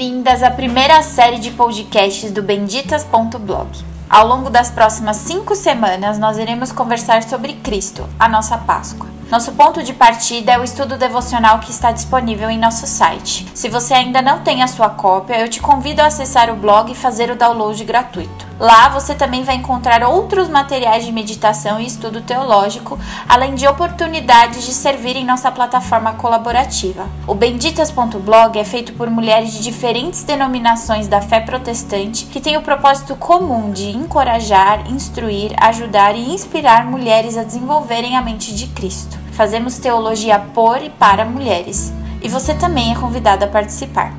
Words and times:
bem-vindas 0.00 0.42
à 0.42 0.50
primeira 0.50 1.02
série 1.02 1.38
de 1.38 1.50
podcasts 1.50 2.32
do 2.32 2.42
Benditas.blog. 2.42 3.68
Ao 4.08 4.26
longo 4.26 4.48
das 4.48 4.70
próximas 4.70 5.18
cinco 5.18 5.54
semanas, 5.54 6.18
nós 6.18 6.38
iremos 6.38 6.72
conversar 6.72 7.22
sobre 7.22 7.52
Cristo, 7.56 8.08
a 8.18 8.26
nossa 8.26 8.56
Páscoa. 8.56 9.19
Nosso 9.30 9.52
ponto 9.52 9.80
de 9.80 9.92
partida 9.92 10.50
é 10.50 10.58
o 10.58 10.64
estudo 10.64 10.98
devocional 10.98 11.60
que 11.60 11.70
está 11.70 11.92
disponível 11.92 12.50
em 12.50 12.58
nosso 12.58 12.84
site. 12.84 13.46
Se 13.54 13.68
você 13.68 13.94
ainda 13.94 14.20
não 14.20 14.40
tem 14.40 14.60
a 14.60 14.66
sua 14.66 14.90
cópia, 14.90 15.38
eu 15.38 15.48
te 15.48 15.60
convido 15.60 16.02
a 16.02 16.06
acessar 16.06 16.50
o 16.50 16.56
blog 16.56 16.90
e 16.90 16.96
fazer 16.96 17.30
o 17.30 17.36
download 17.36 17.84
gratuito. 17.84 18.50
Lá 18.58 18.88
você 18.88 19.14
também 19.14 19.44
vai 19.44 19.54
encontrar 19.54 20.02
outros 20.02 20.48
materiais 20.48 21.06
de 21.06 21.12
meditação 21.12 21.78
e 21.80 21.86
estudo 21.86 22.20
teológico, 22.20 22.98
além 23.28 23.54
de 23.54 23.68
oportunidades 23.68 24.64
de 24.64 24.74
servir 24.74 25.14
em 25.14 25.24
nossa 25.24 25.50
plataforma 25.52 26.14
colaborativa. 26.14 27.08
O 27.24 27.32
Benditas.blog 27.32 28.58
é 28.58 28.64
feito 28.64 28.94
por 28.94 29.08
mulheres 29.08 29.52
de 29.52 29.62
diferentes 29.62 30.24
denominações 30.24 31.06
da 31.06 31.22
fé 31.22 31.38
protestante 31.38 32.26
que 32.26 32.40
têm 32.40 32.56
o 32.56 32.62
propósito 32.62 33.14
comum 33.14 33.70
de 33.70 33.96
encorajar, 33.96 34.90
instruir, 34.90 35.52
ajudar 35.56 36.16
e 36.16 36.34
inspirar 36.34 36.84
mulheres 36.84 37.38
a 37.38 37.44
desenvolverem 37.44 38.16
a 38.16 38.22
mente 38.22 38.52
de 38.52 38.66
Cristo. 38.66 39.19
Fazemos 39.32 39.78
teologia 39.78 40.38
por 40.54 40.82
e 40.82 40.90
para 40.90 41.24
mulheres. 41.24 41.92
E 42.22 42.28
você 42.28 42.58
também 42.58 42.92
é 42.92 43.00
convidada 43.00 43.46
a 43.46 43.48
participar. 43.48 44.12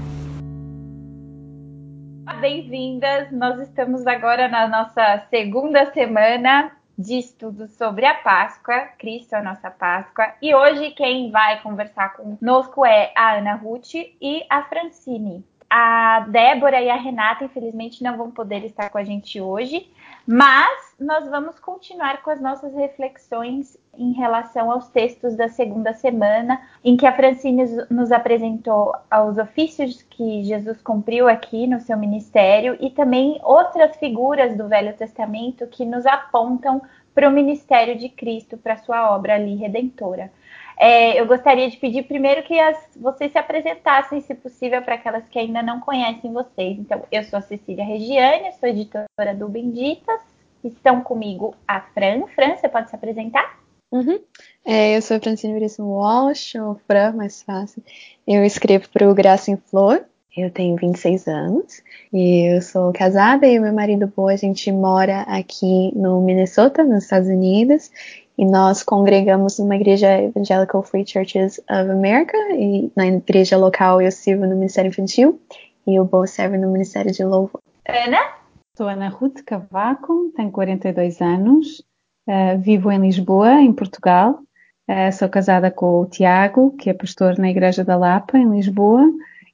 Bem-vindas! 2.40 3.32
Nós 3.32 3.60
estamos 3.60 4.08
agora 4.08 4.48
na 4.48 4.68
nossa 4.68 5.24
segunda 5.30 5.92
semana 5.94 6.72
de 6.98 7.20
estudos 7.20 7.72
sobre 7.74 8.06
a 8.06 8.16
Páscoa, 8.16 8.90
Cristo, 8.98 9.36
a 9.36 9.44
nossa 9.44 9.70
Páscoa. 9.70 10.34
E 10.42 10.54
hoje 10.54 10.92
quem 10.92 11.30
vai 11.30 11.62
conversar 11.62 12.14
conosco 12.14 12.86
é 12.86 13.12
a 13.16 13.38
Ana 13.38 13.54
Ruth 13.54 13.94
e 13.94 14.46
a 14.50 14.64
Francine. 14.64 15.46
A 15.70 16.26
Débora 16.28 16.82
e 16.82 16.90
a 16.90 16.96
Renata, 16.96 17.46
infelizmente, 17.46 18.04
não 18.04 18.18
vão 18.18 18.32
poder 18.32 18.66
estar 18.66 18.90
com 18.90 18.98
a 18.98 19.04
gente 19.04 19.40
hoje, 19.40 19.90
mas 20.28 20.96
nós 21.00 21.30
vamos 21.30 21.60
continuar 21.60 22.22
com 22.22 22.30
as 22.30 22.42
nossas 22.42 22.74
reflexões 22.74 23.78
em 23.98 24.14
relação 24.14 24.72
aos 24.72 24.88
textos 24.88 25.36
da 25.36 25.50
segunda 25.50 25.94
semana, 25.94 26.62
em 26.84 26.96
que 26.96 27.06
a 27.06 27.14
Francine 27.14 27.64
nos 27.90 28.12
apresentou 28.12 28.94
os 29.30 29.38
ofícios 29.38 30.02
que 30.04 30.44
Jesus 30.44 30.82
cumpriu 30.82 31.28
aqui 31.28 31.68
no 31.68 31.80
seu 31.80 31.98
ministério 31.98 32.78
e 32.80 32.90
também 32.90 33.40
outras 33.44 33.96
figuras 33.98 34.56
do 34.56 34.68
Velho 34.68 34.94
Testamento 34.96 35.68
que 35.68 35.86
nos 35.86 36.06
apontam 36.06 36.82
para 37.14 37.28
o 37.28 37.32
ministério 37.32 37.98
de 37.98 38.08
Cristo, 38.08 38.58
para 38.58 38.74
a 38.74 38.78
sua 38.78 39.14
obra 39.14 39.36
ali 39.36 39.56
redentora. 39.56 40.32
É, 40.78 41.20
eu 41.20 41.28
gostaria 41.28 41.70
de 41.70 41.78
pedir 41.78 42.04
primeiro 42.04 42.42
que 42.44 42.60
as, 42.60 42.78
vocês 42.96 43.32
se 43.32 43.38
apresentassem, 43.38 44.22
se 44.22 44.34
possível, 44.34 44.82
para 44.82 44.96
aquelas 44.96 45.28
que 45.30 45.38
ainda 45.38 45.62
não 45.62 45.80
conhecem 45.80 46.34
vocês. 46.34 46.80
Então, 46.80 47.04
eu 47.12 47.24
sou 47.24 47.38
a 47.38 47.42
Cecília 47.42 47.86
Regiane, 47.86 48.54
sou 48.54 48.68
editora 48.68 49.36
do 49.38 49.48
Benditas. 49.48 50.22
Estão 50.64 51.02
comigo 51.02 51.54
a 51.68 51.82
Fran. 51.82 52.26
Fran, 52.28 52.56
você 52.56 52.70
pode 52.70 52.90
se 52.90 52.96
apresentar? 52.96 53.61
Uhum. 53.92 54.20
É, 54.64 54.96
eu 54.96 55.02
sou 55.02 55.18
a 55.18 55.20
Francine 55.20 55.54
Veríssimo 55.54 55.96
Walsh, 55.96 56.56
ou 56.56 56.80
Fran, 56.88 57.14
mais 57.14 57.44
fácil. 57.44 57.84
Eu 58.26 58.44
escrevo 58.46 58.88
para 58.90 59.10
o 59.10 59.14
Graça 59.14 59.52
em 59.52 59.58
Flor. 59.58 60.06
Eu 60.36 60.50
tenho 60.50 60.78
26 60.78 61.28
anos 61.28 61.84
e 62.14 62.56
eu 62.56 62.62
sou 62.62 62.94
casada 62.94 63.46
e 63.46 63.60
o 63.60 63.62
meu 63.62 63.74
marido 63.74 64.08
Boa, 64.08 64.32
a 64.32 64.38
gente 64.38 64.72
mora 64.72 65.24
aqui 65.24 65.92
no 65.94 66.22
Minnesota, 66.22 66.86
nos 66.86 67.04
Estados 67.04 67.28
Unidos, 67.28 67.92
e 68.38 68.46
nós 68.46 68.82
congregamos 68.82 69.60
numa 69.60 69.76
igreja 69.76 70.22
Evangelical 70.22 70.84
Free 70.84 71.06
Churches 71.06 71.60
of 71.60 71.92
America, 71.92 72.38
e 72.54 72.90
na 72.96 73.08
igreja 73.08 73.58
local 73.58 74.02
eu 74.02 74.10
sirvo 74.10 74.46
no 74.46 74.56
Ministério 74.56 74.88
Infantil 74.88 75.38
e 75.86 76.00
o 76.00 76.06
Boa 76.06 76.26
serve 76.26 76.58
no 76.58 76.72
Ministério 76.72 77.12
de 77.12 77.26
Louvor. 77.26 77.62
Ana? 77.86 78.36
Sou 78.78 78.88
Ana 78.88 79.10
Ruth 79.10 79.42
Cavaco, 79.46 80.32
tenho 80.34 80.50
42 80.50 81.20
anos, 81.20 81.84
Uh, 82.32 82.58
vivo 82.58 82.90
em 82.90 82.98
Lisboa, 82.98 83.62
em 83.62 83.74
Portugal. 83.74 84.40
Uh, 84.88 85.12
sou 85.12 85.28
casada 85.28 85.70
com 85.70 86.00
o 86.00 86.06
Tiago, 86.06 86.74
que 86.78 86.90
é 86.90 86.94
pastor 86.94 87.38
na 87.38 87.50
Igreja 87.50 87.84
da 87.84 87.98
Lapa, 87.98 88.38
em 88.38 88.50
Lisboa. 88.50 89.04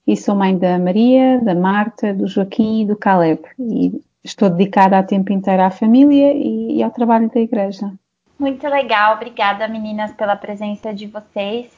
E 0.06 0.16
sou 0.16 0.36
mãe 0.36 0.56
da 0.56 0.78
Maria, 0.78 1.40
da 1.40 1.56
Marta, 1.56 2.14
do 2.14 2.28
Joaquim 2.28 2.82
e 2.82 2.86
do 2.86 2.94
Caleb. 2.94 3.42
E 3.58 4.00
estou 4.22 4.48
dedicada 4.48 4.96
a 4.96 5.02
tempo 5.02 5.32
inteiro 5.32 5.62
à 5.62 5.70
família 5.70 6.32
e, 6.34 6.76
e 6.76 6.82
ao 6.84 6.92
trabalho 6.92 7.28
da 7.28 7.40
igreja. 7.40 7.92
Muito 8.38 8.68
legal, 8.68 9.16
obrigada 9.16 9.66
meninas 9.66 10.12
pela 10.12 10.36
presença 10.36 10.94
de 10.94 11.08
vocês. 11.08 11.76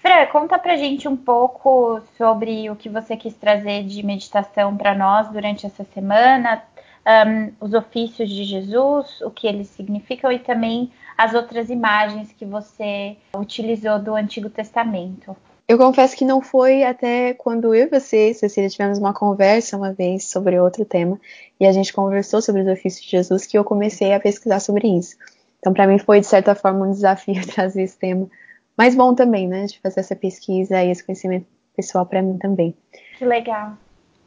Fran, 0.00 0.24
conta 0.32 0.58
pra 0.58 0.76
gente 0.76 1.06
um 1.06 1.16
pouco 1.16 2.00
sobre 2.16 2.70
o 2.70 2.76
que 2.76 2.88
você 2.88 3.16
quis 3.16 3.34
trazer 3.34 3.84
de 3.84 4.02
meditação 4.02 4.74
para 4.74 4.94
nós 4.94 5.28
durante 5.28 5.66
essa 5.66 5.84
semana, 5.92 6.62
um, 7.08 7.52
os 7.60 7.72
ofícios 7.72 8.28
de 8.28 8.44
Jesus, 8.44 9.20
o 9.22 9.30
que 9.30 9.46
eles 9.46 9.68
significam 9.68 10.30
e 10.30 10.38
também 10.38 10.92
as 11.16 11.34
outras 11.34 11.70
imagens 11.70 12.30
que 12.32 12.44
você 12.44 13.16
utilizou 13.34 13.98
do 13.98 14.14
Antigo 14.14 14.50
Testamento. 14.50 15.34
Eu 15.66 15.76
confesso 15.76 16.16
que 16.16 16.24
não 16.24 16.40
foi 16.40 16.82
até 16.82 17.34
quando 17.34 17.74
eu 17.74 17.86
e 17.86 17.90
você, 17.90 18.32
Cecília, 18.32 18.70
tivemos 18.70 18.98
uma 18.98 19.12
conversa 19.12 19.76
uma 19.76 19.92
vez 19.92 20.24
sobre 20.24 20.58
outro 20.58 20.84
tema 20.84 21.20
e 21.60 21.66
a 21.66 21.72
gente 21.72 21.92
conversou 21.92 22.40
sobre 22.40 22.62
os 22.62 22.68
ofícios 22.68 23.04
de 23.04 23.10
Jesus 23.10 23.46
que 23.46 23.58
eu 23.58 23.64
comecei 23.64 24.14
a 24.14 24.20
pesquisar 24.20 24.60
sobre 24.60 24.88
isso. 24.88 25.16
Então, 25.58 25.72
para 25.72 25.86
mim 25.86 25.98
foi 25.98 26.20
de 26.20 26.26
certa 26.26 26.54
forma 26.54 26.86
um 26.86 26.90
desafio 26.90 27.44
trazer 27.54 27.82
esse 27.82 27.98
tema, 27.98 28.28
mas 28.76 28.94
bom 28.94 29.14
também, 29.14 29.48
né, 29.48 29.66
de 29.66 29.78
fazer 29.80 30.00
essa 30.00 30.16
pesquisa 30.16 30.82
e 30.82 30.90
esse 30.90 31.04
conhecimento 31.04 31.46
pessoal 31.76 32.06
para 32.06 32.22
mim 32.22 32.38
também. 32.38 32.74
Que 33.18 33.24
legal. 33.24 33.76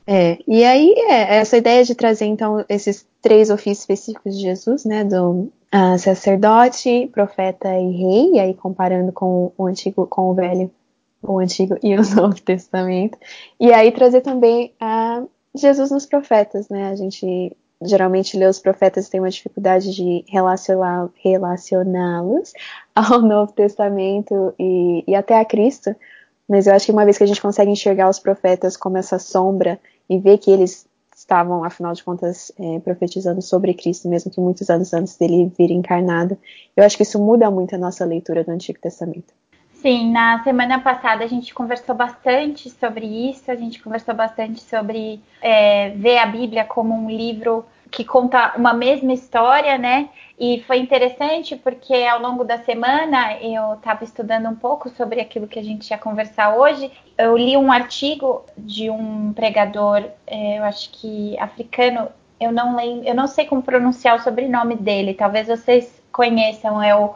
É, 0.06 0.40
e 0.48 0.64
aí 0.64 0.94
é, 1.10 1.38
essa 1.38 1.58
ideia 1.58 1.84
de 1.84 1.94
trazer 1.94 2.26
então 2.26 2.66
esses 2.68 3.08
três 3.22 3.50
ofícios 3.50 3.80
específicos 3.80 4.36
de 4.36 4.42
Jesus, 4.42 4.86
né, 4.86 5.04
do 5.04 5.52
sacerdote, 6.00 7.10
profeta 7.14 7.70
e 7.78 7.92
rei, 7.92 8.32
e 8.34 8.40
aí 8.40 8.54
comparando 8.54 9.12
com 9.12 9.52
o 9.58 9.68
antigo, 9.68 10.08
com 10.08 10.30
o 10.30 10.34
velho, 10.34 10.72
o 11.22 11.40
antigo 11.40 11.78
e 11.82 11.96
o 11.96 12.02
Novo 12.16 12.42
Testamento, 12.42 13.18
e 13.60 13.72
aí 13.72 13.92
trazer 13.92 14.22
também 14.22 14.74
uh, 14.82 15.30
Jesus 15.56 15.92
nos 15.92 16.06
profetas, 16.06 16.68
né, 16.68 16.90
a 16.90 16.96
gente 16.96 17.56
geralmente 17.84 18.38
lê 18.38 18.46
os 18.46 18.60
profetas 18.60 19.10
tem 19.10 19.20
uma 19.20 19.30
dificuldade 19.30 19.94
de 19.94 20.24
relacioná-los 20.28 22.54
ao 22.94 23.22
Novo 23.22 23.52
Testamento 23.54 24.54
e, 24.60 25.04
e 25.08 25.16
até 25.16 25.40
a 25.40 25.46
Cristo, 25.46 25.96
mas 26.52 26.68
eu 26.68 26.74
acho 26.76 26.86
que 26.88 26.92
uma 26.92 27.06
vez 27.06 27.18
que 27.18 27.24
a 27.24 27.28
gente 27.28 27.42
consegue 27.42 27.72
enxergar 27.72 28.10
os 28.10 28.20
profetas 28.20 28.76
como 28.76 28.98
essa 28.98 29.18
sombra 29.18 29.80
e 30.10 30.20
ver 30.20 30.38
que 30.38 30.52
eles 30.52 30.86
estavam, 31.16 31.64
afinal 31.64 31.94
de 31.94 32.04
contas, 32.04 32.52
é, 32.60 32.78
profetizando 32.80 33.42
sobre 33.42 33.74
Cristo, 33.74 34.10
mesmo 34.10 34.30
que 34.30 34.42
muitos 34.42 34.70
anos 34.70 34.94
antes 34.94 35.16
dele 35.16 35.50
vir 35.58 35.72
encarnado, 35.72 36.38
eu 36.76 36.84
acho 36.84 36.98
que 36.98 37.04
isso 37.04 37.18
muda 37.24 37.50
muito 37.50 37.74
a 37.74 37.78
nossa 37.78 38.04
leitura 38.04 38.44
do 38.44 38.52
Antigo 38.52 38.78
Testamento. 38.82 39.34
Sim, 39.76 40.12
na 40.12 40.44
semana 40.44 40.78
passada 40.82 41.24
a 41.24 41.28
gente 41.28 41.54
conversou 41.54 41.96
bastante 41.96 42.70
sobre 42.70 43.06
isso, 43.30 43.50
a 43.50 43.56
gente 43.56 43.82
conversou 43.82 44.14
bastante 44.14 44.60
sobre 44.60 45.22
é, 45.42 45.92
ver 45.92 46.18
a 46.18 46.26
Bíblia 46.26 46.66
como 46.66 46.94
um 46.94 47.10
livro 47.10 47.64
que 47.92 48.06
conta 48.06 48.54
uma 48.56 48.74
mesma 48.74 49.12
história, 49.12 49.78
né? 49.78 50.10
E 50.40 50.64
foi 50.66 50.80
interessante 50.80 51.58
porque 51.58 51.94
ao 51.94 52.22
longo 52.22 52.44
da 52.44 52.58
semana 52.60 53.38
eu 53.42 53.74
estava 53.74 54.04
estudando 54.04 54.48
um 54.48 54.56
pouco 54.56 54.90
sobre 54.90 55.20
aquilo 55.20 55.48
que 55.48 55.60
a 55.60 55.64
gente 55.64 55.92
ia 55.92 55.98
conversar 55.98 56.56
hoje. 56.56 56.90
Eu 57.18 57.38
li 57.38 57.58
um 57.58 57.72
artigo 57.72 58.44
de 58.58 58.90
um 58.90 59.34
pregador, 59.34 60.06
é, 60.26 60.58
eu 60.58 60.64
acho 60.64 60.90
que 60.92 61.38
africano, 61.38 62.08
eu 62.40 62.52
não 62.52 62.76
lembro, 62.76 63.08
eu 63.08 63.14
não 63.14 63.28
sei 63.28 63.46
como 63.46 63.62
pronunciar 63.62 64.16
o 64.16 64.24
sobrenome 64.24 64.76
dele, 64.76 65.14
talvez 65.14 65.48
vocês 65.48 66.02
conheçam, 66.12 66.82
é 66.82 66.96
o 66.96 67.14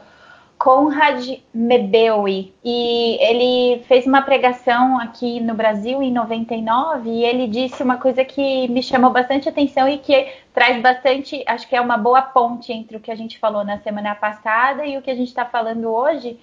Conrad 0.66 1.24
Mebeui. 1.54 2.52
E 2.64 3.18
ele 3.22 3.84
fez 3.84 4.08
uma 4.08 4.24
pregação 4.24 5.00
aqui 5.00 5.40
no 5.40 5.54
Brasil 5.54 6.02
em 6.02 6.12
99 6.12 7.08
e 7.08 7.24
ele 7.24 7.46
disse 7.46 7.84
uma 7.84 7.98
coisa 7.98 8.26
que 8.26 8.68
me 8.70 8.82
chamou 8.82 9.12
bastante 9.12 9.48
atenção 9.48 9.88
e 9.88 10.00
que 10.00 10.28
traz 10.56 10.82
bastante, 10.82 11.44
acho 11.46 11.70
que 11.70 11.76
é 11.76 11.80
uma 11.80 12.00
boa 12.00 12.24
ponte 12.24 12.74
entre 12.74 12.98
o 12.98 13.00
que 13.00 13.12
a 13.12 13.16
gente 13.16 13.38
falou 13.38 13.64
na 13.64 13.78
semana 13.78 14.16
passada 14.16 14.84
e 14.88 14.98
o 14.98 15.04
que 15.04 15.12
a 15.12 15.16
gente 15.16 15.28
está 15.28 15.46
falando 15.46 15.88
hoje. 15.88 16.40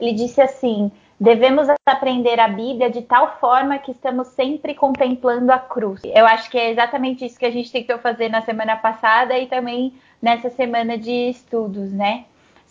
Ele 0.00 0.14
disse 0.14 0.40
assim: 0.40 0.90
devemos 1.20 1.68
aprender 1.84 2.40
a 2.40 2.48
Bíblia 2.48 2.88
de 2.88 3.02
tal 3.02 3.38
forma 3.38 3.76
que 3.76 3.90
estamos 3.90 4.28
sempre 4.28 4.74
contemplando 4.74 5.52
a 5.52 5.58
cruz. 5.58 6.00
Eu 6.02 6.24
acho 6.24 6.50
que 6.50 6.56
é 6.56 6.70
exatamente 6.70 7.26
isso 7.26 7.38
que 7.38 7.44
a 7.44 7.52
gente 7.52 7.70
tentou 7.70 7.98
fazer 7.98 8.30
na 8.30 8.40
semana 8.40 8.74
passada 8.74 9.38
e 9.38 9.46
também 9.46 9.92
nessa 10.22 10.48
semana 10.48 10.96
de 10.96 11.28
estudos, 11.28 11.92
né? 11.92 12.24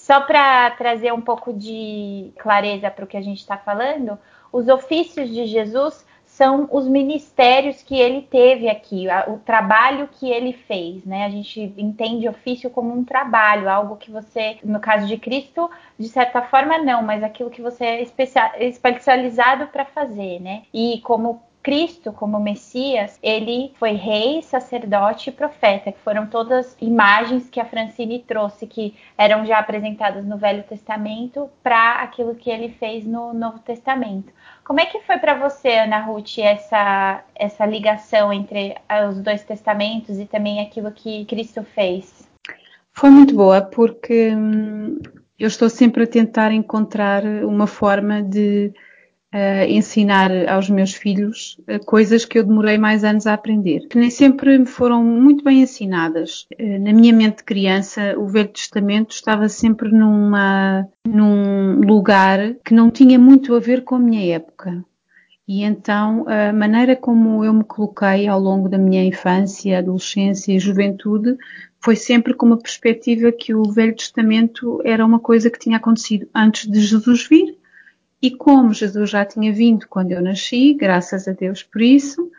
Só 0.06 0.22
para 0.22 0.70
trazer 0.70 1.12
um 1.12 1.20
pouco 1.20 1.52
de 1.52 2.32
clareza 2.38 2.92
para 2.92 3.04
o 3.04 3.08
que 3.08 3.18
a 3.18 3.24
gente 3.24 3.40
está 3.40 3.58
falando, 3.58 4.20
os 4.54 4.68
ofícios 4.68 5.28
de 5.30 5.48
Jesus 5.48 6.06
são 6.24 6.70
os 6.72 6.88
ministérios 6.88 7.82
que 7.82 8.00
ele 8.00 8.22
teve 8.22 8.70
aqui, 8.70 9.08
o 9.28 9.40
trabalho 9.40 10.08
que 10.12 10.30
ele 10.30 10.54
fez, 10.54 11.04
né? 11.04 11.26
A 11.26 11.30
gente 11.30 11.74
entende 11.76 12.30
ofício 12.30 12.70
como 12.70 12.94
um 12.94 13.04
trabalho, 13.04 13.68
algo 13.68 13.96
que 13.96 14.12
você, 14.12 14.60
no 14.64 14.80
caso 14.80 15.08
de 15.08 15.18
Cristo, 15.18 15.72
de 15.98 16.08
certa 16.08 16.44
forma 16.44 16.78
não, 16.78 17.02
mas 17.02 17.24
aquilo 17.24 17.50
que 17.50 17.62
você 17.62 17.86
é 17.86 18.04
especializado 18.60 19.66
para 19.68 19.86
fazer, 19.86 20.40
né? 20.40 20.66
E 20.72 21.02
como 21.04 21.42
Cristo 21.66 22.14
como 22.14 22.40
Messias, 22.40 23.18
ele 23.24 23.74
foi 23.80 23.94
rei, 23.94 24.44
sacerdote 24.44 25.32
e 25.32 25.34
profeta, 25.34 25.92
que 25.92 26.00
foram 26.02 26.28
todas 26.28 26.78
imagens 26.80 27.50
que 27.50 27.60
a 27.60 27.66
Francine 27.66 28.20
trouxe, 28.20 28.68
que 28.68 28.94
eram 29.18 29.44
já 29.48 29.58
apresentadas 29.58 30.24
no 30.24 30.38
Velho 30.38 30.62
Testamento 30.62 31.50
para 31.64 32.04
aquilo 32.04 32.36
que 32.36 32.52
ele 32.52 32.70
fez 32.70 33.04
no 33.04 33.34
Novo 33.34 33.58
Testamento. 33.58 34.32
Como 34.64 34.80
é 34.80 34.86
que 34.86 35.02
foi 35.02 35.18
para 35.18 35.34
você, 35.34 35.80
Ana 35.80 36.02
Ruth, 36.02 36.38
essa, 36.38 37.24
essa 37.34 37.66
ligação 37.66 38.32
entre 38.32 38.76
os 39.10 39.20
dois 39.20 39.44
testamentos 39.44 40.20
e 40.20 40.26
também 40.28 40.62
aquilo 40.62 40.92
que 40.92 41.26
Cristo 41.26 41.64
fez? 41.64 42.30
Foi 42.94 43.10
muito 43.10 43.36
boa, 43.36 43.64
porque 43.64 44.36
hum, 44.36 45.00
eu 45.40 45.48
estou 45.48 45.68
sempre 45.68 46.04
a 46.04 46.08
tentar 46.08 46.52
encontrar 46.52 47.26
uma 47.26 47.66
forma 47.66 48.22
de 48.22 48.72
uh, 49.36 49.70
ensinar 49.70 50.32
aos 50.48 50.70
meus 50.70 50.94
filhos 50.94 51.60
uh, 51.70 51.86
coisas 51.86 52.24
que 52.24 52.40
eu 52.40 52.44
demorei 52.44 52.78
mais 52.78 53.04
anos 53.04 53.28
a 53.28 53.34
aprender, 53.34 53.88
que 53.90 53.98
nem 53.98 54.10
sempre 54.10 54.58
me 54.58 54.66
foram 54.66 55.04
muito 55.04 55.44
bem 55.44 55.62
ensinadas. 55.62 56.48
Uh, 56.58 56.80
na 56.80 56.94
minha 56.94 57.14
mente 57.14 57.38
de 57.38 57.44
criança, 57.44 58.16
o 58.18 58.28
Velho 58.28 58.48
Testamento 58.48 59.12
estava 59.12 59.50
sempre 59.50 59.92
numa, 59.92 60.88
num 61.06 61.82
lugar 61.82 62.56
que 62.64 62.74
não 62.74 62.90
tinha 62.90 63.20
muito 63.20 63.54
a 63.54 63.60
ver 63.60 63.84
com 63.84 63.96
a 63.96 64.00
minha 64.00 64.36
época. 64.36 64.84
E 65.48 65.62
então 65.62 66.26
a 66.28 66.52
maneira 66.52 66.96
como 66.96 67.46
eu 67.46 67.54
me 67.54 67.64
coloquei 67.64 68.28
ao 68.28 68.40
longo 68.40 68.68
da 68.68 68.80
minha 68.80 69.06
infância, 69.06 69.78
adolescência 69.78 70.52
e 70.52 70.58
juventude 70.58 71.38
foi 71.80 71.96
sempre 71.96 72.34
com 72.34 72.48
uma 72.48 72.58
perspectiva 72.58 73.32
que 73.32 73.54
o 73.54 73.64
Velho 73.72 73.96
Testamento 73.96 74.82
era 74.84 75.06
uma 75.06 75.20
coisa 75.20 75.52
que 75.52 75.60
tinha 75.60 75.78
acontecido 75.78 76.28
antes 76.34 76.68
de 76.68 76.80
Jesus 76.80 77.28
vir 77.28 77.56
e 78.26 78.32
como 78.32 78.74
Jesus 78.74 79.10
já 79.10 79.24
tinha 79.24 79.54
vindo 79.54 79.88
quando 79.88 80.12
eu 80.12 80.22
nasci, 80.22 80.74
graças 80.74 81.28
a 81.28 81.32
Deus 81.32 81.62
por 81.62 81.82
isso, 81.82 82.32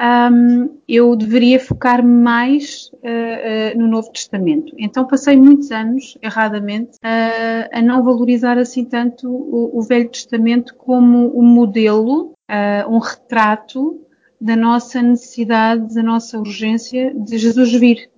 um, 0.00 0.78
eu 0.88 1.14
deveria 1.16 1.60
focar-me 1.60 2.12
mais 2.12 2.90
uh, 2.94 3.76
uh, 3.76 3.78
no 3.78 3.88
Novo 3.88 4.12
Testamento. 4.12 4.74
Então 4.78 5.06
passei 5.06 5.36
muitos 5.36 5.70
anos, 5.70 6.16
erradamente, 6.22 6.92
uh, 6.96 7.68
a 7.72 7.82
não 7.82 8.02
valorizar 8.02 8.58
assim 8.58 8.84
tanto 8.84 9.28
o, 9.28 9.78
o 9.78 9.82
Velho 9.82 10.08
Testamento 10.08 10.74
como 10.76 11.38
um 11.38 11.44
modelo, 11.44 12.32
um 12.88 12.98
retrato 12.98 13.98
da 14.38 14.54
nossa 14.54 15.00
necessidade, 15.00 15.94
da 15.94 16.02
nossa 16.02 16.38
urgência 16.38 17.14
de 17.14 17.38
Jesus 17.38 17.72
vir 17.72 18.10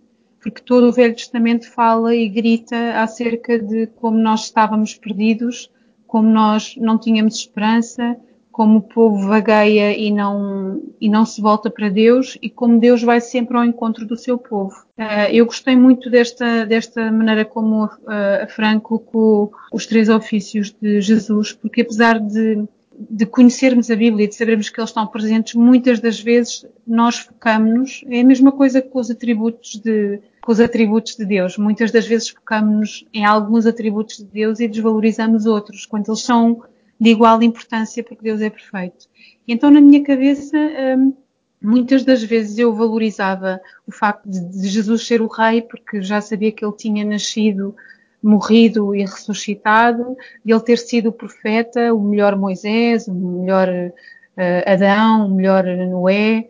porque 0.45 0.61
todo 0.61 0.89
o 0.89 0.93
Velho 0.93 1.15
Testamento 1.15 1.67
fala 1.71 2.15
e 2.15 2.29
grita 2.29 3.01
acerca 3.01 3.59
de 3.59 3.87
como 3.87 4.19
nós 4.19 4.45
estávamos 4.45 4.95
perdidos, 4.95 5.71
como 6.07 6.29
nós 6.29 6.75
não 6.77 6.99
tínhamos 6.99 7.37
esperança, 7.37 8.17
como 8.55 8.79
o 8.79 8.83
povo 8.83 9.27
vagueia 9.27 9.99
e 9.99 10.13
não, 10.13 10.81
e 11.01 11.09
não 11.09 11.27
se 11.27 11.41
volta 11.41 11.69
para 11.69 11.89
Deus 11.89 12.39
e 12.41 12.49
como 12.49 12.79
Deus 12.79 13.03
vai 13.03 13.21
sempre 13.21 13.57
ao 13.57 13.65
encontro 13.65 14.07
do 14.07 14.17
seu 14.17 14.39
povo. 14.39 14.77
Uh, 14.97 15.29
eu 15.33 15.45
gostei 15.45 15.75
muito 15.75 16.09
desta, 16.09 16.65
desta 16.65 17.11
maneira 17.11 17.45
como 17.45 17.91
a, 18.07 18.45
a 18.45 18.47
Fran 18.47 18.79
colocou 18.79 19.53
os 19.73 19.87
três 19.87 20.09
ofícios 20.09 20.71
de 20.71 21.01
Jesus, 21.01 21.53
porque 21.53 21.83
apesar 21.83 22.21
de, 22.21 22.63
de 23.11 23.27
conhecermos 23.27 23.91
a 23.91 23.97
Bíblia 23.97 24.27
e 24.27 24.29
de 24.29 24.37
sabermos 24.37 24.69
que 24.69 24.79
eles 24.79 24.91
estão 24.91 25.05
presentes, 25.05 25.55
muitas 25.55 25.99
das 25.99 26.21
vezes 26.21 26.65
nós 26.87 27.19
focamos, 27.19 28.05
é 28.09 28.21
a 28.21 28.25
mesma 28.25 28.53
coisa 28.53 28.81
com 28.81 29.01
os 29.01 29.11
atributos 29.11 29.81
de, 29.81 30.21
com 30.45 30.53
os 30.53 30.61
atributos 30.61 31.17
de 31.17 31.25
Deus. 31.25 31.57
Muitas 31.57 31.91
das 31.91 32.07
vezes 32.07 32.29
focamos 32.29 33.07
em 33.15 33.25
alguns 33.25 33.65
atributos 33.65 34.19
de 34.19 34.27
Deus 34.27 34.61
e 34.61 34.69
desvalorizamos 34.69 35.47
outros, 35.47 35.87
quando 35.87 36.09
eles 36.09 36.21
são 36.21 36.63
de 37.01 37.11
igual 37.11 37.43
importância 37.43 38.05
porque 38.05 38.23
Deus 38.23 38.43
é 38.43 38.51
perfeito. 38.51 39.09
E 39.49 39.55
então 39.55 39.71
na 39.71 39.81
minha 39.81 40.05
cabeça, 40.05 40.55
hum, 40.99 41.15
muitas 41.63 42.05
das 42.05 42.23
vezes 42.23 42.59
eu 42.59 42.75
valorizava 42.75 43.59
o 43.87 43.91
facto 43.91 44.29
de 44.29 44.69
Jesus 44.69 45.07
ser 45.07 45.23
o 45.23 45.29
rei 45.29 45.63
porque 45.63 46.03
já 46.03 46.21
sabia 46.21 46.53
que 46.53 46.63
ele 46.63 46.77
tinha 46.77 47.05
nascido, 47.07 47.75
morrido 48.23 48.95
e 48.95 49.01
ressuscitado, 49.01 50.15
de 50.45 50.53
ele 50.53 50.61
ter 50.61 50.77
sido 50.77 51.09
o 51.09 51.13
profeta, 51.13 51.95
o 51.95 52.03
melhor 52.03 52.37
Moisés, 52.37 53.09
o 53.09 53.15
melhor 53.15 53.69
uh, 53.71 54.71
Adão, 54.71 55.27
o 55.27 55.35
melhor 55.35 55.65
Noé, 55.65 56.49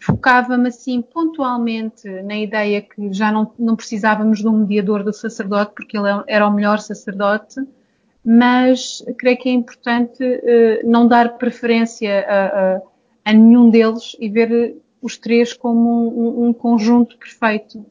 focava-me 0.00 0.68
assim 0.68 1.02
pontualmente 1.02 2.08
na 2.22 2.36
ideia 2.36 2.80
que 2.80 3.12
já 3.12 3.32
não, 3.32 3.52
não 3.58 3.76
precisávamos 3.76 4.38
de 4.38 4.48
um 4.48 4.58
mediador 4.58 5.02
do 5.02 5.12
sacerdote, 5.12 5.72
porque 5.74 5.96
ele 5.96 6.06
era 6.26 6.46
o 6.46 6.52
melhor 6.52 6.78
sacerdote, 6.78 7.60
mas 8.24 9.04
creio 9.16 9.38
que 9.38 9.48
é 9.48 9.52
importante 9.52 10.22
uh, 10.22 10.88
não 10.88 11.08
dar 11.08 11.38
preferência 11.38 12.26
a, 12.26 12.46
a, 12.46 12.80
a, 13.24 13.32
nenhum 13.32 13.70
deles 13.70 14.16
e 14.20 14.28
ver 14.28 14.76
os 15.00 15.16
três 15.16 15.52
como 15.52 16.08
um, 16.08 16.48
um, 16.48 16.52
conjunto 16.52 17.16
perfeito. 17.16 17.84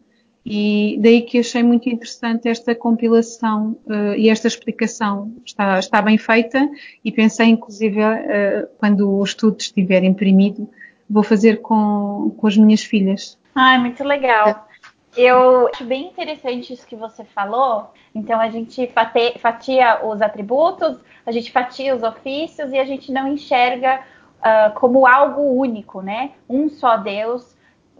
E 0.45 0.97
daí 1.01 1.23
que 1.23 1.39
achei 1.39 1.61
muito 1.61 1.89
interessante 1.89 2.47
esta 2.47 2.73
compilação 2.73 3.77
uh, 3.85 4.13
e 4.15 4.29
esta 4.29 4.47
explicação. 4.47 5.33
Está, 5.45 5.79
está 5.79 6.01
bem 6.01 6.17
feita 6.17 6.69
e 7.03 7.11
pensei, 7.11 7.47
inclusive, 7.47 7.99
uh, 7.99 8.67
quando 8.77 9.09
o 9.11 9.23
estudo 9.23 9.57
estiver 9.59 10.03
imprimido, 10.03 10.69
vou 11.09 11.23
fazer 11.23 11.61
com, 11.61 12.33
com 12.37 12.47
as 12.47 12.57
minhas 12.57 12.83
filhas. 12.83 13.37
Ai, 13.55 13.79
muito 13.79 14.03
legal. 14.03 14.67
Eu 15.15 15.67
acho 15.69 15.83
bem 15.83 16.07
interessante 16.07 16.73
isso 16.73 16.85
que 16.85 16.95
você 16.95 17.23
falou. 17.23 17.91
Então, 18.13 18.39
a 18.39 18.49
gente 18.49 18.91
fatia 19.39 20.05
os 20.05 20.21
atributos, 20.21 20.99
a 21.25 21.31
gente 21.31 21.51
fatia 21.51 21.95
os 21.95 22.03
ofícios 22.03 22.71
e 22.71 22.77
a 22.77 22.85
gente 22.85 23.11
não 23.11 23.27
enxerga 23.27 24.01
uh, 24.39 24.73
como 24.79 25.07
algo 25.07 25.41
único, 25.41 26.01
né? 26.01 26.31
Um 26.47 26.69
só 26.69 26.97
Deus, 26.97 27.55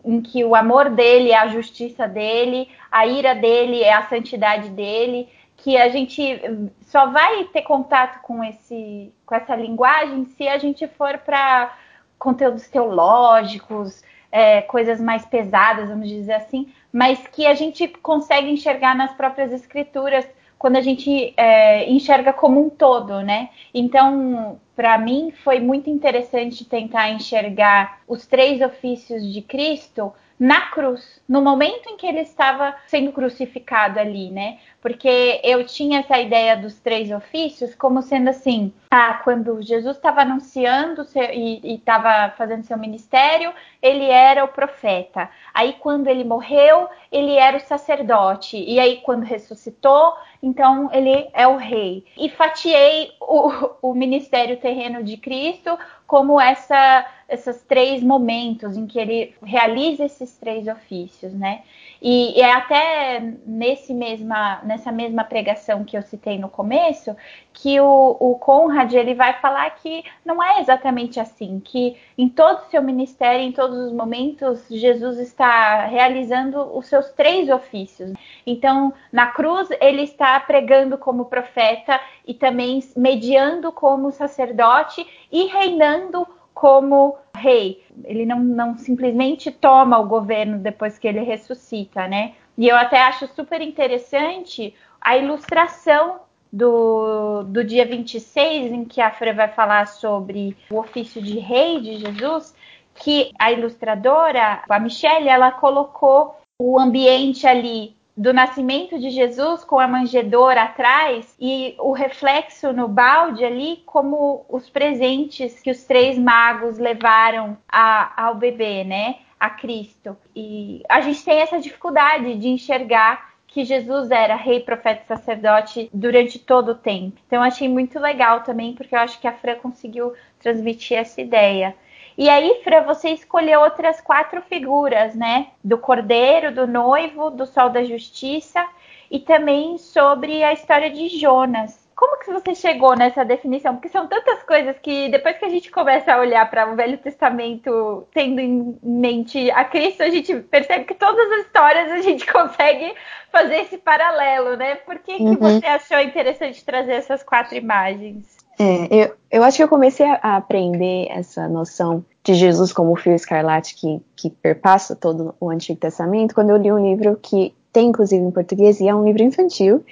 em 0.06 0.22
que 0.22 0.44
o 0.44 0.56
amor 0.56 0.90
dele 0.90 1.32
é 1.32 1.38
a 1.38 1.48
justiça 1.48 2.08
dele, 2.08 2.70
a 2.92 3.06
ira 3.06 3.34
dele 3.34 3.82
é 3.82 3.94
a 3.94 4.04
santidade 4.04 4.70
dele, 4.70 5.28
que 5.58 5.76
a 5.76 5.90
gente 5.90 6.40
só 6.82 7.08
vai 7.08 7.46
ter 7.46 7.64
contato 7.64 8.22
com 8.22 8.44
esse 8.44 9.12
com 9.26 9.36
essa 9.36 9.56
linguagem 9.56 10.26
se 10.26 10.48
a 10.48 10.58
gente 10.58 10.88
for 10.88 11.18
para 11.18 11.76
conteúdos 12.18 12.68
teológicos, 12.68 14.04
é, 14.32 14.62
coisas 14.62 15.00
mais 15.00 15.26
pesadas, 15.26 15.90
vamos 15.90 16.10
dizer 16.10 16.34
assim, 16.34 16.72
mas 16.92 17.26
que 17.28 17.46
a 17.46 17.54
gente 17.54 17.88
consegue 17.88 18.50
enxergar 18.50 18.96
nas 18.96 19.14
próprias 19.14 19.52
escrituras 19.52 20.28
quando 20.58 20.76
a 20.76 20.82
gente 20.82 21.34
é, 21.38 21.90
enxerga 21.90 22.34
como 22.34 22.66
um 22.66 22.70
todo, 22.70 23.22
né? 23.22 23.50
Então, 23.74 24.60
para 24.76 24.98
mim, 24.98 25.32
foi 25.44 25.60
muito 25.60 25.90
interessante 25.90 26.66
tentar 26.66 27.10
enxergar 27.10 28.00
os 28.08 28.26
três 28.26 28.62
ofícios 28.62 29.32
de 29.32 29.42
Cristo 29.42 30.12
na 30.40 30.62
cruz, 30.70 31.20
no 31.28 31.42
momento 31.42 31.90
em 31.90 31.98
que 31.98 32.06
ele 32.06 32.22
estava 32.22 32.76
sendo 32.86 33.12
crucificado 33.12 34.00
ali, 34.00 34.30
né? 34.30 34.60
Porque 34.88 35.42
eu 35.44 35.66
tinha 35.66 36.00
essa 36.00 36.18
ideia 36.18 36.56
dos 36.56 36.80
três 36.80 37.12
ofícios 37.12 37.76
como 37.76 38.02
sendo 38.02 38.30
assim: 38.30 38.72
ah, 38.90 39.16
quando 39.22 39.62
Jesus 39.62 39.98
estava 39.98 40.22
anunciando 40.22 41.04
seu, 41.04 41.24
e 41.24 41.76
estava 41.76 42.34
fazendo 42.38 42.64
seu 42.64 42.78
ministério, 42.78 43.52
ele 43.82 44.06
era 44.06 44.46
o 44.46 44.48
profeta. 44.48 45.30
Aí, 45.54 45.74
quando 45.74 46.08
ele 46.08 46.24
morreu, 46.24 46.88
ele 47.12 47.36
era 47.36 47.58
o 47.58 47.60
sacerdote. 47.60 48.58
E 48.58 48.80
aí, 48.80 49.02
quando 49.04 49.24
ressuscitou, 49.24 50.14
então 50.42 50.90
ele 50.94 51.28
é 51.34 51.46
o 51.46 51.58
rei. 51.58 52.06
E 52.16 52.30
fatiei 52.30 53.12
o, 53.20 53.90
o 53.90 53.94
ministério 53.94 54.56
terreno 54.56 55.04
de 55.04 55.18
Cristo 55.18 55.78
como 56.08 56.40
essa, 56.40 57.06
esses 57.28 57.62
três 57.64 58.02
momentos 58.02 58.78
em 58.78 58.88
que 58.88 58.98
ele 58.98 59.36
realiza 59.44 60.06
esses 60.06 60.38
três 60.38 60.66
ofícios, 60.66 61.34
né? 61.34 61.64
E, 62.02 62.40
é 62.40 62.52
até 62.54 63.34
nesse 63.46 63.94
mesma, 63.94 64.62
nessa 64.64 64.92
mesma 64.92 65.24
pregação 65.24 65.84
que 65.84 65.98
eu 65.98 66.02
citei 66.02 66.38
no 66.38 66.50
começo, 66.50 67.16
que 67.54 67.80
o, 67.80 68.18
o 68.20 68.36
Conrad 68.36 68.94
ele 68.94 69.16
vai 69.16 69.34
falar 69.40 69.70
que 69.72 70.04
não 70.24 70.42
é 70.42 70.60
exatamente 70.60 71.20
assim, 71.20 71.60
que 71.60 71.98
em 72.18 72.30
todo 72.30 72.60
o 72.60 72.70
seu 72.70 72.84
ministério, 72.84 73.42
em 73.42 73.52
todos 73.52 73.78
os 73.78 73.92
momentos, 73.92 74.66
Jesus 74.70 75.18
está 75.18 75.86
realizando 75.86 76.78
os 76.78 76.86
seus 76.88 77.10
três 77.12 77.50
ofícios. 77.50 78.14
Então, 78.46 78.94
na 79.12 79.28
cruz, 79.28 79.70
ele 79.82 80.04
está 80.04 80.40
pregando 80.40 80.98
como 80.98 81.26
profeta 81.26 82.00
e 82.26 82.34
também 82.34 82.84
mediando 82.96 83.72
como 83.72 84.12
sacerdote 84.12 85.06
e 85.32 85.46
reinando 85.46 86.28
como 86.58 87.16
rei. 87.36 87.84
Ele 88.04 88.26
não, 88.26 88.40
não 88.40 88.78
simplesmente 88.78 89.52
toma 89.52 90.00
o 90.00 90.08
governo 90.08 90.58
depois 90.58 90.98
que 90.98 91.08
ele 91.08 91.20
ressuscita, 91.20 92.08
né? 92.08 92.34
E 92.58 92.68
eu 92.68 92.76
até 92.76 93.00
acho 93.00 93.28
super 93.28 93.62
interessante 93.62 94.74
a 95.00 95.16
ilustração 95.16 96.22
do, 96.52 97.44
do 97.44 97.64
dia 97.64 97.86
26, 97.86 98.72
em 98.72 98.86
que 98.86 99.00
a 99.00 99.12
Fran 99.12 99.36
vai 99.36 99.50
falar 99.50 99.86
sobre 99.86 100.58
o 100.72 100.80
ofício 100.80 101.22
de 101.22 101.38
rei 101.38 101.80
de 101.80 101.98
Jesus, 101.98 102.56
que 102.96 103.32
a 103.38 103.52
ilustradora, 103.52 104.64
a 104.68 104.80
Michelle, 104.80 105.30
ela 105.30 105.52
colocou 105.52 106.36
o 106.60 106.80
ambiente 106.80 107.46
ali 107.46 107.96
do 108.18 108.34
nascimento 108.34 108.98
de 108.98 109.12
Jesus 109.12 109.64
com 109.64 109.80
a 109.80 109.88
manjedoura 109.88 110.64
atrás 110.64 111.36
e 111.40 111.76
o 111.78 111.92
reflexo 111.92 112.74
no 112.74 112.88
balde 112.88 113.46
ali 113.46 113.84
como 113.86 114.44
os 114.50 114.68
presentes 114.68 115.60
que 115.60 115.70
os 115.70 115.84
três 115.84 116.18
magos 116.18 116.80
levaram 116.80 117.56
a, 117.70 118.26
ao 118.26 118.34
bebê, 118.34 118.84
né? 118.84 119.18
A 119.40 119.52
Cristo. 119.52 120.18
E 120.36 120.82
a 120.90 121.00
gente 121.00 121.24
tem 121.24 121.38
essa 121.40 121.60
dificuldade 121.60 122.36
de 122.36 122.48
enxergar 122.48 123.38
que 123.46 123.64
Jesus 123.64 124.10
era 124.10 124.36
rei, 124.36 124.60
profeta 124.60 125.04
e 125.04 125.08
sacerdote 125.08 125.90
durante 125.94 126.40
todo 126.40 126.72
o 126.72 126.76
tempo. 126.76 127.18
Então, 127.26 127.40
eu 127.40 127.44
achei 127.44 127.70
muito 127.70 128.00
legal 128.00 128.42
também, 128.42 128.74
porque 128.74 128.94
eu 128.94 129.00
acho 129.00 129.20
que 129.20 129.28
a 129.28 129.32
Fran 129.32 129.56
conseguiu 129.56 130.14
transmitir 130.40 130.98
essa 130.98 131.22
ideia. 131.22 131.76
E 132.18 132.30
aí, 132.30 132.62
Fran, 132.64 132.82
você 132.82 133.10
escolheu 133.10 133.62
outras 133.62 134.02
quatro 134.02 134.42
figuras, 134.42 135.14
né? 135.14 135.48
Do 135.64 135.78
cordeiro, 135.78 136.52
do 136.52 136.66
noivo, 136.66 137.30
do 137.30 137.46
sol 137.46 137.70
da 137.70 137.84
justiça 137.84 138.66
e 139.12 139.20
também 139.20 139.78
sobre 139.78 140.44
a 140.44 140.52
história 140.52 140.90
de 140.90 141.08
Jonas. 141.10 141.88
Como 141.96 142.20
que 142.20 142.32
você 142.32 142.54
chegou 142.54 142.96
nessa 142.96 143.26
definição? 143.26 143.76
Porque 143.76 143.90
são 143.90 144.08
tantas 144.08 144.44
coisas 144.44 144.78
que 144.80 145.10
depois 145.10 145.38
que 145.38 145.46
a 145.46 145.50
gente 145.50 145.72
começa 145.72 146.14
a 146.14 146.20
olhar 146.20 146.48
para 146.50 146.72
o 146.72 146.76
Velho 146.76 146.98
Testamento 147.00 148.08
tendo 148.14 148.40
em 148.40 148.78
mente 148.84 149.50
a 149.52 149.64
Cristo, 149.66 150.04
a 150.04 150.10
gente 150.10 150.36
percebe 150.36 150.86
que 150.86 150.94
todas 150.94 151.32
as 151.32 151.46
histórias 151.46 151.92
a 151.92 152.02
gente 152.02 152.26
consegue 152.32 152.94
fazer 153.32 153.62
esse 153.62 153.78
paralelo, 153.80 154.56
né? 154.56 154.76
Por 154.76 155.00
que, 155.00 155.14
uhum. 155.14 155.36
que 155.36 155.42
você 155.42 155.66
achou 155.66 156.00
interessante 156.00 156.64
trazer 156.64 156.94
essas 156.94 157.24
quatro 157.24 157.56
imagens? 157.56 158.37
É, 158.60 159.04
eu, 159.04 159.14
eu 159.32 159.44
acho 159.44 159.58
que 159.58 159.64
eu 159.64 159.68
comecei 159.68 160.06
a 160.06 160.36
aprender 160.36 161.08
essa 161.10 161.48
noção 161.48 162.04
de 162.24 162.34
Jesus 162.34 162.74
como 162.74 162.92
o 162.92 162.96
fio 162.96 163.14
escarlate 163.14 163.76
que, 163.76 164.02
que 164.16 164.30
perpassa 164.30 164.96
todo 164.96 165.36
o 165.40 165.50
Antigo 165.50 165.80
Testamento 165.80 166.34
quando 166.34 166.50
eu 166.50 166.58
li 166.58 166.72
um 166.72 166.84
livro 166.84 167.18
que 167.22 167.54
tem 167.72 167.90
inclusive 167.90 168.24
em 168.24 168.32
português 168.32 168.80
e 168.80 168.88
é 168.88 168.96
um 168.96 169.06
livro 169.06 169.22
infantil 169.22 169.84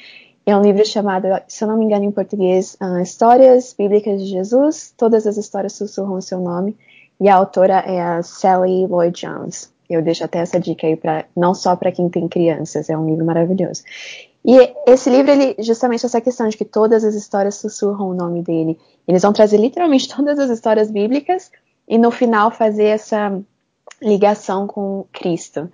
é 0.46 0.56
um 0.56 0.62
livro 0.62 0.86
chamado, 0.86 1.28
se 1.48 1.64
eu 1.64 1.68
não 1.68 1.78
me 1.78 1.86
engano 1.86 2.06
em 2.06 2.12
português, 2.12 2.78
uh, 2.80 3.00
Histórias 3.02 3.74
Bíblicas 3.76 4.22
de 4.22 4.28
Jesus. 4.28 4.94
Todas 4.96 5.26
as 5.26 5.38
histórias 5.38 5.74
sussurram 5.74 6.22
seu 6.22 6.40
nome. 6.40 6.78
E 7.20 7.28
a 7.28 7.36
autora 7.36 7.80
é 7.80 8.00
a 8.00 8.22
Sally 8.22 8.86
Lloyd 8.86 9.20
Jones. 9.20 9.74
Eu 9.90 10.04
deixo 10.04 10.24
até 10.24 10.40
essa 10.40 10.60
dica 10.60 10.86
aí 10.86 10.96
para 10.96 11.26
não 11.36 11.56
só 11.56 11.76
para 11.76 11.92
quem 11.92 12.10
tem 12.10 12.28
crianças, 12.28 12.90
é 12.90 12.98
um 12.98 13.08
livro 13.08 13.26
maravilhoso. 13.26 13.84
E 14.48 14.74
esse 14.86 15.10
livro, 15.10 15.32
ele 15.32 15.56
justamente 15.60 16.06
essa 16.06 16.22
questão 16.22 16.48
de 16.48 16.56
que 16.56 16.66
todas 16.66 17.04
as 17.04 17.16
histórias 17.16 17.56
sussurram 17.56 18.10
o 18.10 18.14
nome 18.14 18.44
dele. 18.44 18.80
Eles 19.08 19.24
vão 19.24 19.34
trazer 19.34 19.58
literalmente 19.58 20.08
todas 20.14 20.38
as 20.38 20.50
histórias 20.52 20.92
bíblicas 20.92 21.52
e 21.88 21.98
no 21.98 22.12
final 22.12 22.52
fazer 22.52 22.86
essa 22.86 23.42
ligação 24.02 24.68
com 24.68 25.06
Cristo. 25.12 25.72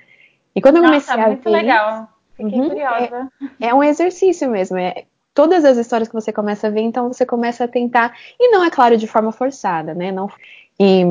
E 0.55 0.61
quando 0.61 0.77
eu 0.77 0.83
Nossa, 0.83 1.13
comecei 1.13 1.23
a 1.23 1.27
muito 1.27 1.43
ver, 1.43 1.49
legal. 1.49 2.07
Fiquei 2.37 2.59
uhum, 2.59 2.69
curiosa. 2.69 3.31
É, 3.59 3.67
é, 3.67 3.73
um 3.73 3.83
exercício 3.83 4.49
mesmo. 4.49 4.77
É 4.77 5.05
todas 5.33 5.65
as 5.65 5.77
histórias 5.77 6.07
que 6.07 6.13
você 6.13 6.31
começa 6.31 6.67
a 6.67 6.69
ver, 6.69 6.81
então 6.81 7.07
você 7.07 7.25
começa 7.25 7.65
a 7.65 7.67
tentar 7.67 8.13
e 8.39 8.49
não 8.51 8.63
é 8.63 8.69
claro 8.69 8.97
de 8.97 9.07
forma 9.07 9.31
forçada, 9.31 9.93
né? 9.93 10.11
Não 10.11 10.29
e 10.79 11.03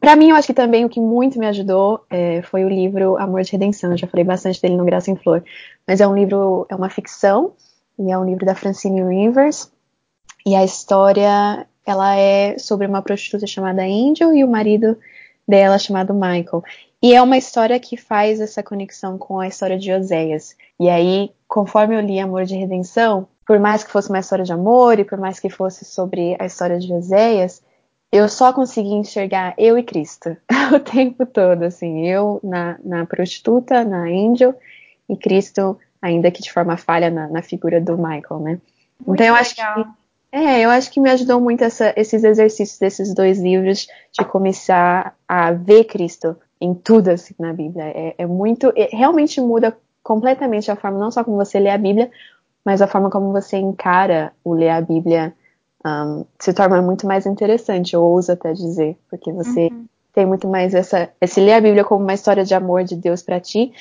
para 0.00 0.16
mim, 0.16 0.30
eu 0.30 0.36
acho 0.36 0.46
que 0.46 0.54
também 0.54 0.84
o 0.84 0.88
que 0.88 1.00
muito 1.00 1.38
me 1.38 1.46
ajudou 1.46 2.04
é, 2.10 2.42
foi 2.42 2.64
o 2.64 2.68
livro 2.68 3.16
Amor 3.18 3.42
de 3.42 3.52
Redenção. 3.52 3.90
Eu 3.90 3.98
já 3.98 4.06
falei 4.06 4.24
bastante 4.24 4.60
dele 4.60 4.76
no 4.76 4.84
Graça 4.84 5.10
em 5.10 5.16
Flor, 5.16 5.42
mas 5.86 6.00
é 6.00 6.06
um 6.06 6.14
livro, 6.14 6.66
é 6.68 6.74
uma 6.74 6.90
ficção 6.90 7.52
e 7.98 8.10
é 8.10 8.18
um 8.18 8.24
livro 8.24 8.46
da 8.46 8.54
Francine 8.54 9.02
Rivers. 9.02 9.70
E 10.46 10.54
a 10.54 10.64
história, 10.64 11.66
ela 11.84 12.16
é 12.16 12.56
sobre 12.58 12.86
uma 12.86 13.02
prostituta 13.02 13.46
chamada 13.46 13.82
Angel 13.82 14.34
e 14.34 14.44
o 14.44 14.48
marido 14.48 14.96
dela 15.46 15.78
chamado 15.78 16.14
Michael. 16.14 16.62
E 17.02 17.14
é 17.14 17.22
uma 17.22 17.38
história 17.38 17.78
que 17.78 17.96
faz 17.96 18.40
essa 18.40 18.62
conexão 18.62 19.16
com 19.16 19.38
a 19.38 19.46
história 19.46 19.78
de 19.78 19.92
Oséias. 19.92 20.56
E 20.78 20.88
aí, 20.88 21.30
conforme 21.46 21.96
eu 21.96 22.00
li 22.00 22.18
Amor 22.18 22.44
de 22.44 22.56
Redenção, 22.56 23.28
por 23.46 23.58
mais 23.58 23.82
que 23.82 23.90
fosse 23.90 24.10
uma 24.10 24.18
história 24.18 24.44
de 24.44 24.52
amor 24.52 24.98
e 24.98 25.04
por 25.04 25.18
mais 25.18 25.40
que 25.40 25.48
fosse 25.48 25.84
sobre 25.84 26.36
a 26.38 26.44
história 26.44 26.78
de 26.78 26.92
Oséias, 26.92 27.62
eu 28.10 28.28
só 28.28 28.52
consegui 28.52 28.94
enxergar 28.94 29.54
eu 29.58 29.78
e 29.78 29.82
Cristo 29.82 30.36
o 30.74 30.80
tempo 30.80 31.26
todo, 31.26 31.64
assim, 31.64 32.06
eu 32.06 32.40
na, 32.42 32.78
na 32.82 33.06
prostituta, 33.06 33.84
na 33.84 34.04
Angel, 34.04 34.54
e 35.08 35.16
Cristo, 35.16 35.78
ainda 36.00 36.30
que 36.30 36.42
de 36.42 36.52
forma 36.52 36.76
falha, 36.76 37.10
na, 37.10 37.28
na 37.28 37.42
figura 37.42 37.80
do 37.80 37.96
Michael, 37.96 38.40
né? 38.40 38.60
Muito 39.06 39.22
então 39.22 39.26
eu 39.26 39.34
legal. 39.34 39.40
acho 39.40 39.54
que 39.54 39.98
é, 40.30 40.60
eu 40.60 40.70
acho 40.70 40.90
que 40.90 41.00
me 41.00 41.10
ajudou 41.10 41.40
muito 41.40 41.64
essa, 41.64 41.94
esses 41.96 42.22
exercícios 42.22 42.78
desses 42.78 43.14
dois 43.14 43.38
livros 43.38 43.88
de 44.12 44.24
começar 44.26 45.16
a 45.26 45.52
ver 45.52 45.84
Cristo 45.84 46.36
em 46.60 46.74
tudo 46.74 47.08
assim 47.08 47.34
na 47.38 47.52
Bíblia. 47.52 47.84
É, 47.84 48.14
é 48.18 48.26
muito, 48.26 48.72
é, 48.76 48.90
realmente 48.92 49.40
muda 49.40 49.76
completamente 50.02 50.70
a 50.70 50.76
forma, 50.76 50.98
não 50.98 51.10
só 51.10 51.24
como 51.24 51.36
você 51.36 51.58
lê 51.58 51.70
a 51.70 51.78
Bíblia, 51.78 52.10
mas 52.64 52.82
a 52.82 52.86
forma 52.86 53.08
como 53.08 53.32
você 53.32 53.56
encara 53.56 54.32
o 54.44 54.52
ler 54.52 54.70
a 54.70 54.80
Bíblia 54.80 55.34
um, 55.86 56.24
se 56.38 56.52
torna 56.52 56.82
muito 56.82 57.06
mais 57.06 57.26
interessante, 57.26 57.94
eu 57.94 58.02
ouso 58.02 58.32
até 58.32 58.52
dizer, 58.52 58.96
porque 59.08 59.32
você 59.32 59.68
uhum. 59.68 59.86
tem 60.12 60.26
muito 60.26 60.48
mais 60.48 60.74
essa, 60.74 61.08
esse 61.20 61.40
ler 61.40 61.54
a 61.54 61.60
Bíblia 61.60 61.84
como 61.84 62.02
uma 62.02 62.14
história 62.14 62.44
de 62.44 62.54
amor 62.54 62.84
de 62.84 62.96
Deus 62.96 63.22
para 63.22 63.40
ti, 63.40 63.72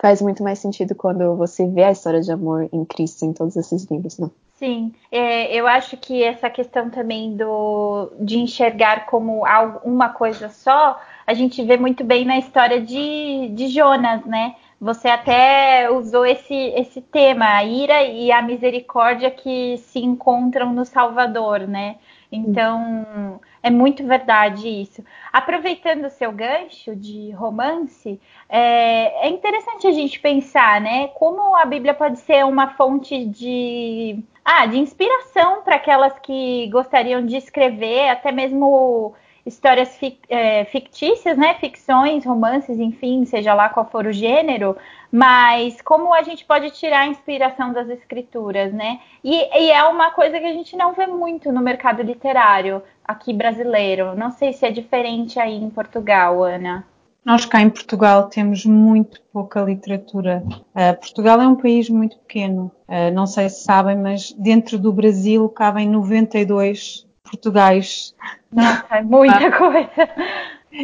faz 0.00 0.20
muito 0.20 0.42
mais 0.42 0.58
sentido 0.58 0.94
quando 0.94 1.36
você 1.36 1.66
vê 1.66 1.84
a 1.84 1.92
história 1.92 2.20
de 2.20 2.32
amor 2.32 2.68
em 2.72 2.84
Cristo 2.84 3.24
em 3.24 3.32
todos 3.32 3.56
esses 3.56 3.84
livros, 3.84 4.18
não? 4.18 4.30
Sim, 4.58 4.94
é, 5.10 5.52
eu 5.52 5.66
acho 5.66 5.96
que 5.96 6.22
essa 6.22 6.48
questão 6.48 6.88
também 6.88 7.36
do 7.36 8.12
de 8.20 8.38
enxergar 8.38 9.06
como 9.06 9.44
algo, 9.44 9.80
uma 9.84 10.10
coisa 10.10 10.48
só, 10.48 11.00
a 11.26 11.34
gente 11.34 11.62
vê 11.64 11.76
muito 11.76 12.04
bem 12.04 12.24
na 12.24 12.38
história 12.38 12.80
de, 12.80 13.48
de 13.48 13.68
Jonas, 13.68 14.24
né? 14.24 14.54
Você 14.82 15.06
até 15.06 15.88
usou 15.92 16.26
esse, 16.26 16.52
esse 16.52 17.00
tema, 17.00 17.44
a 17.46 17.62
ira 17.62 18.02
e 18.02 18.32
a 18.32 18.42
misericórdia 18.42 19.30
que 19.30 19.76
se 19.78 20.00
encontram 20.00 20.72
no 20.72 20.84
Salvador, 20.84 21.60
né? 21.68 21.98
Então, 22.32 23.40
é 23.62 23.70
muito 23.70 24.04
verdade 24.04 24.66
isso. 24.66 25.04
Aproveitando 25.32 26.06
o 26.06 26.10
seu 26.10 26.32
gancho 26.32 26.96
de 26.96 27.30
romance, 27.30 28.20
é, 28.48 29.28
é 29.28 29.28
interessante 29.28 29.86
a 29.86 29.92
gente 29.92 30.18
pensar, 30.18 30.80
né? 30.80 31.06
Como 31.14 31.54
a 31.54 31.64
Bíblia 31.64 31.94
pode 31.94 32.18
ser 32.18 32.44
uma 32.44 32.70
fonte 32.70 33.24
de, 33.24 34.18
ah, 34.44 34.66
de 34.66 34.80
inspiração 34.80 35.62
para 35.62 35.76
aquelas 35.76 36.18
que 36.18 36.68
gostariam 36.72 37.24
de 37.24 37.36
escrever, 37.36 38.08
até 38.08 38.32
mesmo 38.32 39.14
histórias 39.44 39.98
é, 40.28 40.64
fictícias, 40.66 41.36
né? 41.36 41.54
Ficções, 41.54 42.24
romances, 42.24 42.78
enfim, 42.78 43.24
seja 43.24 43.54
lá 43.54 43.68
qual 43.68 43.88
for 43.90 44.06
o 44.06 44.12
gênero, 44.12 44.76
mas 45.10 45.80
como 45.82 46.14
a 46.14 46.22
gente 46.22 46.44
pode 46.44 46.70
tirar 46.70 47.00
a 47.00 47.06
inspiração 47.08 47.72
das 47.72 47.88
escrituras, 47.88 48.72
né? 48.72 49.00
E, 49.22 49.34
e, 49.34 49.70
é 49.70 49.84
uma 49.84 50.10
coisa 50.10 50.38
que 50.38 50.46
a 50.46 50.52
gente 50.52 50.76
não 50.76 50.92
vê 50.92 51.06
muito 51.06 51.52
no 51.52 51.60
mercado 51.60 52.02
literário 52.02 52.82
aqui 53.04 53.32
brasileiro. 53.32 54.14
Não 54.14 54.30
sei 54.30 54.52
se 54.52 54.64
é 54.64 54.70
diferente 54.70 55.40
aí 55.40 55.56
em 55.56 55.70
Portugal, 55.70 56.42
Ana. 56.42 56.86
Nós 57.24 57.44
cá 57.44 57.60
em 57.60 57.70
Portugal 57.70 58.28
temos 58.28 58.64
muito 58.64 59.20
pouca 59.32 59.60
literatura. 59.60 60.42
Uh, 60.46 60.98
Portugal 60.98 61.40
é 61.40 61.46
um 61.46 61.54
país 61.54 61.88
muito 61.88 62.18
pequeno. 62.18 62.72
Uh, 62.88 63.12
não 63.14 63.26
sei 63.26 63.48
se 63.48 63.62
sabem, 63.62 63.96
mas 63.96 64.32
dentro 64.32 64.76
do 64.76 64.92
Brasil 64.92 65.48
cabem 65.48 65.88
92 65.88 67.06
Portugais. 67.32 68.14
Nossa, 68.52 68.86
é 68.92 69.02
muita 69.02 69.56
coisa. 69.56 70.08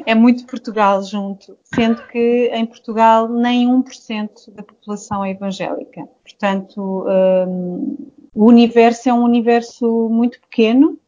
É 0.05 0.15
muito 0.15 0.45
Portugal 0.47 1.03
junto, 1.03 1.57
sendo 1.75 2.03
que 2.09 2.51
em 2.53 2.67
Portugal 2.67 3.29
nem 3.29 3.67
1% 3.67 4.55
da 4.55 4.63
população 4.63 5.25
é 5.25 5.31
evangélica. 5.31 6.07
Portanto, 6.23 7.07
um, 7.07 7.97
o 8.35 8.47
universo 8.47 9.09
é 9.09 9.13
um 9.13 9.23
universo 9.23 10.09
muito 10.11 10.41
pequeno 10.41 10.99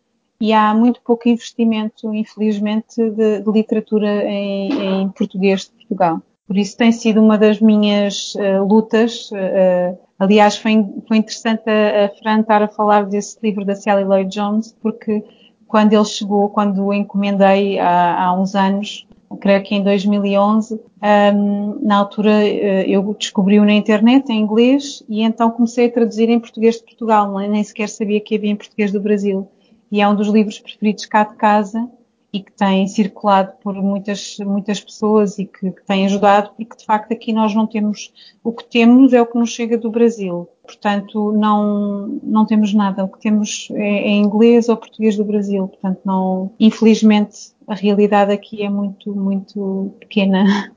e 0.40 0.54
há 0.54 0.74
muito 0.74 1.02
pouco 1.02 1.28
investimento, 1.28 2.14
infelizmente, 2.14 2.96
de, 3.10 3.40
de 3.40 3.50
literatura 3.50 4.24
em, 4.24 5.02
em, 5.02 5.08
português 5.10 5.66
de 5.66 5.70
Portugal. 5.72 6.22
Por 6.50 6.58
isso 6.58 6.76
tem 6.76 6.90
sido 6.90 7.22
uma 7.22 7.38
das 7.38 7.60
minhas 7.60 8.34
uh, 8.34 8.66
lutas. 8.66 9.30
Uh, 9.30 9.96
aliás, 10.18 10.56
foi, 10.56 10.84
foi 11.06 11.18
interessante 11.18 11.62
a, 11.70 12.06
a 12.06 12.08
Fran 12.08 12.40
estar 12.40 12.60
a 12.60 12.66
falar 12.66 13.06
desse 13.06 13.38
livro 13.40 13.64
da 13.64 13.76
Sally 13.76 14.02
Lloyd 14.02 14.34
Jones, 14.34 14.76
porque 14.82 15.22
quando 15.68 15.92
ele 15.92 16.04
chegou, 16.04 16.48
quando 16.48 16.86
o 16.86 16.92
encomendei 16.92 17.78
há, 17.78 18.24
há 18.24 18.32
uns 18.34 18.56
anos, 18.56 19.06
creio 19.40 19.62
que 19.62 19.76
em 19.76 19.84
2011, 19.84 20.74
um, 20.74 21.78
na 21.86 21.98
altura 21.98 22.44
eh, 22.44 22.84
eu 22.88 23.14
descobri-o 23.16 23.64
na 23.64 23.74
internet 23.74 24.28
em 24.32 24.40
inglês 24.40 25.04
e 25.08 25.22
então 25.22 25.52
comecei 25.52 25.86
a 25.86 25.92
traduzir 25.92 26.28
em 26.28 26.40
português 26.40 26.78
de 26.78 26.82
Portugal, 26.82 27.32
nem 27.32 27.62
sequer 27.62 27.88
sabia 27.88 28.20
que 28.20 28.34
havia 28.34 28.50
em 28.50 28.56
português 28.56 28.90
do 28.90 29.00
Brasil. 29.00 29.46
E 29.92 30.00
é 30.00 30.08
um 30.08 30.16
dos 30.16 30.26
livros 30.26 30.58
preferidos 30.58 31.06
cá 31.06 31.22
de 31.22 31.36
casa 31.36 31.88
e 32.32 32.40
que 32.40 32.52
tem 32.52 32.86
circulado 32.86 33.54
por 33.62 33.74
muitas, 33.74 34.36
muitas 34.38 34.80
pessoas 34.80 35.38
e 35.38 35.46
que, 35.46 35.70
que 35.72 35.84
tem 35.84 36.06
ajudado, 36.06 36.50
porque 36.56 36.76
de 36.76 36.84
facto 36.84 37.12
aqui 37.12 37.32
nós 37.32 37.54
não 37.54 37.66
temos, 37.66 38.12
o 38.44 38.52
que 38.52 38.64
temos 38.64 39.12
é 39.12 39.20
o 39.20 39.26
que 39.26 39.38
nos 39.38 39.50
chega 39.50 39.76
do 39.76 39.90
Brasil. 39.90 40.48
Portanto, 40.62 41.32
não, 41.32 42.20
não 42.22 42.46
temos 42.46 42.72
nada. 42.72 43.04
O 43.04 43.08
que 43.08 43.18
temos 43.18 43.68
é, 43.72 43.82
é 43.82 44.10
inglês 44.10 44.68
ou 44.68 44.76
português 44.76 45.16
do 45.16 45.24
Brasil. 45.24 45.66
Portanto, 45.66 46.00
não, 46.04 46.52
infelizmente, 46.60 47.52
a 47.66 47.74
realidade 47.74 48.32
aqui 48.32 48.62
é 48.62 48.70
muito, 48.70 49.12
muito 49.12 49.92
pequena. 49.98 50.72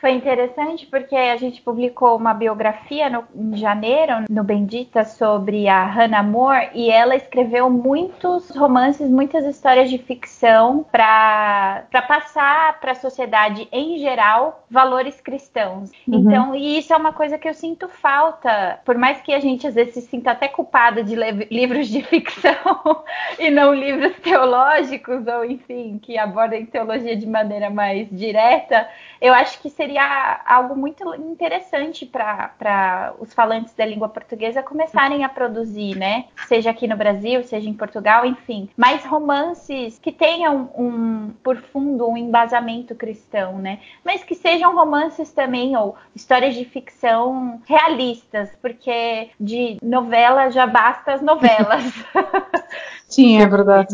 Foi 0.00 0.12
interessante 0.12 0.86
porque 0.86 1.14
a 1.14 1.36
gente 1.36 1.60
publicou 1.60 2.16
uma 2.16 2.32
biografia 2.32 3.10
no, 3.10 3.24
em 3.34 3.54
janeiro 3.54 4.24
no 4.30 4.42
Bendita 4.42 5.04
sobre 5.04 5.68
a 5.68 5.84
Hannah 5.84 6.22
More 6.22 6.70
e 6.72 6.90
ela 6.90 7.14
escreveu 7.14 7.68
muitos 7.68 8.48
romances, 8.56 9.10
muitas 9.10 9.44
histórias 9.44 9.90
de 9.90 9.98
ficção 9.98 10.86
para 10.90 11.84
passar 12.08 12.80
para 12.80 12.92
a 12.92 12.94
sociedade 12.94 13.68
em 13.70 13.98
geral 13.98 14.64
valores 14.70 15.20
cristãos. 15.20 15.90
Uhum. 16.08 16.20
Então, 16.20 16.54
e 16.54 16.78
isso 16.78 16.94
é 16.94 16.96
uma 16.96 17.12
coisa 17.12 17.36
que 17.36 17.48
eu 17.48 17.54
sinto 17.54 17.86
falta, 17.86 18.80
por 18.86 18.96
mais 18.96 19.20
que 19.20 19.34
a 19.34 19.40
gente 19.40 19.66
às 19.66 19.74
vezes 19.74 19.92
se 19.92 20.02
sinta 20.02 20.30
até 20.30 20.48
culpada 20.48 21.04
de 21.04 21.14
ler 21.14 21.46
livros 21.50 21.88
de 21.88 22.02
ficção 22.02 22.54
e 23.38 23.50
não 23.50 23.74
livros 23.74 24.16
teológicos 24.20 25.26
ou 25.26 25.44
enfim 25.44 25.98
que 25.98 26.16
abordem 26.16 26.64
teologia 26.64 27.14
de 27.14 27.26
maneira 27.26 27.68
mais 27.68 28.08
direta, 28.10 28.88
eu 29.20 29.34
acho 29.34 29.60
que 29.60 29.68
seria 29.68 29.89
seria 29.90 30.40
algo 30.46 30.76
muito 30.76 31.12
interessante 31.16 32.06
para 32.06 33.12
os 33.18 33.34
falantes 33.34 33.74
da 33.74 33.84
língua 33.84 34.08
portuguesa 34.08 34.62
começarem 34.62 35.24
a 35.24 35.28
produzir, 35.28 35.96
né? 35.96 36.26
Seja 36.46 36.70
aqui 36.70 36.86
no 36.86 36.96
Brasil, 36.96 37.42
seja 37.42 37.68
em 37.68 37.74
Portugal, 37.74 38.24
enfim. 38.24 38.68
Mais 38.76 39.04
romances 39.04 39.98
que 39.98 40.12
tenham 40.12 40.70
um, 40.78 41.32
por 41.42 41.56
fundo, 41.56 42.08
um 42.08 42.16
embasamento 42.16 42.94
cristão, 42.94 43.58
né? 43.58 43.80
Mas 44.04 44.22
que 44.22 44.36
sejam 44.36 44.76
romances 44.76 45.32
também, 45.32 45.76
ou 45.76 45.96
histórias 46.14 46.54
de 46.54 46.64
ficção 46.64 47.60
realistas, 47.66 48.50
porque 48.62 49.30
de 49.40 49.76
novela 49.82 50.50
já 50.50 50.68
basta 50.68 51.14
as 51.14 51.20
novelas. 51.20 51.82
Sim, 53.08 53.42
é 53.42 53.46
verdade. 53.46 53.92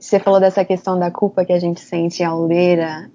Você 0.00 0.18
falou 0.18 0.40
dessa 0.40 0.64
questão 0.64 0.98
da 0.98 1.08
culpa 1.08 1.44
que 1.44 1.52
a 1.52 1.58
gente 1.60 1.80
sente 1.80 2.24
ao 2.24 2.44
ler 2.44 2.80
a, 2.80 3.08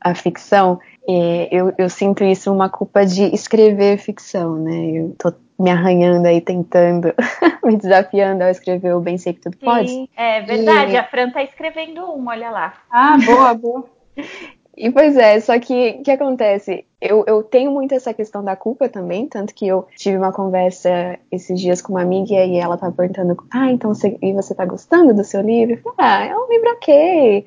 a 0.00 0.14
ficção. 0.14 0.80
É, 1.12 1.48
eu, 1.50 1.72
eu, 1.76 1.88
sinto 1.88 2.22
isso 2.22 2.52
uma 2.52 2.68
culpa 2.68 3.04
de 3.04 3.34
escrever 3.34 3.98
ficção, 3.98 4.56
né? 4.56 4.90
Eu 4.92 5.16
tô 5.18 5.32
me 5.58 5.70
arranhando 5.70 6.26
aí, 6.26 6.40
tentando, 6.40 7.12
me 7.64 7.76
desafiando 7.76 8.44
a 8.44 8.50
escrever 8.50 8.94
o 8.94 9.00
Bem 9.00 9.18
Sei 9.18 9.32
Que 9.32 9.40
Tudo 9.40 9.56
Sim, 9.58 9.64
Pode. 9.64 10.10
É 10.16 10.40
verdade, 10.42 10.92
e... 10.92 10.96
a 10.96 11.04
Fran 11.04 11.30
tá 11.30 11.42
escrevendo 11.42 12.04
um, 12.04 12.28
olha 12.28 12.50
lá. 12.50 12.74
Ah, 12.90 13.16
boa, 13.24 13.54
boa. 13.54 13.84
E 14.76 14.90
pois 14.90 15.14
é, 15.14 15.38
só 15.40 15.58
que 15.58 15.98
o 15.98 16.02
que 16.02 16.10
acontece? 16.10 16.86
Eu, 16.98 17.22
eu 17.26 17.42
tenho 17.42 17.70
muito 17.70 17.94
essa 17.94 18.14
questão 18.14 18.42
da 18.42 18.56
culpa 18.56 18.88
também, 18.88 19.26
tanto 19.26 19.54
que 19.54 19.66
eu 19.66 19.86
tive 19.94 20.16
uma 20.16 20.32
conversa 20.32 21.18
esses 21.30 21.60
dias 21.60 21.82
com 21.82 21.92
uma 21.92 22.00
amiga 22.00 22.32
e 22.32 22.56
ela 22.56 22.78
tá 22.78 22.90
perguntando: 22.90 23.36
Ah, 23.50 23.70
então 23.70 23.92
você, 23.92 24.16
e 24.22 24.32
você 24.32 24.54
tá 24.54 24.64
gostando 24.64 25.12
do 25.12 25.22
seu 25.22 25.42
livro? 25.42 25.74
Eu 25.74 25.92
falei, 25.94 25.96
ah, 25.98 26.24
é 26.24 26.34
um 26.34 26.48
livro 26.48 26.70
ok 26.70 27.46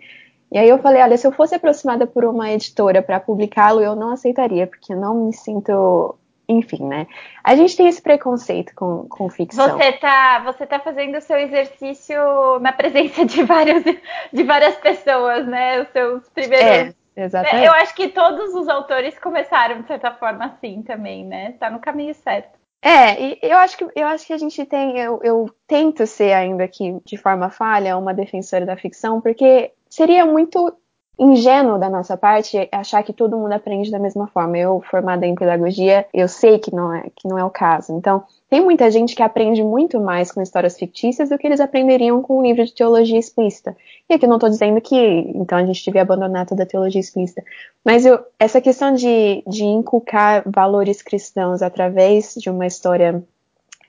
e 0.54 0.58
aí 0.60 0.70
eu 0.70 0.78
falei, 0.78 1.02
olha, 1.02 1.18
se 1.18 1.26
eu 1.26 1.32
fosse 1.32 1.56
aproximada 1.56 2.06
por 2.06 2.24
uma 2.26 2.52
editora 2.52 3.02
para 3.02 3.20
publicá-lo, 3.20 3.82
eu 3.82 3.96
não 3.96 4.12
aceitaria, 4.12 4.68
porque 4.68 4.94
eu 4.94 4.98
não 4.98 5.26
me 5.26 5.34
sinto 5.34 6.16
enfim, 6.48 6.86
né? 6.86 7.08
A 7.44 7.56
gente 7.56 7.76
tem 7.76 7.88
esse 7.88 8.00
preconceito 8.00 8.76
com, 8.76 9.08
com 9.10 9.30
ficção. 9.32 9.78
Você 9.78 9.94
tá, 9.94 10.44
você 10.46 10.68
tá 10.68 10.80
fazendo 10.80 11.18
o 11.18 11.22
seu 11.22 11.40
exercício 11.40 12.20
na 12.60 12.72
presença 12.72 13.26
de 13.26 13.42
várias, 13.42 13.84
de 14.32 14.44
várias 14.44 14.76
pessoas, 14.76 15.48
né? 15.48 15.82
Os 15.82 15.88
seus 15.88 16.30
primeiros. 16.30 16.94
É, 17.16 17.24
exatamente. 17.24 17.66
Eu 17.66 17.74
acho 17.74 17.96
que 17.96 18.10
todos 18.10 18.54
os 18.54 18.68
autores 18.68 19.18
começaram, 19.18 19.82
de 19.82 19.88
certa 19.88 20.12
forma, 20.12 20.46
assim 20.46 20.84
também, 20.84 21.26
né? 21.26 21.54
Tá 21.60 21.72
no 21.72 21.80
caminho 21.80 22.14
certo. 22.14 22.60
É, 22.80 23.20
e 23.20 23.40
eu 23.42 23.58
acho 23.58 23.78
que 23.78 23.88
eu 23.96 24.06
acho 24.06 24.28
que 24.28 24.34
a 24.34 24.38
gente 24.38 24.66
tem, 24.66 25.00
eu, 25.00 25.18
eu 25.24 25.50
tento 25.66 26.06
ser 26.06 26.34
ainda 26.34 26.66
aqui 26.66 27.00
de 27.06 27.16
forma 27.16 27.50
falha 27.50 27.98
uma 27.98 28.14
defensora 28.14 28.66
da 28.66 28.76
ficção, 28.76 29.22
porque 29.22 29.72
seria 29.94 30.26
muito 30.26 30.76
ingênuo 31.20 31.78
da 31.78 31.88
nossa 31.88 32.18
parte 32.18 32.68
achar 32.72 33.04
que 33.04 33.14
todo 33.14 33.38
mundo 33.38 33.52
aprende 33.52 33.92
da 33.92 34.00
mesma 34.00 34.26
forma. 34.26 34.58
Eu, 34.58 34.82
formada 34.90 35.24
em 35.28 35.36
pedagogia, 35.36 36.08
eu 36.12 36.28
sei 36.28 36.58
que 36.58 36.74
não 36.74 36.92
é, 36.92 37.04
que 37.16 37.28
não 37.28 37.38
é 37.38 37.46
o 37.46 37.52
caso. 37.52 37.96
Então, 37.96 38.24
tem 38.50 38.60
muita 38.60 38.90
gente 38.90 39.16
que 39.16 39.22
aprende 39.22 39.64
muito 39.64 40.00
mais 40.00 40.32
com 40.32 40.42
histórias 40.42 40.80
fictícias 40.80 41.30
do 41.30 41.38
que 41.38 41.46
eles 41.46 41.60
aprenderiam 41.60 42.24
com 42.24 42.40
um 42.40 42.42
livro 42.42 42.66
de 42.66 42.74
teologia 42.74 43.20
explícita. 43.20 43.78
E 44.10 44.16
aqui 44.16 44.26
não 44.26 44.38
estou 44.38 44.50
dizendo 44.50 44.82
que 44.82 44.98
então 45.36 45.60
a 45.60 45.66
gente 45.66 45.86
devia 45.86 46.02
abandonar 46.02 46.48
toda 46.48 46.64
a 46.64 46.68
teologia 46.68 47.00
explícita. 47.00 47.44
Mas 47.86 48.04
eu, 48.04 48.20
essa 48.40 48.60
questão 48.60 48.96
de, 48.96 49.44
de 49.46 49.64
inculcar 49.64 50.42
valores 50.48 51.04
cristãos 51.04 51.62
através 51.62 52.34
de 52.34 52.50
uma 52.50 52.66
história 52.66 53.24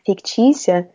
fictícia 0.05 0.87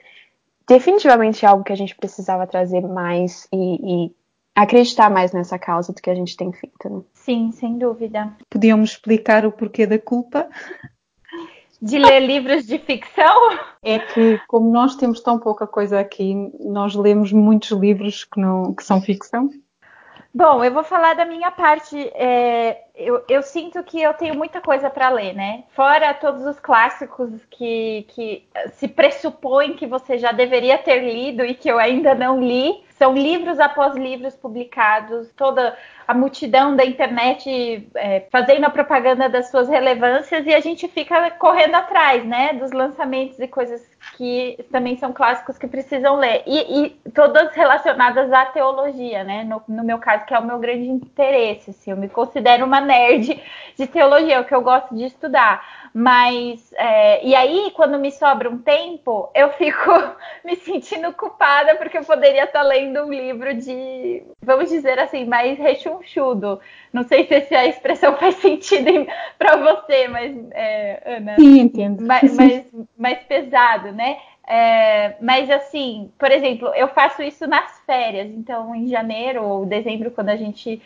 definitivamente 0.67 1.43
é 1.43 1.48
algo 1.48 1.63
que 1.63 1.74
a 1.74 1.76
gente 1.76 1.95
precisava 1.95 2.45
trazer 2.45 2.82
mais 2.82 3.48
e, 3.52 4.06
e 4.06 4.18
acreditar 4.56 5.10
mais 5.10 5.32
nessa 5.32 5.58
causa 5.58 5.94
do 5.94 6.02
que 6.02 6.10
a 6.10 6.16
gente 6.16 6.36
tem 6.36 6.52
feito, 6.52 6.90
né? 6.90 7.02
Sim, 7.14 7.52
sem 7.52 7.78
dúvida. 7.78 8.32
Podíamos 8.50 8.92
explicar 8.92 9.46
o 9.46 9.52
porquê 9.52 9.86
da 9.86 10.00
culpa? 10.00 10.50
De 11.82 11.98
ler 11.98 12.20
livros 12.20 12.66
de 12.66 12.78
ficção? 12.78 13.58
É 13.82 14.00
que, 14.00 14.40
como 14.48 14.70
nós 14.70 14.96
temos 14.96 15.22
tão 15.22 15.40
pouca 15.40 15.66
coisa 15.66 16.00
aqui, 16.00 16.36
nós 16.60 16.94
lemos 16.94 17.32
muitos 17.32 17.72
livros 17.72 18.26
que, 18.26 18.40
não, 18.40 18.74
que 18.74 18.84
são 18.84 19.02
ficção. 19.02 19.50
Bom, 20.34 20.64
eu 20.64 20.74
vou 20.74 20.84
falar 20.84 21.16
da 21.16 21.26
minha 21.26 21.52
parte. 21.52 21.98
É, 22.14 22.84
eu, 23.00 23.24
eu, 23.30 23.42
sinto 23.42 23.82
que 23.84 24.02
eu 24.02 24.14
tenho 24.14 24.36
muita 24.36 24.60
coisa 24.60 24.90
para 24.90 25.10
ler, 25.10 25.34
né? 25.34 25.64
Fora 25.72 26.14
todos 26.14 26.46
os 26.46 26.60
clássicos 26.60 27.32
que, 27.50 28.06
que 28.10 28.46
se 28.74 28.88
pressupõe 28.88 29.74
que 29.74 29.88
você 29.88 30.18
já 30.18 30.32
deveria 30.32 30.78
ter 30.78 31.00
lido 31.00 31.46
e 31.46 31.56
que 31.56 31.70
eu 31.70 31.80
ainda 31.80 32.14
não 32.14 32.40
li. 32.40 32.84
São 32.98 33.14
livros 33.14 33.60
após 33.62 33.96
livros 33.96 34.36
publicados, 34.36 35.32
toda 35.38 35.78
a 36.06 36.14
multidão 36.14 36.76
da 36.76 36.84
internet 36.84 37.88
é, 37.96 38.22
fazendo 38.32 38.66
a 38.66 38.70
propaganda 38.70 39.30
das 39.30 39.50
suas 39.50 39.70
relevâncias 39.70 40.46
e 40.46 40.54
a 40.54 40.60
gente 40.60 40.88
fica 40.88 41.30
correndo 41.32 41.76
atrás, 41.76 42.26
né, 42.26 42.54
dos 42.54 42.72
lançamentos 42.72 43.40
e 43.40 43.48
coisas 43.48 43.88
que 44.18 44.58
também 44.72 44.98
são 44.98 45.14
clássicos 45.14 45.58
que 45.58 45.68
precisam 45.68 46.16
ler. 46.16 46.42
E, 46.46 46.86
e 46.86 46.90
todas 47.12 47.54
relacionadas 47.54 48.34
à 48.34 48.46
teologia, 48.48 49.24
né, 49.24 49.44
no, 49.44 49.62
no, 49.68 49.84
meu 49.84 50.00
caso, 50.00 50.26
que 50.26 50.34
é 50.34 50.40
o 50.40 50.46
meu 50.46 50.58
grande 50.58 50.88
interesse. 50.88 51.70
Assim, 51.70 51.92
eu 51.92 51.98
me 51.98 52.10
considero 52.10 52.66
uma 52.66 52.82
nerd 52.89 53.41
de 53.78 53.88
teologia, 53.88 54.36
é 54.36 54.39
o 54.39 54.45
que 54.45 54.54
eu 54.54 54.62
gosto 54.62 54.93
de 54.95 55.06
estudar. 55.06 55.89
Mas, 55.93 56.71
é, 56.73 57.25
e 57.25 57.34
aí, 57.34 57.71
quando 57.75 57.97
me 57.97 58.12
sobra 58.12 58.49
um 58.49 58.58
tempo, 58.58 59.30
eu 59.34 59.52
fico 59.54 59.91
me 60.43 60.56
sentindo 60.58 61.13
culpada 61.13 61.75
porque 61.75 61.97
eu 61.97 62.04
poderia 62.04 62.43
estar 62.43 62.62
lendo 62.62 63.06
um 63.06 63.13
livro 63.13 63.54
de, 63.54 64.23
vamos 64.41 64.69
dizer 64.69 64.99
assim, 64.99 65.25
mais 65.25 65.58
rechonchudo. 65.58 66.60
Não 66.91 67.04
sei 67.04 67.25
se 67.25 67.36
essa 67.36 67.65
expressão 67.65 68.15
faz 68.17 68.36
sentido 68.36 69.08
para 69.38 69.56
você, 69.56 70.08
mas, 70.08 70.36
é, 70.52 71.02
Ana. 71.06 71.36
Sim, 71.36 71.60
entendo. 71.60 72.06
Mais, 72.06 72.36
mais, 72.36 72.65
mais 72.97 73.19
pesado, 73.23 73.91
né? 73.91 74.17
É, 74.52 75.13
mas 75.21 75.47
assim, 75.47 76.12
por 76.17 76.32
exemplo, 76.32 76.69
eu 76.69 76.88
faço 76.88 77.21
isso 77.21 77.45
nas 77.45 77.80
férias. 77.86 78.28
Então, 78.32 78.73
em 78.73 78.88
janeiro 78.88 79.43
ou 79.43 79.65
dezembro, 79.65 80.10
quando 80.10 80.30
a 80.30 80.36
gente 80.36 80.82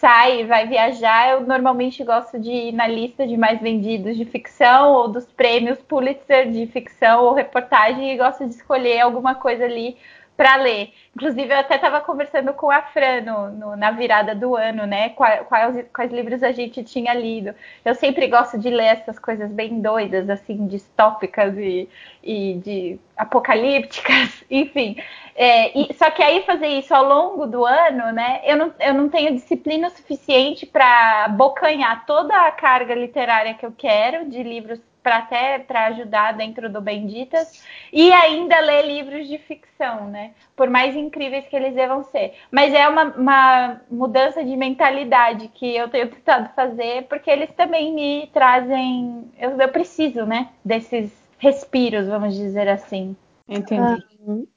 sai, 0.00 0.44
vai 0.44 0.66
viajar, 0.66 1.30
eu 1.30 1.40
normalmente 1.40 2.04
gosto 2.04 2.38
de 2.38 2.50
ir 2.50 2.72
na 2.72 2.86
lista 2.86 3.26
de 3.26 3.36
mais 3.36 3.60
vendidos 3.60 4.16
de 4.16 4.24
ficção 4.24 4.92
ou 4.92 5.08
dos 5.08 5.26
prêmios 5.26 5.78
Pulitzer 5.80 6.50
de 6.50 6.66
ficção 6.66 7.24
ou 7.24 7.34
reportagem 7.34 8.12
e 8.12 8.16
gosto 8.16 8.46
de 8.46 8.54
escolher 8.54 9.00
alguma 9.00 9.34
coisa 9.34 9.64
ali 9.64 9.96
para 10.38 10.54
ler. 10.54 10.94
Inclusive, 11.16 11.52
eu 11.52 11.58
até 11.58 11.74
estava 11.74 12.00
conversando 12.00 12.54
com 12.54 12.70
a 12.70 12.80
Fran 12.80 13.22
no, 13.22 13.50
no, 13.50 13.76
na 13.76 13.90
virada 13.90 14.36
do 14.36 14.54
ano, 14.54 14.86
né? 14.86 15.08
Quais, 15.08 15.44
quais, 15.48 15.84
quais, 15.92 16.12
livros 16.12 16.44
a 16.44 16.52
gente 16.52 16.84
tinha 16.84 17.12
lido. 17.12 17.52
Eu 17.84 17.92
sempre 17.96 18.28
gosto 18.28 18.56
de 18.56 18.70
ler 18.70 18.84
essas 18.84 19.18
coisas 19.18 19.50
bem 19.50 19.80
doidas, 19.80 20.30
assim, 20.30 20.68
distópicas 20.68 21.58
e, 21.58 21.88
e 22.22 22.54
de 22.64 23.00
apocalípticas, 23.16 24.44
enfim. 24.48 24.96
É, 25.34 25.76
e, 25.76 25.92
só 25.94 26.08
que 26.08 26.22
aí 26.22 26.44
fazer 26.44 26.68
isso 26.68 26.94
ao 26.94 27.02
longo 27.02 27.44
do 27.44 27.66
ano, 27.66 28.12
né? 28.12 28.40
Eu 28.44 28.56
não, 28.56 28.74
eu 28.78 28.94
não 28.94 29.08
tenho 29.08 29.34
disciplina 29.34 29.90
suficiente 29.90 30.64
para 30.64 31.26
bocanhar 31.30 32.06
toda 32.06 32.46
a 32.46 32.52
carga 32.52 32.94
literária 32.94 33.54
que 33.54 33.66
eu 33.66 33.74
quero 33.76 34.30
de 34.30 34.40
livros 34.44 34.80
para 35.08 35.16
até 35.16 35.58
para 35.58 35.86
ajudar 35.86 36.34
dentro 36.34 36.68
do 36.70 36.82
Benditas 36.82 37.62
e 37.90 38.12
ainda 38.12 38.60
ler 38.60 38.86
livros 38.86 39.26
de 39.26 39.38
ficção, 39.38 40.06
né? 40.06 40.32
Por 40.54 40.68
mais 40.68 40.94
incríveis 40.94 41.46
que 41.46 41.56
eles 41.56 41.74
devam 41.74 42.04
ser. 42.04 42.34
Mas 42.50 42.74
é 42.74 42.86
uma, 42.86 43.04
uma 43.04 43.80
mudança 43.90 44.44
de 44.44 44.54
mentalidade 44.54 45.48
que 45.48 45.74
eu 45.74 45.88
tenho 45.88 46.10
tentado 46.10 46.50
fazer, 46.54 47.04
porque 47.04 47.30
eles 47.30 47.50
também 47.56 47.94
me 47.94 48.26
trazem. 48.34 49.30
Eu, 49.38 49.58
eu 49.58 49.68
preciso, 49.70 50.26
né? 50.26 50.50
Desses 50.62 51.10
respiros, 51.38 52.06
vamos 52.06 52.34
dizer 52.34 52.68
assim. 52.68 53.16
Entendi. 53.48 54.04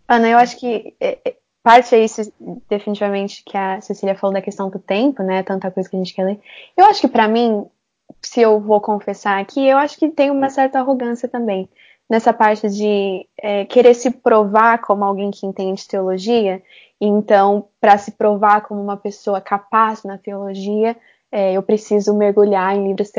Ah, 0.10 0.16
Ana, 0.16 0.28
eu 0.28 0.38
acho 0.38 0.60
que 0.60 0.94
é, 1.00 1.18
é, 1.26 1.36
parte 1.64 1.96
é 1.96 2.04
isso, 2.04 2.30
definitivamente, 2.70 3.42
que 3.46 3.56
a 3.56 3.80
Cecília 3.80 4.16
falou 4.16 4.34
da 4.34 4.42
questão 4.42 4.70
do 4.70 4.80
tempo, 4.80 5.24
né? 5.24 5.44
Tanta 5.44 5.72
coisa 5.72 5.90
que 5.90 5.96
a 5.96 6.00
gente 6.00 6.14
quer 6.14 6.26
ler. 6.26 6.40
Eu 6.76 6.84
acho 6.88 7.00
que 7.00 7.08
para 7.08 7.30
mim, 7.30 7.66
se 8.22 8.42
eu 8.42 8.60
vou 8.60 8.82
confessar 8.82 9.40
aqui, 9.40 9.66
eu 9.66 9.78
acho 9.78 9.98
que 9.98 10.10
tem 10.10 10.32
uma 10.32 10.50
certa 10.50 10.80
arrogância 10.80 11.28
também 11.28 11.70
nessa 12.12 12.34
parte 12.34 12.68
de 12.68 13.26
é, 13.42 13.64
querer 13.64 13.94
se 13.94 14.12
provar 14.12 14.82
como 14.82 15.06
alguém 15.06 15.32
que 15.32 15.46
entende 15.46 15.88
teologia. 15.88 16.62
Então, 17.00 17.70
para 17.80 17.98
se 17.98 18.12
provar 18.12 18.62
como 18.64 18.82
uma 18.82 18.98
pessoa 18.98 19.40
capaz 19.40 20.04
na 20.04 20.18
teologia, 20.18 20.98
é, 21.32 21.54
eu 21.54 21.64
preciso 21.64 22.14
mergulhar 22.14 22.76
em 22.76 22.86
livros 22.86 23.12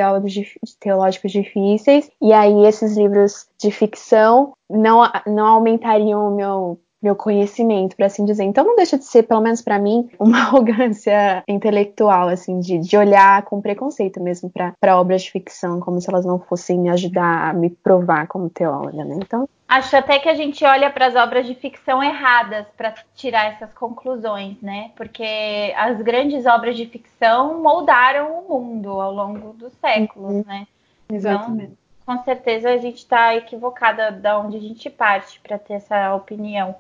teológicos 0.79 1.33
difíceis, 1.33 2.11
e 2.21 2.35
aí 2.35 2.67
esses 2.67 2.95
livros 2.95 3.47
de 3.59 3.71
ficção 3.71 4.53
não, 4.69 5.01
não 5.27 5.47
aumentariam 5.47 6.29
o 6.29 6.37
meu 6.37 6.79
meu 7.03 7.17
conhecimento, 7.17 7.97
por 7.97 8.05
assim 8.05 8.25
dizer. 8.25 8.45
Então 8.45 8.65
não 8.65 8.77
deixa 8.77 8.97
de 8.97 9.05
ser, 9.05 9.25
pelo 9.25 9.41
menos 9.41 9.61
para 9.61 9.79
mim, 9.79 10.09
uma 10.19 10.39
arrogância 10.43 11.43
intelectual, 11.49 12.29
assim, 12.29 12.61
de, 12.61 12.79
de 12.79 12.97
olhar 12.97 13.43
com 13.43 13.61
preconceito 13.61 14.21
mesmo 14.21 14.51
para 14.51 15.01
obras 15.01 15.23
de 15.23 15.31
ficção, 15.31 15.81
como 15.81 16.01
se 16.01 16.09
elas 16.09 16.25
não 16.25 16.39
fossem 16.39 16.79
me 16.79 16.89
ajudar 16.91 17.51
a 17.51 17.53
me 17.53 17.71
provar 17.71 18.27
como 18.27 18.49
teóloga, 18.49 19.05
né? 19.05 19.17
Então. 19.17 19.49
Acho 19.69 19.97
até 19.97 20.19
que 20.19 20.29
a 20.29 20.35
gente 20.35 20.63
olha 20.65 20.91
para 20.91 21.07
as 21.07 21.17
obras 21.17 21.47
de 21.47 21.55
ficção 21.55 22.03
erradas 22.03 22.67
para 22.77 22.95
tirar 23.15 23.47
essas 23.47 23.73
conclusões, 23.73 24.61
né? 24.61 24.91
Porque 24.95 25.73
as 25.77 26.01
grandes 26.03 26.45
obras 26.45 26.77
de 26.77 26.85
ficção 26.87 27.63
moldaram 27.63 28.41
o 28.41 28.61
mundo 28.61 29.01
ao 29.01 29.13
longo 29.13 29.55
dos 29.55 29.73
séculos, 29.81 30.35
uhum. 30.35 30.45
né? 30.47 30.67
Exatamente. 31.11 31.65
Então, 31.65 31.82
com 32.05 32.23
certeza 32.25 32.71
a 32.71 32.77
gente 32.77 32.99
está 32.99 33.35
equivocada 33.35 34.11
da 34.11 34.39
onde 34.39 34.57
a 34.57 34.61
gente 34.61 34.91
parte 34.91 35.41
para 35.41 35.59
ter 35.59 35.75
essa 35.75 36.15
opinião. 36.15 36.75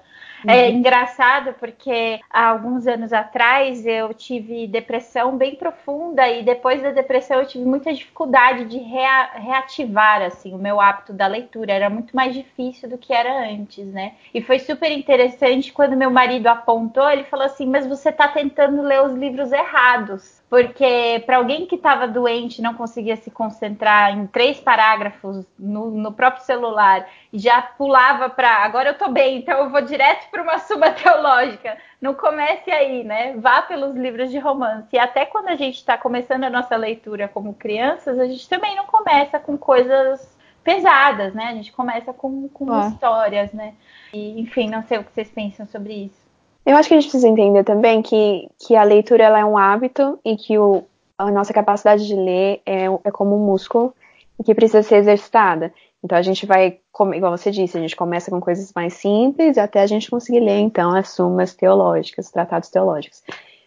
É 0.47 0.69
uhum. 0.69 0.79
engraçado 0.79 1.55
porque 1.55 2.21
há 2.29 2.49
alguns 2.49 2.87
anos 2.87 3.13
atrás 3.13 3.87
eu 3.87 4.13
tive 4.13 4.67
depressão 4.67 5.37
bem 5.37 5.55
profunda 5.55 6.29
e 6.29 6.43
depois 6.43 6.83
da 6.83 6.91
depressão 6.91 7.39
eu 7.39 7.47
tive 7.47 7.65
muita 7.65 7.93
dificuldade 7.93 8.65
de 8.65 8.79
rea 8.79 9.31
reativar 9.35 10.21
assim 10.23 10.53
o 10.53 10.59
meu 10.59 10.81
hábito 10.81 11.13
da 11.13 11.27
leitura. 11.27 11.73
Era 11.73 11.89
muito 11.89 12.15
mais 12.17 12.35
difícil 12.35 12.89
do 12.89 12.99
que 12.99 13.13
era 13.13 13.49
antes, 13.49 13.87
né? 13.87 14.15
E 14.35 14.43
foi 14.43 14.59
super 14.59 14.91
interessante 14.91 15.73
quando 15.73 15.97
meu 15.97 16.11
marido 16.11 16.49
apontou, 16.49 17.09
ele 17.09 17.25
falou 17.25 17.47
assim: 17.47 17.67
"Mas 17.67 17.87
você 17.87 18.09
está 18.09 18.27
tentando 18.27 18.83
ler 18.83 19.03
os 19.03 19.15
livros 19.15 19.53
errados" 19.53 20.42
porque 20.53 21.23
para 21.25 21.39
alguém 21.39 21.65
que 21.65 21.77
estava 21.77 22.07
doente 22.07 22.61
não 22.61 22.75
conseguia 22.75 23.17
se 23.17 23.31
concentrar 23.31 24.15
em 24.15 24.27
três 24.27 24.61
parágrafos 24.61 25.47
no, 25.59 25.91
no 25.93 26.13
próprio 26.13 26.45
celular 26.45 27.09
e 27.33 27.39
já 27.39 27.63
pulava 27.63 28.29
para 28.29 28.63
agora 28.63 28.91
eu 28.91 28.93
estou 28.93 29.11
bem, 29.11 29.39
então 29.39 29.61
eu 29.61 29.71
vou 29.71 29.81
direto 29.81 30.31
para 30.31 30.43
uma 30.43 30.59
suma 30.59 30.91
teológica. 30.93 31.79
Não 31.99 32.13
comece 32.13 32.71
aí, 32.71 33.03
né? 33.03 33.35
Vá 33.39 33.63
pelos 33.63 33.97
livros 33.97 34.31
de 34.31 34.39
romance. 34.39 34.89
E 34.93 34.99
até 34.99 35.25
quando 35.25 35.49
a 35.49 35.57
gente 35.57 35.77
está 35.77 35.97
começando 35.97 36.45
a 36.45 36.51
nossa 36.51 36.77
leitura 36.77 37.29
como 37.29 37.55
crianças, 37.55 38.19
a 38.19 38.27
gente 38.27 38.47
também 38.47 38.77
não 38.77 38.85
começa 38.85 39.39
com 39.39 39.57
coisas 39.57 40.37
pesadas, 40.63 41.33
né? 41.33 41.45
A 41.47 41.55
gente 41.55 41.73
começa 41.73 42.13
com, 42.13 42.47
com 42.51 42.71
ah. 42.71 42.89
histórias, 42.89 43.55
né? 43.55 43.73
E, 44.13 44.39
enfim, 44.39 44.69
não 44.69 44.83
sei 44.83 44.99
o 44.99 45.05
que 45.05 45.15
vocês 45.15 45.31
pensam 45.31 45.65
sobre 45.65 45.95
isso. 45.95 46.22
Eu 46.65 46.77
acho 46.77 46.89
que 46.89 46.95
a 46.95 47.01
gente 47.01 47.11
precisa 47.11 47.29
entender 47.29 47.65
também 47.65 48.03
que, 48.03 48.49
que 48.59 48.77
a 48.77 48.85
leitura 48.85 49.25
ela 49.25 49.41
é 49.41 49.45
um 49.45 49.59
hábito 49.59 50.19
e 50.25 50.37
que 50.37 50.59
o, 50.59 50.85
a 51.19 51.31
nossa 51.31 51.53
capacidade 51.53 52.07
de 52.07 52.15
ler 52.15 52.61
é, 52.65 52.85
é 53.05 53.11
como 53.11 53.37
um 53.37 53.45
músculo 53.45 53.93
e 54.39 54.45
que 54.45 54.55
precisa 54.55 54.83
ser 54.83 54.97
exercitada. 54.97 55.73
Então 56.05 56.17
a 56.17 56.23
gente 56.23 56.47
vai, 56.47 56.79
como, 56.91 57.15
igual 57.15 57.37
você 57.37 57.51
disse, 57.51 57.77
a 57.77 57.81
gente 57.81 57.97
começa 57.97 58.31
com 58.31 58.41
coisas 58.41 58.73
mais 58.75 58.95
simples 58.95 59.59
até 59.59 59.81
a 59.81 59.87
gente 59.87 60.11
conseguir 60.11 60.41
ler 60.41 60.59
então 60.59 60.95
as 60.95 61.11
sumas 61.11 61.55
teológicas, 61.55 62.31
tratados 62.31 62.71
teológicos. 62.71 63.23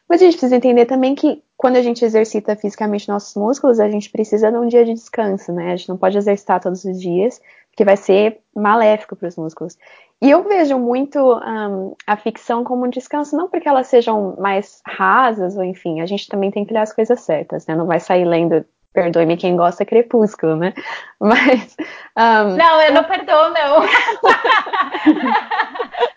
Mas 0.08 0.22
a 0.22 0.26
gente 0.26 0.34
precisa 0.34 0.56
entender 0.56 0.86
também 0.86 1.16
que 1.16 1.42
quando 1.58 1.78
a 1.78 1.82
gente 1.82 2.06
exercita 2.06 2.56
fisicamente 2.56 3.08
nossos 3.08 3.36
músculos, 3.36 3.80
a 3.80 3.90
gente 3.90 4.10
precisa 4.10 4.52
de 4.52 4.58
um 4.58 4.68
dia 4.68 4.86
de 4.86 4.94
descanso, 4.94 5.52
né? 5.52 5.72
A 5.72 5.76
gente 5.76 5.90
não 5.90 5.98
pode 5.98 6.18
exercitar 6.18 6.62
todos 6.62 6.86
os 6.86 7.00
dias, 7.00 7.42
porque 7.76 7.84
vai 7.84 7.98
ser 7.98 8.40
maléfico 8.56 9.18
para 9.18 9.28
os 9.28 9.36
músculos. 9.36 9.78
E 10.22 10.32
eu 10.32 10.44
vejo 10.44 10.80
muito 10.80 11.20
um, 11.20 11.94
a 12.08 12.16
ficção 12.16 12.64
como 12.64 12.86
um 12.86 12.90
descanso, 12.90 13.36
não 13.36 13.50
porque 13.50 13.68
elas 13.68 13.88
sejam 13.88 14.34
mais 14.40 14.82
rasas, 14.88 15.58
ou 15.58 15.64
enfim, 15.64 16.00
a 16.00 16.06
gente 16.06 16.30
também 16.30 16.50
tem 16.50 16.64
que 16.64 16.74
ler 16.74 16.80
as 16.80 16.94
coisas 16.94 17.20
certas, 17.20 17.68
né? 17.68 17.76
Não 17.76 17.86
vai 17.86 18.00
sair 18.00 18.24
lendo, 18.24 18.66
perdoe-me 18.94 19.36
quem 19.36 19.58
gosta, 19.58 19.84
Crepúsculo, 19.84 20.56
né? 20.56 20.74
Mas. 21.20 21.76
Um, 22.18 22.56
não, 22.56 22.82
eu 22.82 22.94
não 22.94 23.04
perdoo, 23.04 23.50
não. 23.50 23.82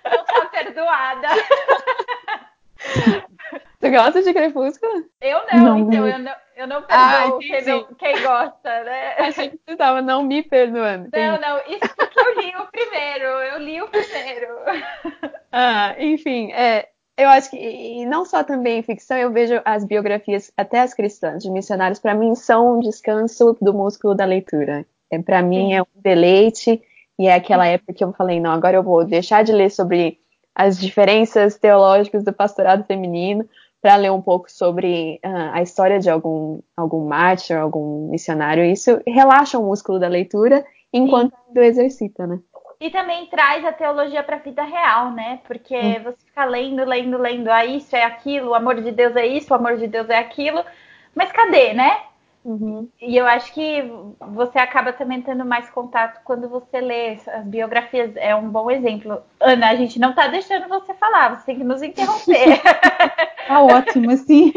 não 0.07 0.25
tá 0.25 0.47
perdoada. 0.53 1.29
Tu 3.81 3.91
gosta 3.91 4.23
de 4.23 4.33
Crepúsculo? 4.33 5.05
Eu 5.21 5.41
não, 5.53 5.59
não 5.59 5.79
então 5.81 6.07
eu 6.07 6.19
não, 6.21 6.33
não 6.69 6.83
perdoo 6.83 6.97
ah, 6.99 7.39
quem, 7.41 7.65
não, 7.65 7.85
quem, 7.95 8.23
gosta, 8.23 8.85
né? 8.85 9.15
Achei 9.19 9.51
que 9.51 9.59
tu 9.59 9.77
tava 9.77 10.03
não 10.03 10.23
me 10.23 10.43
perdoando. 10.43 11.09
Não, 11.13 11.41
não, 11.41 11.59
isso 11.67 11.97
porque 11.97 12.21
eu 12.21 12.41
li 12.41 12.55
o 12.57 12.67
primeiro, 12.71 13.25
eu 13.25 13.59
li 13.59 13.83
o 13.83 13.89
primeiro. 13.89 14.49
Ah, 15.51 15.97
enfim, 15.99 16.53
é, 16.53 16.89
eu 17.17 17.29
acho 17.31 17.51
que, 17.51 17.57
e 17.57 18.07
não 18.07 18.25
só 18.25 18.45
também 18.45 18.79
em 18.79 18.83
ficção, 18.83 19.17
eu 19.17 19.33
vejo 19.33 19.61
as 19.65 19.83
biografias, 19.85 20.53
até 20.57 20.81
as 20.81 20.95
cristãs, 20.95 21.43
de 21.43 21.51
missionários, 21.51 21.99
para 21.99 22.15
mim 22.15 22.35
são 22.35 22.77
um 22.77 22.81
descanso 22.81 23.57
do 23.61 23.75
músculo 23.75 24.15
da 24.15 24.25
leitura. 24.25 24.87
É, 25.11 25.19
para 25.19 25.43
mim 25.43 25.73
é 25.73 25.83
um 25.83 25.87
deleite, 25.97 26.81
e 27.19 27.27
é 27.27 27.35
aquela 27.35 27.67
época 27.67 27.93
que 27.93 28.05
eu 28.05 28.13
falei, 28.13 28.39
não, 28.39 28.53
agora 28.53 28.77
eu 28.77 28.83
vou 28.83 29.05
deixar 29.05 29.43
de 29.43 29.53
ler 29.53 29.71
sobre 29.71 30.19
as 30.55 30.79
diferenças 30.79 31.57
teológicas 31.57 32.23
do 32.23 32.33
pastorado 32.33 32.85
feminino 32.85 33.49
para 33.81 33.97
ler 33.97 34.11
um 34.11 34.21
pouco 34.21 34.51
sobre 34.51 35.21
uh, 35.25 35.51
a 35.53 35.63
história 35.63 35.99
de 35.99 36.11
algum, 36.11 36.61
algum 36.77 37.07
mártir, 37.07 37.57
algum 37.57 38.11
missionário. 38.11 38.65
Isso 38.65 39.01
relaxa 39.07 39.59
o 39.59 39.65
músculo 39.65 39.99
da 39.99 40.09
leitura 40.09 40.65
enquanto 40.93 41.35
Sim. 41.53 41.61
exercita, 41.61 42.27
né? 42.27 42.39
E 42.81 42.91
também 42.91 43.27
traz 43.27 43.65
a 43.65 43.73
teologia 43.73 44.23
para 44.23 44.37
a 44.37 44.41
vida 44.41 44.63
real, 44.63 45.11
né? 45.11 45.41
Porque 45.47 45.77
hum. 45.77 46.03
você 46.05 46.17
fica 46.27 46.45
lendo, 46.45 46.85
lendo, 46.85 47.19
lendo, 47.19 47.51
ah, 47.51 47.65
isso 47.65 47.95
é 47.95 48.05
aquilo, 48.05 48.51
o 48.51 48.55
amor 48.55 48.81
de 48.81 48.93
Deus 48.93 49.17
é 49.17 49.27
isso, 49.27 49.53
o 49.53 49.57
amor 49.57 49.77
de 49.77 49.89
Deus 49.89 50.09
é 50.09 50.19
aquilo. 50.19 50.65
Mas 51.15 51.33
cadê, 51.33 51.73
né? 51.73 52.03
Uhum. 52.45 52.89
E 53.01 53.17
eu 53.17 53.27
acho 53.27 53.53
que 53.53 53.83
você 54.33 54.59
acaba 54.59 54.93
também 54.93 55.21
tendo 55.21 55.45
mais 55.45 55.69
contato 55.71 56.21
quando 56.25 56.49
você 56.49 56.81
lê 56.81 57.19
as 57.27 57.45
biografias. 57.45 58.13
É 58.17 58.35
um 58.35 58.49
bom 58.49 58.71
exemplo. 58.71 59.21
Ana, 59.41 59.71
a 59.71 59.75
gente 59.75 59.99
não 59.99 60.11
está 60.11 60.29
deixando 60.29 60.69
você 60.69 60.95
falar, 60.95 61.37
você 61.37 61.47
tem 61.47 61.59
que 61.59 61.65
nos 61.65 61.83
interromper. 61.83 62.61
ah, 63.49 63.63
ótimo, 63.65 64.17
sim. 64.17 64.53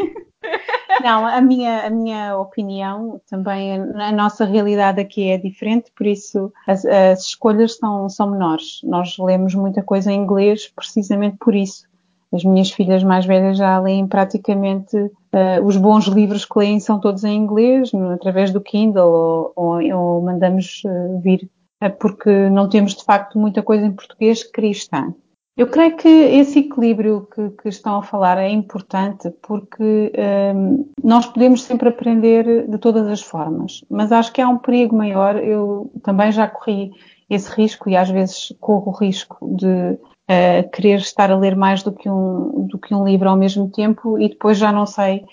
Não, 1.02 1.26
a 1.26 1.40
minha, 1.40 1.86
a 1.86 1.90
minha 1.90 2.38
opinião 2.38 3.20
também, 3.28 3.74
a 3.74 4.12
nossa 4.12 4.44
realidade 4.44 5.00
aqui 5.00 5.30
é 5.30 5.38
diferente, 5.38 5.90
por 5.96 6.06
isso 6.06 6.52
as, 6.66 6.84
as 6.84 7.20
escolhas 7.20 7.76
são, 7.76 8.08
são 8.08 8.30
menores. 8.30 8.80
Nós 8.84 9.16
lemos 9.18 9.54
muita 9.54 9.82
coisa 9.82 10.12
em 10.12 10.16
inglês 10.16 10.68
precisamente 10.68 11.36
por 11.38 11.54
isso. 11.54 11.86
As 12.32 12.44
minhas 12.44 12.70
filhas 12.70 13.02
mais 13.02 13.26
velhas 13.26 13.58
já 13.58 13.78
leem 13.78 14.06
praticamente 14.06 15.10
uh, 15.34 15.64
os 15.64 15.76
bons 15.76 16.06
livros 16.06 16.44
que 16.44 16.58
leem 16.58 16.80
são 16.80 17.00
todos 17.00 17.24
em 17.24 17.36
inglês, 17.36 17.90
através 18.14 18.50
do 18.50 18.60
Kindle, 18.60 19.04
ou, 19.04 19.52
ou, 19.56 19.96
ou 19.96 20.22
mandamos 20.22 20.82
uh, 20.84 21.20
vir, 21.20 21.48
uh, 21.82 21.90
porque 21.98 22.30
não 22.50 22.68
temos 22.68 22.94
de 22.94 23.04
facto 23.04 23.38
muita 23.38 23.62
coisa 23.62 23.86
em 23.86 23.92
português 23.92 24.44
cristã. 24.44 25.14
Eu 25.54 25.66
creio 25.66 25.96
que 25.96 26.08
esse 26.08 26.60
equilíbrio 26.60 27.28
que, 27.34 27.50
que 27.50 27.68
estão 27.68 27.96
a 27.96 28.02
falar 28.02 28.38
é 28.38 28.48
importante 28.48 29.30
porque 29.42 30.10
um, 30.56 30.90
nós 31.04 31.26
podemos 31.26 31.62
sempre 31.62 31.90
aprender 31.90 32.66
de 32.66 32.78
todas 32.78 33.06
as 33.06 33.20
formas, 33.20 33.84
mas 33.90 34.10
acho 34.12 34.32
que 34.32 34.40
há 34.40 34.48
um 34.48 34.56
perigo 34.56 34.96
maior. 34.96 35.36
Eu 35.36 35.92
também 36.02 36.32
já 36.32 36.48
corri 36.48 36.90
esse 37.28 37.50
risco 37.50 37.90
e 37.90 37.96
às 37.96 38.08
vezes 38.08 38.54
corro 38.60 38.92
o 38.92 38.96
risco 38.96 39.46
de 39.54 39.98
uh, 40.32 40.70
querer 40.70 40.98
estar 40.98 41.30
a 41.30 41.36
ler 41.36 41.54
mais 41.54 41.82
do 41.82 41.92
que, 41.92 42.08
um, 42.08 42.66
do 42.66 42.78
que 42.78 42.94
um 42.94 43.04
livro 43.04 43.28
ao 43.28 43.36
mesmo 43.36 43.70
tempo 43.70 44.18
e 44.18 44.28
depois 44.28 44.58
já 44.58 44.72
não 44.72 44.86
sei 44.86 45.24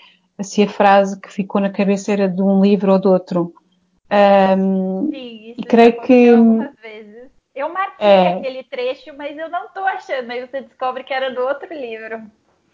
se 0.42 0.62
a 0.62 0.68
frase 0.68 1.20
que 1.20 1.30
ficou 1.30 1.60
na 1.60 1.70
cabeça 1.70 2.12
era 2.12 2.28
de 2.28 2.42
um 2.42 2.62
livro 2.62 2.92
ou 2.92 2.98
de 2.98 3.08
outro. 3.08 3.54
Um, 4.10 5.10
Sim, 5.10 5.54
isso 5.56 5.68
creio 5.68 6.00
que 6.02 6.30
vezes. 6.82 7.30
Eu 7.54 7.68
marquei 7.72 8.06
é, 8.06 8.32
aquele 8.34 8.64
trecho, 8.64 9.14
mas 9.16 9.36
eu 9.36 9.48
não 9.48 9.66
estou 9.66 9.84
achando. 9.84 10.30
Aí 10.30 10.46
você 10.46 10.62
descobre 10.62 11.04
que 11.04 11.12
era 11.12 11.32
do 11.32 11.42
outro 11.42 11.72
livro. 11.74 12.22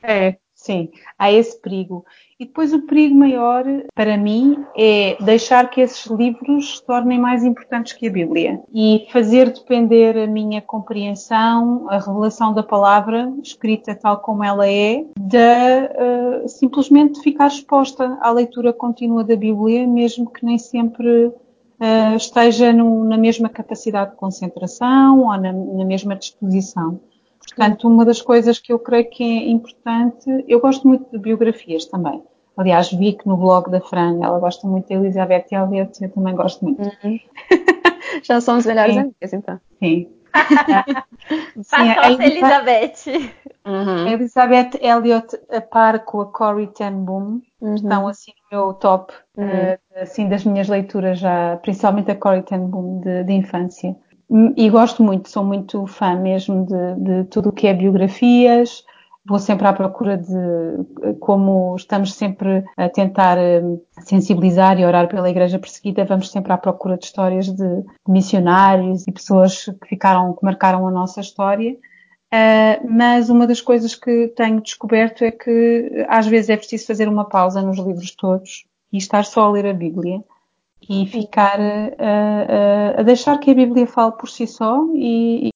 É, 0.02 0.36
Sim, 0.66 0.88
há 1.16 1.30
esse 1.30 1.60
perigo. 1.60 2.04
E 2.40 2.44
depois 2.44 2.74
o 2.74 2.82
perigo 2.82 3.14
maior, 3.14 3.64
para 3.94 4.16
mim, 4.16 4.64
é 4.76 5.16
deixar 5.22 5.70
que 5.70 5.80
esses 5.80 6.04
livros 6.06 6.78
se 6.78 6.84
tornem 6.84 7.20
mais 7.20 7.44
importantes 7.44 7.92
que 7.92 8.08
a 8.08 8.10
Bíblia 8.10 8.60
e 8.74 9.06
fazer 9.12 9.52
depender 9.52 10.18
a 10.18 10.26
minha 10.26 10.60
compreensão, 10.60 11.86
a 11.88 12.00
revelação 12.00 12.52
da 12.52 12.64
palavra, 12.64 13.32
escrita 13.44 13.94
tal 13.94 14.18
como 14.18 14.42
ela 14.42 14.68
é, 14.68 15.04
de 15.16 15.36
uh, 15.36 16.48
simplesmente 16.48 17.20
ficar 17.20 17.46
exposta 17.46 18.18
à 18.20 18.32
leitura 18.32 18.72
contínua 18.72 19.22
da 19.22 19.36
Bíblia, 19.36 19.86
mesmo 19.86 20.28
que 20.28 20.44
nem 20.44 20.58
sempre 20.58 21.26
uh, 21.26 22.16
esteja 22.16 22.72
no, 22.72 23.04
na 23.04 23.16
mesma 23.16 23.48
capacidade 23.48 24.10
de 24.10 24.16
concentração 24.16 25.20
ou 25.20 25.28
na, 25.28 25.52
na 25.52 25.84
mesma 25.84 26.16
disposição. 26.16 27.00
Portanto, 27.46 27.88
uma 27.88 28.04
das 28.04 28.20
coisas 28.20 28.58
que 28.58 28.72
eu 28.72 28.78
creio 28.78 29.08
que 29.08 29.22
é 29.22 29.50
importante, 29.50 30.44
eu 30.48 30.60
gosto 30.60 30.86
muito 30.86 31.10
de 31.10 31.18
biografias 31.18 31.86
também. 31.86 32.22
Aliás, 32.56 32.90
vi 32.90 33.12
que 33.12 33.26
no 33.28 33.36
blog 33.36 33.70
da 33.70 33.80
Fran, 33.80 34.18
ela 34.22 34.38
gosta 34.38 34.66
muito 34.66 34.88
da 34.88 34.94
Elizabeth 34.94 35.46
Elliot, 35.52 36.02
eu 36.02 36.10
também 36.10 36.34
gosto 36.34 36.64
muito. 36.64 36.82
Uhum. 36.82 37.18
Já 38.22 38.40
somos 38.40 38.64
melhores 38.64 38.94
Sim. 38.94 39.00
amigas, 39.00 39.32
então. 39.32 39.60
Sim. 39.78 40.08
Sim, 41.62 41.90
a 41.98 42.10
Elizabeth. 42.12 43.32
Uhum. 43.66 44.06
Elizabeth 44.08 44.78
Elliot 44.80 45.36
a 45.50 45.60
par 45.60 46.04
com 46.04 46.20
a 46.20 46.26
Corrie 46.26 46.68
ten 46.68 47.04
Boom 47.04 47.42
uhum. 47.60 47.74
estão 47.74 48.06
assim 48.06 48.32
no 48.52 48.58
meu 48.58 48.74
top 48.74 49.12
uhum. 49.36 49.44
uh, 49.44 50.00
assim 50.00 50.28
das 50.28 50.44
minhas 50.44 50.68
leituras 50.68 51.18
já, 51.18 51.56
principalmente 51.56 52.10
a 52.10 52.14
Corrie 52.14 52.42
ten 52.42 52.66
Boom 52.66 53.00
de, 53.00 53.24
de 53.24 53.32
infância. 53.32 53.96
E 54.56 54.68
gosto 54.68 55.02
muito, 55.02 55.28
sou 55.28 55.44
muito 55.44 55.86
fã 55.86 56.16
mesmo 56.16 56.66
de, 56.66 56.94
de 56.96 57.24
tudo 57.24 57.50
o 57.50 57.52
que 57.52 57.68
é 57.68 57.74
biografias, 57.74 58.84
vou 59.24 59.38
sempre 59.38 59.66
à 59.66 59.72
procura 59.72 60.16
de 60.16 61.14
como 61.20 61.74
estamos 61.76 62.14
sempre 62.14 62.64
a 62.76 62.88
tentar 62.88 63.38
eh, 63.38 63.62
sensibilizar 64.00 64.78
e 64.78 64.84
orar 64.84 65.08
pela 65.08 65.28
Igreja 65.28 65.58
perseguida, 65.58 66.04
vamos 66.04 66.30
sempre 66.30 66.52
à 66.52 66.58
procura 66.58 66.96
de 66.96 67.04
histórias 67.04 67.46
de 67.46 67.84
missionários 68.06 69.06
e 69.06 69.12
pessoas 69.12 69.64
que 69.64 69.88
ficaram, 69.88 70.32
que 70.32 70.44
marcaram 70.44 70.86
a 70.86 70.90
nossa 70.90 71.20
história. 71.20 71.76
Uh, 72.34 72.90
mas 72.90 73.30
uma 73.30 73.46
das 73.46 73.60
coisas 73.60 73.94
que 73.94 74.28
tenho 74.36 74.60
descoberto 74.60 75.22
é 75.22 75.30
que 75.30 76.04
às 76.08 76.26
vezes 76.26 76.50
é 76.50 76.56
preciso 76.56 76.86
fazer 76.86 77.08
uma 77.08 77.24
pausa 77.24 77.62
nos 77.62 77.78
livros 77.78 78.10
todos 78.16 78.66
e 78.92 78.98
estar 78.98 79.24
só 79.24 79.44
a 79.44 79.50
ler 79.50 79.66
a 79.66 79.72
Bíblia 79.72 80.20
e 80.88 81.06
ficar 81.06 81.58
uh, 81.58 81.62
uh, 81.62 83.00
a 83.00 83.02
deixar 83.02 83.38
que 83.38 83.50
a 83.50 83.54
Bíblia 83.54 83.86
fale 83.86 84.12
por 84.12 84.28
si 84.28 84.46
só 84.46 84.84
e, 84.94 85.50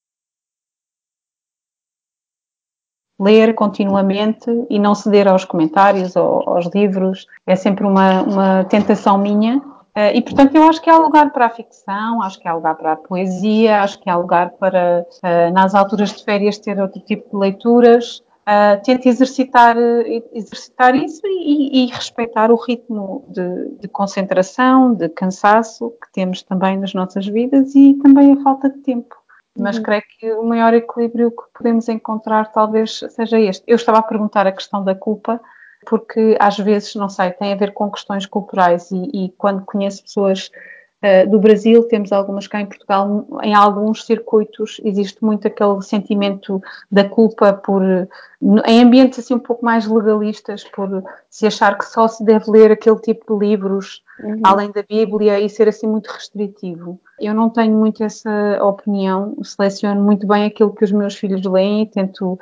ler 3.20 3.54
continuamente 3.54 4.50
e 4.70 4.78
não 4.78 4.94
ceder 4.94 5.28
aos 5.28 5.44
comentários 5.44 6.16
ou 6.16 6.48
aos 6.48 6.66
livros. 6.74 7.26
É 7.46 7.54
sempre 7.54 7.84
uma, 7.84 8.22
uma 8.22 8.64
tentação 8.64 9.18
minha. 9.18 9.58
Uh, 9.58 10.14
e, 10.14 10.22
portanto, 10.22 10.54
eu 10.54 10.62
acho 10.62 10.80
que 10.80 10.88
há 10.88 10.96
lugar 10.96 11.30
para 11.30 11.46
a 11.46 11.50
ficção, 11.50 12.22
acho 12.22 12.38
que 12.40 12.48
há 12.48 12.54
lugar 12.54 12.76
para 12.76 12.92
a 12.92 12.96
poesia, 12.96 13.82
acho 13.82 14.00
que 14.00 14.08
há 14.08 14.16
lugar 14.16 14.50
para, 14.52 15.04
uh, 15.22 15.52
nas 15.52 15.74
alturas 15.74 16.12
de 16.12 16.24
férias, 16.24 16.58
ter 16.58 16.80
outro 16.80 17.00
tipo 17.00 17.28
de 17.30 17.36
leituras. 17.36 18.22
Uh, 18.50 18.82
tento 18.82 19.06
exercitar, 19.06 19.76
exercitar 20.32 20.96
isso 20.96 21.20
e, 21.24 21.84
e, 21.84 21.86
respeitar 21.86 22.50
o 22.50 22.56
ritmo 22.56 23.24
de, 23.28 23.78
de, 23.80 23.86
concentração, 23.86 24.92
de 24.92 25.08
cansaço 25.08 25.90
que 26.02 26.12
temos 26.12 26.42
também 26.42 26.76
nas 26.76 26.92
nossas 26.92 27.28
vidas 27.28 27.74
e 27.76 27.94
também 28.02 28.32
a 28.32 28.42
falta 28.42 28.68
de 28.68 28.78
tempo 28.78 29.14
mas 29.56 29.76
uhum. 29.76 29.82
creio 29.82 30.02
que 30.18 30.32
o 30.32 30.44
maior 30.44 30.74
equilíbrio 30.74 31.30
que 31.30 31.42
podemos 31.54 31.88
encontrar 31.88 32.50
talvez 32.52 33.00
seja 33.10 33.38
este. 33.38 33.62
Eu 33.66 33.76
estava 33.76 33.98
a 33.98 34.02
perguntar 34.02 34.46
a 34.46 34.52
questão 34.52 34.82
da 34.82 34.94
culpa, 34.94 35.40
porque 35.86 36.36
às 36.40 36.56
vezes, 36.58 36.94
não 36.94 37.08
sei, 37.08 37.30
tem 37.32 37.52
a 37.52 37.56
ver 37.56 37.72
com 37.72 37.90
questões 37.90 38.26
culturais 38.26 38.90
e, 38.90 39.10
e 39.12 39.28
quando 39.36 39.64
conheço 39.64 40.02
pessoas 40.02 40.50
do 41.30 41.38
Brasil, 41.38 41.84
temos 41.84 42.12
algumas 42.12 42.46
cá 42.46 42.60
em 42.60 42.66
Portugal, 42.66 43.26
em 43.42 43.54
alguns 43.54 44.04
circuitos 44.04 44.80
existe 44.84 45.24
muito 45.24 45.48
aquele 45.48 45.80
sentimento 45.80 46.60
da 46.90 47.08
culpa 47.08 47.54
por, 47.54 47.82
em 48.66 48.82
ambientes 48.82 49.18
assim 49.18 49.32
um 49.32 49.38
pouco 49.38 49.64
mais 49.64 49.86
legalistas, 49.86 50.62
por 50.64 51.02
se 51.30 51.46
achar 51.46 51.78
que 51.78 51.86
só 51.86 52.06
se 52.06 52.22
deve 52.22 52.50
ler 52.50 52.72
aquele 52.72 52.98
tipo 53.00 53.38
de 53.38 53.46
livros 53.46 54.02
uhum. 54.22 54.40
além 54.44 54.70
da 54.72 54.82
Bíblia 54.82 55.40
e 55.40 55.48
ser 55.48 55.68
assim 55.68 55.86
muito 55.86 56.08
restritivo. 56.08 57.00
Eu 57.18 57.32
não 57.32 57.48
tenho 57.48 57.74
muito 57.74 58.04
essa 58.04 58.58
opinião, 58.62 59.34
seleciono 59.42 60.02
muito 60.02 60.26
bem 60.26 60.44
aquilo 60.44 60.74
que 60.74 60.84
os 60.84 60.92
meus 60.92 61.16
filhos 61.16 61.42
leem 61.44 61.82
e 61.82 61.86
tento 61.86 62.38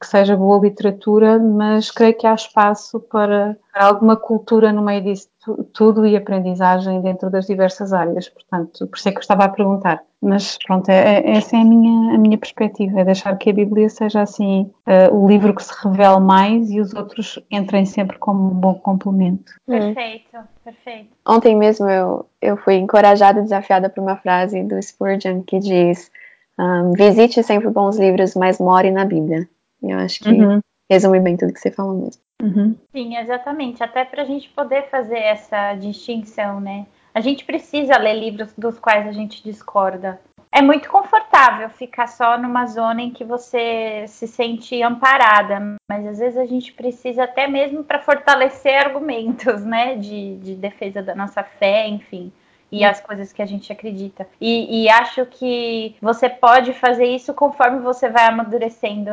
que 0.00 0.06
seja 0.06 0.36
boa 0.36 0.58
literatura, 0.58 1.38
mas 1.38 1.90
creio 1.90 2.16
que 2.16 2.26
há 2.26 2.34
espaço 2.34 2.98
para, 2.98 3.56
para 3.72 3.86
alguma 3.86 4.16
cultura 4.16 4.72
no 4.72 4.82
meio 4.82 5.04
disso 5.04 5.28
tudo 5.72 6.06
e 6.06 6.16
aprendizagem 6.16 7.00
dentro 7.00 7.30
das 7.30 7.46
diversas 7.46 7.92
áreas. 7.92 8.28
Portanto, 8.28 8.86
por 8.86 8.96
isso 8.96 9.08
é 9.08 9.12
que 9.12 9.18
eu 9.18 9.22
estava 9.22 9.44
a 9.44 9.48
perguntar. 9.48 10.02
Mas 10.22 10.58
pronto, 10.58 10.88
é, 10.90 11.20
é, 11.20 11.30
essa 11.30 11.56
é 11.56 11.60
a 11.60 11.64
minha, 11.64 12.14
a 12.14 12.18
minha 12.18 12.36
perspectiva, 12.36 13.00
é 13.00 13.04
deixar 13.04 13.34
que 13.38 13.48
a 13.48 13.52
Bíblia 13.54 13.88
seja 13.88 14.20
assim 14.20 14.70
uh, 14.86 15.14
o 15.14 15.26
livro 15.26 15.54
que 15.54 15.64
se 15.64 15.72
revele 15.82 16.20
mais 16.20 16.70
e 16.70 16.78
os 16.78 16.92
outros 16.92 17.38
entrem 17.50 17.86
sempre 17.86 18.18
como 18.18 18.50
um 18.50 18.54
bom 18.54 18.74
complemento. 18.74 19.50
Perfeito, 19.66 20.36
perfeito. 20.62 21.08
Ontem 21.26 21.56
mesmo 21.56 21.88
eu, 21.88 22.26
eu 22.42 22.56
fui 22.58 22.74
encorajada 22.74 23.40
e 23.40 23.42
desafiada 23.42 23.88
por 23.88 24.02
uma 24.02 24.16
frase 24.16 24.62
do 24.62 24.80
Spurgeon 24.82 25.42
que 25.42 25.58
diz 25.58 26.10
um, 26.58 26.92
visite 26.92 27.42
sempre 27.42 27.70
bons 27.70 27.98
livros, 27.98 28.34
mas 28.34 28.58
more 28.58 28.90
na 28.90 29.06
Bíblia. 29.06 29.48
Eu 29.82 29.98
acho 30.00 30.20
que 30.20 30.28
uhum. 30.28 30.60
resume 30.90 31.20
bem 31.20 31.38
tudo 31.38 31.54
que 31.54 31.60
você 31.60 31.70
falou 31.70 31.94
mesmo. 31.94 32.20
Uhum. 32.40 32.76
Sim, 32.92 33.16
exatamente. 33.16 33.82
Até 33.82 34.04
para 34.04 34.22
a 34.22 34.24
gente 34.24 34.48
poder 34.50 34.88
fazer 34.88 35.18
essa 35.18 35.74
distinção, 35.74 36.60
né? 36.60 36.86
A 37.14 37.20
gente 37.20 37.44
precisa 37.44 37.98
ler 37.98 38.14
livros 38.14 38.52
dos 38.56 38.78
quais 38.78 39.06
a 39.06 39.12
gente 39.12 39.42
discorda. 39.42 40.20
É 40.52 40.60
muito 40.60 40.88
confortável 40.90 41.70
ficar 41.70 42.08
só 42.08 42.36
numa 42.36 42.66
zona 42.66 43.02
em 43.02 43.12
que 43.12 43.22
você 43.22 44.04
se 44.08 44.26
sente 44.26 44.82
amparada, 44.82 45.76
mas 45.88 46.06
às 46.06 46.18
vezes 46.18 46.36
a 46.36 46.44
gente 46.44 46.72
precisa 46.72 47.22
até 47.22 47.46
mesmo 47.46 47.84
para 47.84 48.00
fortalecer 48.00 48.76
argumentos, 48.76 49.64
né, 49.64 49.94
de, 49.94 50.36
de 50.38 50.56
defesa 50.56 51.02
da 51.02 51.14
nossa 51.14 51.42
fé, 51.44 51.86
enfim 51.86 52.32
e 52.72 52.84
as 52.84 53.00
coisas 53.00 53.32
que 53.32 53.42
a 53.42 53.46
gente 53.46 53.72
acredita. 53.72 54.28
E, 54.40 54.84
e, 54.84 54.88
acho 54.88 55.26
que 55.26 55.96
você 56.00 56.28
pode 56.28 56.72
fazer 56.72 57.06
isso 57.06 57.34
conforme 57.34 57.80
você 57.80 58.08
vai 58.08 58.26
amadurecendo, 58.26 59.10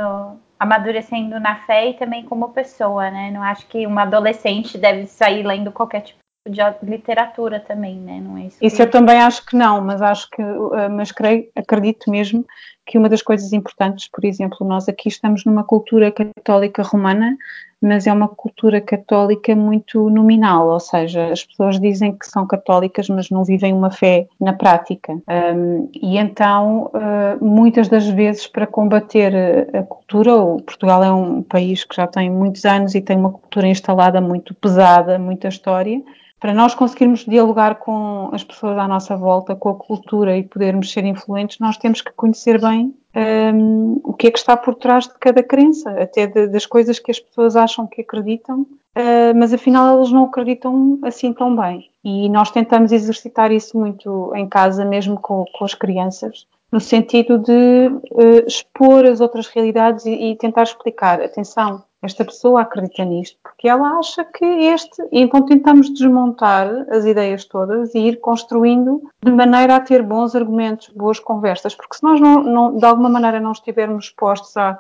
amadurecendo 0.60 1.40
na 1.40 1.56
fé 1.66 1.90
e 1.90 1.94
também 1.94 2.24
como 2.24 2.50
pessoa, 2.50 3.10
né? 3.12 3.32
Não 3.32 3.44
acho 3.44 3.68
que 3.68 3.86
uma 3.86 4.04
adolescente 4.04 4.78
deve 4.78 5.08
sair 5.08 5.44
lendo 5.44 5.72
qualquer 5.72 6.02
tipo 6.02 6.20
de 6.50 6.62
literatura 6.84 7.60
também, 7.60 7.98
né? 8.00 8.20
Não 8.22 8.38
é 8.38 8.46
isso. 8.46 8.58
Isso 8.62 8.76
que... 8.78 8.82
eu 8.82 8.90
também 8.90 9.20
acho 9.20 9.46
que 9.46 9.56
não, 9.56 9.82
mas 9.82 10.02
acho 10.02 10.30
que, 10.30 10.42
eh, 10.42 10.90
mas 10.90 11.12
creio, 11.12 11.50
acredito 11.56 12.10
mesmo 12.10 12.46
que 12.86 12.98
uma 12.98 13.10
das 13.10 13.22
coisas 13.22 13.52
importantes, 13.52 14.08
por 14.08 14.24
exemplo, 14.24 14.66
nós 14.66 14.88
aqui 14.88 15.10
estamos 15.10 15.44
numa 15.44 15.64
cultura 15.64 16.12
católica 16.12 16.82
romana, 16.82 17.38
mas 17.82 18.08
é 18.08 18.14
uma 18.14 18.28
cultura 18.28 18.82
católica 18.82 19.56
muito 19.56 20.10
nominal, 20.10 20.68
ou 20.70 20.80
seja, 20.80 21.32
as 21.32 21.44
pessoas 21.44 21.80
dizem 21.80 22.12
que 22.18 22.26
são 22.28 22.46
católicas, 22.48 23.08
mas 23.10 23.30
não 23.30 23.44
vivem 23.44 23.74
uma 23.74 23.92
fé 23.92 24.28
na 24.40 24.54
prática. 24.54 25.14
Um, 25.14 25.90
e 25.94 26.18
então, 26.18 26.92
uh, 26.94 27.44
muitas 27.44 27.88
das 27.88 28.08
vezes, 28.08 28.48
para 28.48 28.66
combater 28.66 29.68
a 29.76 29.84
cultura, 29.84 30.36
o 30.36 30.62
Portugal 30.62 31.04
é 31.04 31.12
um 31.12 31.42
país 31.44 31.84
que 31.84 31.96
já 31.96 32.08
tem 32.08 32.30
muitos 32.30 32.66
anos 32.66 32.96
e 32.96 33.02
tem 33.02 33.18
uma 33.18 33.32
cultura 33.32 33.68
instalada 33.68 34.20
muito 34.20 34.54
pesada, 34.56 35.20
muita 35.20 35.48
história, 35.48 36.02
para 36.40 36.54
nós 36.54 36.76
conseguirmos 36.76 37.26
dialogar 37.26 37.76
com 37.76 38.30
as 38.32 38.44
pessoas 38.44 38.78
à 38.78 38.88
nossa 38.88 39.16
volta, 39.16 39.56
com 39.56 39.70
a 39.70 39.76
cultura 39.76 40.38
e 40.38 40.44
podermos 40.44 40.92
ser 40.92 41.04
influentes, 41.04 41.60
nós 41.60 41.78
temos 41.78 42.02
que 42.02 42.12
conhecer 42.12 42.62
bem 42.62 42.94
um, 43.16 44.00
o 44.04 44.14
que 44.14 44.28
é 44.28 44.32
que 44.32 44.38
está 44.38 44.56
por 44.56 44.76
trás 44.76 45.08
de 45.08 45.16
cada 45.20 45.42
crença, 45.42 45.90
até 45.92 46.28
de, 46.28 46.48
das 46.48 46.66
coisas 46.66 47.00
que 47.00 47.10
as 47.10 47.20
pessoas 47.20 47.56
acham 47.56 47.88
que 47.88 48.02
acreditam, 48.02 48.62
uh, 48.62 49.36
mas 49.36 49.52
afinal 49.52 49.96
elas 49.96 50.12
não 50.12 50.26
acreditam 50.26 51.00
assim 51.02 51.34
tão 51.34 51.56
bem. 51.56 51.90
E 52.04 52.30
nós 52.30 52.52
tentamos 52.52 52.92
exercitar 52.92 53.52
isso 53.52 53.78
muito 53.78 54.32
em 54.36 54.48
casa, 54.48 54.86
mesmo 54.86 55.20
com, 55.20 55.44
com 55.52 55.66
as 55.66 55.74
crianças, 55.74 56.46
no 56.72 56.80
sentido 56.80 57.38
de 57.38 57.88
uh, 58.12 58.46
expor 58.46 59.06
as 59.06 59.22
outras 59.22 59.48
realidades 59.48 60.06
e, 60.06 60.12
e 60.12 60.36
tentar 60.36 60.64
explicar. 60.64 61.22
Atenção, 61.22 61.84
esta 62.02 62.24
pessoa 62.24 62.62
acredita 62.62 63.04
nisto 63.04 63.38
porque 63.42 63.68
ela 63.68 63.98
acha 63.98 64.24
que 64.24 64.46
este. 64.46 65.02
Então 65.12 65.46
tentamos 65.46 65.92
desmontar 65.94 66.70
as 66.90 67.06
ideias 67.06 67.46
todas 67.46 67.96
e 67.96 68.00
ir 68.00 68.20
construindo 68.20 69.02
de 69.24 69.32
maneira 69.32 69.76
a 69.76 69.80
ter 69.80 70.04
bons 70.04 70.36
argumentos, 70.36 70.90
boas 70.90 71.20
conversas, 71.20 71.74
porque 71.74 71.98
se 71.98 72.04
nós 72.04 72.20
não, 72.20 72.44
não 72.44 72.78
de 72.78 72.86
alguma 72.86 73.10
maneira 73.10 73.40
não 73.40 73.52
estivermos 73.52 74.06
expostos 74.06 74.56
a, 74.58 74.78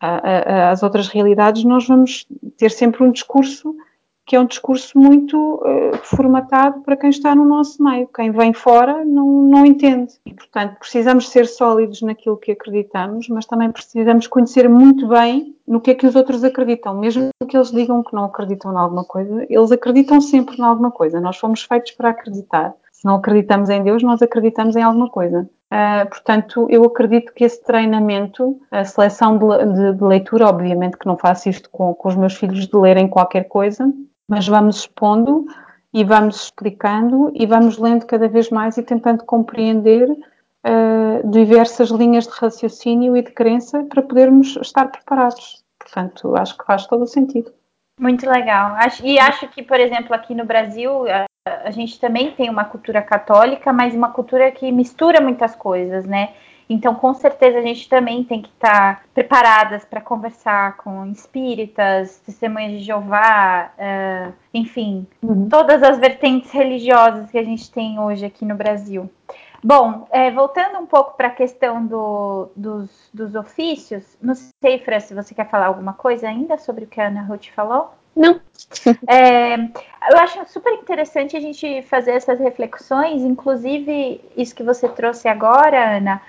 a, 0.00 0.08
a, 0.08 0.70
às 0.70 0.82
outras 0.82 1.08
realidades, 1.08 1.64
nós 1.64 1.86
vamos 1.86 2.26
ter 2.58 2.70
sempre 2.70 3.02
um 3.02 3.10
discurso 3.10 3.74
que 4.28 4.36
é 4.36 4.40
um 4.40 4.44
discurso 4.44 4.96
muito 4.98 5.54
uh, 5.54 5.96
formatado 6.02 6.82
para 6.82 6.98
quem 6.98 7.08
está 7.08 7.34
no 7.34 7.46
nosso 7.46 7.82
meio. 7.82 8.06
Quem 8.14 8.30
vem 8.30 8.52
fora 8.52 9.02
não, 9.02 9.26
não 9.26 9.64
entende. 9.64 10.12
E, 10.26 10.34
portanto, 10.34 10.76
precisamos 10.78 11.30
ser 11.30 11.46
sólidos 11.46 12.02
naquilo 12.02 12.36
que 12.36 12.52
acreditamos, 12.52 13.26
mas 13.30 13.46
também 13.46 13.72
precisamos 13.72 14.26
conhecer 14.26 14.68
muito 14.68 15.08
bem 15.08 15.56
no 15.66 15.80
que 15.80 15.92
é 15.92 15.94
que 15.94 16.06
os 16.06 16.14
outros 16.14 16.44
acreditam. 16.44 16.94
Mesmo 16.98 17.30
que 17.48 17.56
eles 17.56 17.70
digam 17.70 18.02
que 18.02 18.14
não 18.14 18.24
acreditam 18.24 18.70
em 18.70 18.76
alguma 18.76 19.02
coisa, 19.02 19.46
eles 19.48 19.72
acreditam 19.72 20.20
sempre 20.20 20.58
em 20.58 20.62
alguma 20.62 20.90
coisa. 20.90 21.22
Nós 21.22 21.38
fomos 21.38 21.62
feitos 21.62 21.92
para 21.92 22.10
acreditar. 22.10 22.74
Se 22.92 23.06
não 23.06 23.14
acreditamos 23.14 23.70
em 23.70 23.82
Deus, 23.82 24.02
nós 24.02 24.20
acreditamos 24.20 24.76
em 24.76 24.82
alguma 24.82 25.08
coisa. 25.08 25.48
Uh, 25.72 26.06
portanto, 26.08 26.66
eu 26.68 26.84
acredito 26.84 27.32
que 27.32 27.44
esse 27.44 27.62
treinamento, 27.62 28.60
a 28.70 28.84
seleção 28.84 29.38
de, 29.38 29.46
de, 29.72 29.94
de 29.94 30.04
leitura, 30.04 30.48
obviamente 30.48 30.98
que 30.98 31.06
não 31.06 31.16
faço 31.16 31.48
isto 31.48 31.70
com, 31.70 31.94
com 31.94 32.08
os 32.08 32.16
meus 32.16 32.34
filhos 32.34 32.66
de 32.66 32.76
lerem 32.76 33.06
qualquer 33.08 33.44
coisa, 33.44 33.90
mas 34.28 34.46
vamos 34.46 34.80
expondo 34.80 35.46
e 35.92 36.04
vamos 36.04 36.44
explicando 36.44 37.32
e 37.34 37.46
vamos 37.46 37.78
lendo 37.78 38.06
cada 38.06 38.28
vez 38.28 38.50
mais 38.50 38.76
e 38.76 38.82
tentando 38.82 39.24
compreender 39.24 40.10
uh, 40.10 41.30
diversas 41.30 41.90
linhas 41.90 42.26
de 42.26 42.32
raciocínio 42.38 43.16
e 43.16 43.22
de 43.22 43.32
crença 43.32 43.82
para 43.84 44.02
podermos 44.02 44.56
estar 44.56 44.90
preparados. 44.90 45.64
Portanto, 45.78 46.36
acho 46.36 46.58
que 46.58 46.66
faz 46.66 46.86
todo 46.86 47.02
o 47.02 47.06
sentido. 47.06 47.52
Muito 47.98 48.28
legal. 48.28 48.76
E 49.02 49.18
acho 49.18 49.48
que, 49.48 49.62
por 49.62 49.80
exemplo, 49.80 50.14
aqui 50.14 50.34
no 50.34 50.44
Brasil, 50.44 51.06
a, 51.08 51.26
a 51.64 51.70
gente 51.70 51.98
também 51.98 52.30
tem 52.32 52.50
uma 52.50 52.64
cultura 52.64 53.02
católica, 53.02 53.72
mas 53.72 53.94
uma 53.94 54.12
cultura 54.12 54.50
que 54.52 54.70
mistura 54.70 55.20
muitas 55.20 55.56
coisas, 55.56 56.04
né? 56.04 56.34
Então, 56.68 56.94
com 56.94 57.14
certeza, 57.14 57.58
a 57.58 57.62
gente 57.62 57.88
também 57.88 58.22
tem 58.22 58.42
que 58.42 58.50
estar 58.50 58.96
tá 58.96 59.02
preparadas 59.14 59.84
para 59.84 60.00
conversar 60.00 60.76
com 60.76 61.06
espíritas, 61.06 62.18
testemunhas 62.18 62.72
de 62.72 62.80
Jeová, 62.80 63.70
uh, 63.78 64.32
enfim, 64.52 65.06
uhum. 65.22 65.48
todas 65.48 65.82
as 65.82 65.98
vertentes 65.98 66.50
religiosas 66.50 67.30
que 67.30 67.38
a 67.38 67.44
gente 67.44 67.70
tem 67.70 67.98
hoje 67.98 68.26
aqui 68.26 68.44
no 68.44 68.54
Brasil. 68.54 69.10
Bom, 69.62 70.06
é, 70.10 70.30
voltando 70.30 70.78
um 70.78 70.86
pouco 70.86 71.16
para 71.16 71.28
a 71.28 71.32
questão 71.32 71.84
do, 71.84 72.48
dos, 72.54 73.10
dos, 73.12 73.34
ofícios, 73.34 74.04
não 74.22 74.34
sei, 74.34 74.78
Fran, 74.78 75.00
se 75.00 75.14
você 75.14 75.34
quer 75.34 75.48
falar 75.48 75.66
alguma 75.66 75.92
coisa 75.92 76.28
ainda 76.28 76.56
sobre 76.56 76.84
o 76.84 76.86
que 76.86 77.00
a 77.00 77.08
Ana 77.08 77.22
Ruth 77.22 77.48
falou? 77.48 77.92
Não. 78.14 78.40
É, 79.08 79.56
eu 80.12 80.18
acho 80.18 80.46
super 80.46 80.72
interessante 80.74 81.36
a 81.36 81.40
gente 81.40 81.82
fazer 81.82 82.12
essas 82.12 82.38
reflexões, 82.38 83.22
inclusive 83.22 84.20
isso 84.36 84.54
que 84.54 84.62
você 84.62 84.88
trouxe 84.88 85.26
agora, 85.26 85.96
Ana, 85.96 86.22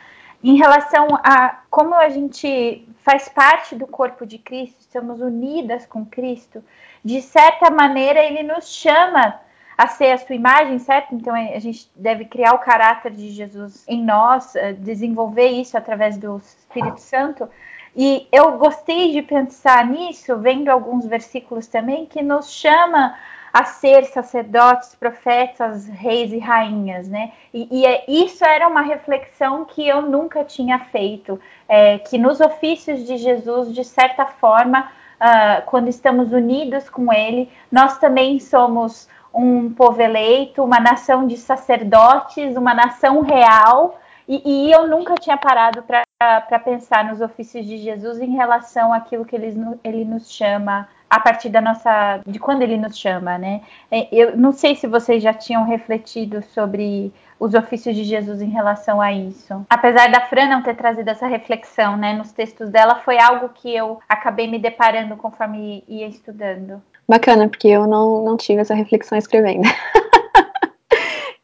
em 0.43 0.56
relação 0.56 1.08
a 1.23 1.60
como 1.69 1.93
a 1.95 2.10
gente 2.10 2.88
faz 3.04 3.28
parte 3.28 3.75
do 3.75 3.88
corpo 3.88 4.25
de 4.25 4.38
Cristo, 4.38 4.78
estamos 4.80 5.19
unidas 5.19 5.86
com 5.86 6.06
Cristo, 6.06 6.63
de 7.04 7.21
certa 7.21 7.69
maneira 7.69 8.23
ele 8.23 8.43
nos 8.43 8.67
chama 8.69 9.39
a 9.78 9.88
ser 9.88 10.12
a 10.12 10.17
sua 10.17 10.36
imagem, 10.36 10.78
certo? 10.78 11.15
Então 11.15 11.34
é, 11.36 11.56
a 11.56 11.60
gente 11.60 11.89
deve 11.95 12.25
criar 12.25 12.54
o 12.54 12.60
caráter 12.60 13.12
de 13.12 13.30
Jesus 13.30 13.86
em 13.88 14.04
nós, 14.04 14.56
é, 14.56 14.73
desenvolver 14.73 15.47
isso 15.47 15.78
através 15.78 16.17
do 16.17 16.38
Espírito 16.38 16.99
Santo. 16.99 17.49
E 17.95 18.28
eu 18.32 18.58
gostei 18.58 19.13
de 19.13 19.21
pensar 19.21 19.86
nisso, 19.86 20.38
vendo 20.38 20.69
alguns 20.69 21.06
versículos 21.06 21.67
também, 21.67 22.06
que 22.06 22.21
nos 22.21 22.52
chama 22.52 23.17
a 23.52 23.64
ser 23.66 24.06
sacerdotes, 24.06 24.96
profetas, 24.96 25.88
reis 25.88 26.32
e 26.32 26.40
rainhas, 26.40 27.08
né? 27.08 27.32
E, 27.54 27.68
e 27.72 27.86
é, 27.86 28.06
isso 28.08 28.46
era 28.46 28.68
uma 28.68 28.82
reflexão 28.82 29.66
que 29.66 29.88
eu 29.88 30.02
nunca 30.02 30.44
tinha 30.44 30.80
feito, 30.80 31.40
é, 31.68 31.98
que 32.00 32.18
nos 32.18 32.40
ofícios 32.40 33.06
de 33.06 33.18
Jesus, 33.18 33.74
de 33.74 33.84
certa 33.84 34.26
forma, 34.26 34.92
uh, 35.20 35.66
quando 35.66 35.88
estamos 35.88 36.32
unidos 36.32 36.90
com 36.90 37.12
Ele, 37.12 37.50
nós 37.72 37.98
também 37.98 38.40
somos 38.40 39.08
um 39.34 39.72
povo 39.72 40.02
eleito, 40.02 40.64
uma 40.64 40.80
nação 40.80 41.28
de 41.28 41.38
sacerdotes, 41.38 42.56
uma 42.56 42.74
nação 42.74 43.22
real, 43.22 44.00
e, 44.28 44.68
e 44.68 44.72
eu 44.72 44.88
nunca 44.88 45.16
tinha 45.16 45.38
parado 45.38 45.84
para 45.84 46.60
pensar 46.60 47.04
nos 47.06 47.20
ofícios 47.20 47.66
de 47.66 47.78
Jesus 47.78 48.20
em 48.20 48.36
relação 48.36 48.94
àquilo 48.94 49.26
que 49.26 49.36
ele, 49.36 49.56
ele 49.84 50.06
nos 50.06 50.32
chama 50.32 50.88
a 51.10 51.19
partir 51.19 51.50
da 51.50 51.60
nossa. 51.60 52.22
de 52.26 52.39
quando 52.39 52.62
ele 52.62 52.78
nos 52.78 52.98
chama, 52.98 53.38
né? 53.38 53.62
É, 53.89 54.08
eu 54.12 54.38
não 54.38 54.52
sei 54.52 54.76
se 54.76 54.88
vocês 54.88 55.24
já 55.24 55.34
tinham 55.34 55.65
refletido 55.65 56.41
sobre 56.54 57.12
os 57.39 57.54
ofícios 57.54 57.95
de 57.95 58.04
Jesus 58.04 58.41
em 58.41 58.50
relação 58.50 59.00
a 59.00 59.12
isso. 59.12 59.65
Apesar 59.69 60.12
da 60.12 60.22
Fran 60.22 60.48
não 60.48 60.62
ter 60.62 60.76
trazido 60.76 61.10
essa 61.10 61.26
reflexão, 61.26 61.95
né, 61.95 62.13
nos 62.13 62.32
textos 62.34 62.69
dela, 62.69 62.95
foi 62.95 63.17
algo 63.17 63.50
que 63.50 63.74
eu 63.74 64.00
acabei 64.10 64.45
me 64.48 64.60
deparando 64.60 65.15
conforme 65.15 65.84
ia 65.88 66.08
estudando. 66.08 66.82
Bacana, 67.08 67.48
porque 67.48 67.67
eu 67.67 67.88
não, 67.88 68.24
não 68.24 68.38
tive 68.38 68.62
essa 68.62 68.76
reflexão 68.76 69.17
escrevendo. 69.17 69.63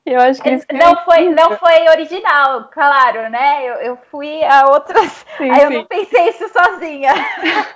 Eu 0.05 0.19
acho 0.19 0.39
que 0.39 0.51
não 0.51 1.03
foi, 1.03 1.29
não 1.29 1.57
foi 1.57 1.89
original, 1.89 2.69
claro, 2.71 3.27
né? 3.27 3.67
Eu, 3.67 3.73
eu 3.75 3.97
fui 4.11 4.43
a 4.43 4.69
outras. 4.69 5.25
Sim, 5.35 5.49
aí 5.49 5.63
eu 5.63 5.67
sim. 5.69 5.73
não 5.73 5.85
pensei 5.85 6.29
isso 6.29 6.47
sozinha. 6.49 7.11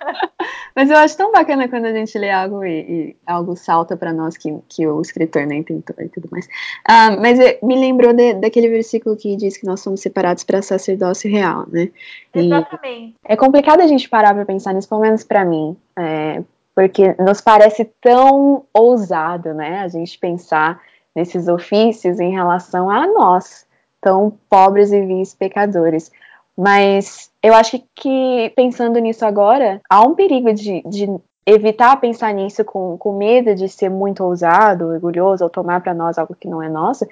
Mas 0.75 0.91
eu 0.91 0.97
acho 0.97 1.17
tão 1.17 1.31
bacana 1.31 1.67
quando 1.67 1.85
a 1.85 1.91
gente 1.91 2.15
lê 2.19 2.29
algo 2.29 2.63
e, 2.63 2.79
e 2.79 3.15
algo 3.25 3.55
salta 3.55 3.97
para 3.97 4.13
nós 4.13 4.37
que, 4.37 4.55
que 4.69 4.87
o 4.87 5.01
escritor 5.01 5.47
nem 5.47 5.63
tentou 5.63 5.95
e 5.99 6.07
tudo 6.07 6.29
mais. 6.31 6.47
Ah, 6.87 7.17
mas 7.19 7.39
me 7.61 7.75
lembrou 7.75 8.13
de, 8.13 8.35
daquele 8.35 8.69
versículo 8.69 9.17
que 9.17 9.35
diz 9.35 9.57
que 9.57 9.65
nós 9.65 9.81
somos 9.81 9.99
separados 9.99 10.43
para 10.43 10.61
sacerdócio 10.61 11.29
real, 11.29 11.65
né? 11.67 11.89
E 12.35 12.45
Exatamente. 12.45 13.15
É 13.25 13.35
complicado 13.35 13.81
a 13.81 13.87
gente 13.87 14.07
parar 14.07 14.33
para 14.33 14.45
pensar 14.45 14.73
nisso, 14.73 14.87
pelo 14.87 15.01
menos 15.01 15.23
para 15.23 15.43
mim. 15.43 15.75
É, 15.97 16.41
porque 16.75 17.13
nos 17.19 17.41
parece 17.41 17.83
tão 17.99 18.63
ousado, 18.71 19.53
né? 19.53 19.79
A 19.79 19.87
gente 19.87 20.17
pensar 20.17 20.79
nesses 21.19 21.49
ofícios 21.49 22.19
em 22.19 22.31
relação 22.31 22.89
a 22.89 23.05
nós, 23.05 23.65
tão 23.99 24.33
pobres 24.49 24.91
e 24.91 25.01
vis 25.01 25.33
pecadores. 25.33 26.11
Mas 26.57 27.29
eu 27.43 27.53
acho 27.53 27.81
que, 27.93 28.51
pensando 28.55 28.99
nisso 28.99 29.25
agora, 29.25 29.81
há 29.89 30.01
um 30.01 30.15
perigo 30.15 30.53
de, 30.53 30.81
de 30.83 31.07
evitar 31.45 31.97
pensar 31.97 32.33
nisso 32.33 32.63
com, 32.63 32.97
com 32.97 33.17
medo 33.17 33.53
de 33.53 33.67
ser 33.67 33.89
muito 33.89 34.23
ousado, 34.23 34.87
orgulhoso, 34.87 35.43
ou 35.43 35.49
tomar 35.49 35.81
para 35.81 35.93
nós 35.93 36.17
algo 36.17 36.35
que 36.35 36.47
não 36.47 36.63
é 36.63 36.69
nosso, 36.69 37.05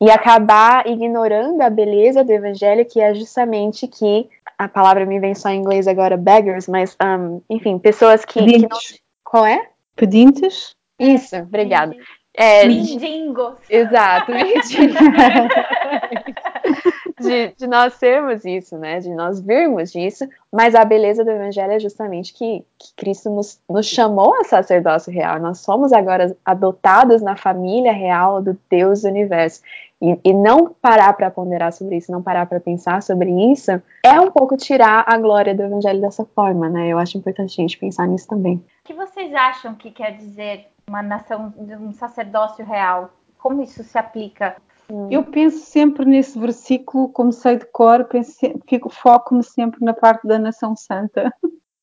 e 0.00 0.10
acabar 0.10 0.86
ignorando 0.86 1.60
a 1.60 1.68
beleza 1.68 2.24
do 2.24 2.32
evangelho, 2.32 2.86
que 2.86 3.00
é 3.00 3.14
justamente 3.14 3.86
que 3.86 4.28
a 4.56 4.68
palavra 4.68 5.04
me 5.04 5.18
vem 5.18 5.34
só 5.34 5.48
em 5.48 5.60
inglês 5.60 5.88
agora, 5.88 6.16
beggars, 6.16 6.68
mas, 6.68 6.96
um, 7.02 7.40
enfim, 7.50 7.78
pessoas 7.78 8.24
que, 8.24 8.44
que 8.44 8.58
não... 8.58 8.78
Qual 9.24 9.46
é? 9.46 9.68
Pedintes? 9.96 10.74
Isso, 10.98 11.36
obrigada. 11.36 11.96
É, 12.40 12.64
Mendigos. 12.66 13.56
Exato, 13.68 14.32
de, 17.20 17.52
de 17.54 17.66
nós 17.66 17.92
sermos 17.94 18.46
isso, 18.46 18.78
né? 18.78 18.98
De 18.98 19.10
nós 19.10 19.38
virmos 19.38 19.92
disso, 19.92 20.26
mas 20.50 20.74
a 20.74 20.82
beleza 20.82 21.22
do 21.22 21.30
Evangelho 21.30 21.72
é 21.72 21.78
justamente 21.78 22.32
que, 22.32 22.64
que 22.78 22.94
Cristo 22.96 23.28
nos, 23.28 23.60
nos 23.68 23.84
chamou 23.86 24.34
a 24.40 24.44
sacerdócio 24.44 25.12
real. 25.12 25.38
Nós 25.38 25.58
somos 25.58 25.92
agora 25.92 26.34
adotados 26.42 27.20
na 27.20 27.36
família 27.36 27.92
real 27.92 28.40
do 28.40 28.58
Deus 28.70 29.02
do 29.02 29.08
universo. 29.08 29.60
E, 30.00 30.18
e 30.24 30.32
não 30.32 30.74
parar 30.80 31.12
para 31.12 31.30
ponderar 31.30 31.74
sobre 31.74 31.98
isso, 31.98 32.10
não 32.10 32.22
parar 32.22 32.46
para 32.46 32.58
pensar 32.58 33.02
sobre 33.02 33.30
isso, 33.52 33.70
é 34.02 34.18
um 34.18 34.30
pouco 34.30 34.56
tirar 34.56 35.04
a 35.06 35.18
glória 35.18 35.54
do 35.54 35.62
Evangelho 35.62 36.00
dessa 36.00 36.24
forma, 36.24 36.70
né? 36.70 36.88
Eu 36.88 36.96
acho 36.96 37.18
importante 37.18 37.60
a 37.60 37.62
gente 37.62 37.76
pensar 37.76 38.08
nisso 38.08 38.26
também. 38.26 38.54
O 38.54 38.62
que 38.86 38.94
vocês 38.94 39.34
acham 39.34 39.74
que 39.74 39.90
quer 39.90 40.12
dizer 40.16 40.68
uma 40.90 41.02
nação 41.02 41.54
de 41.56 41.76
um 41.76 41.92
sacerdócio 41.92 42.64
real. 42.64 43.10
Como 43.38 43.62
isso 43.62 43.84
se 43.84 43.96
aplica? 43.96 44.56
Eu 45.08 45.22
penso 45.22 45.58
sempre 45.58 46.04
nesse 46.04 46.36
versículo, 46.36 47.08
como 47.10 47.32
sei 47.32 47.58
de 47.58 47.64
cor, 47.66 48.08
fico, 48.68 48.90
foco-me 48.90 49.44
sempre 49.44 49.84
na 49.84 49.94
parte 49.94 50.26
da 50.26 50.36
nação 50.36 50.74
santa. 50.74 51.32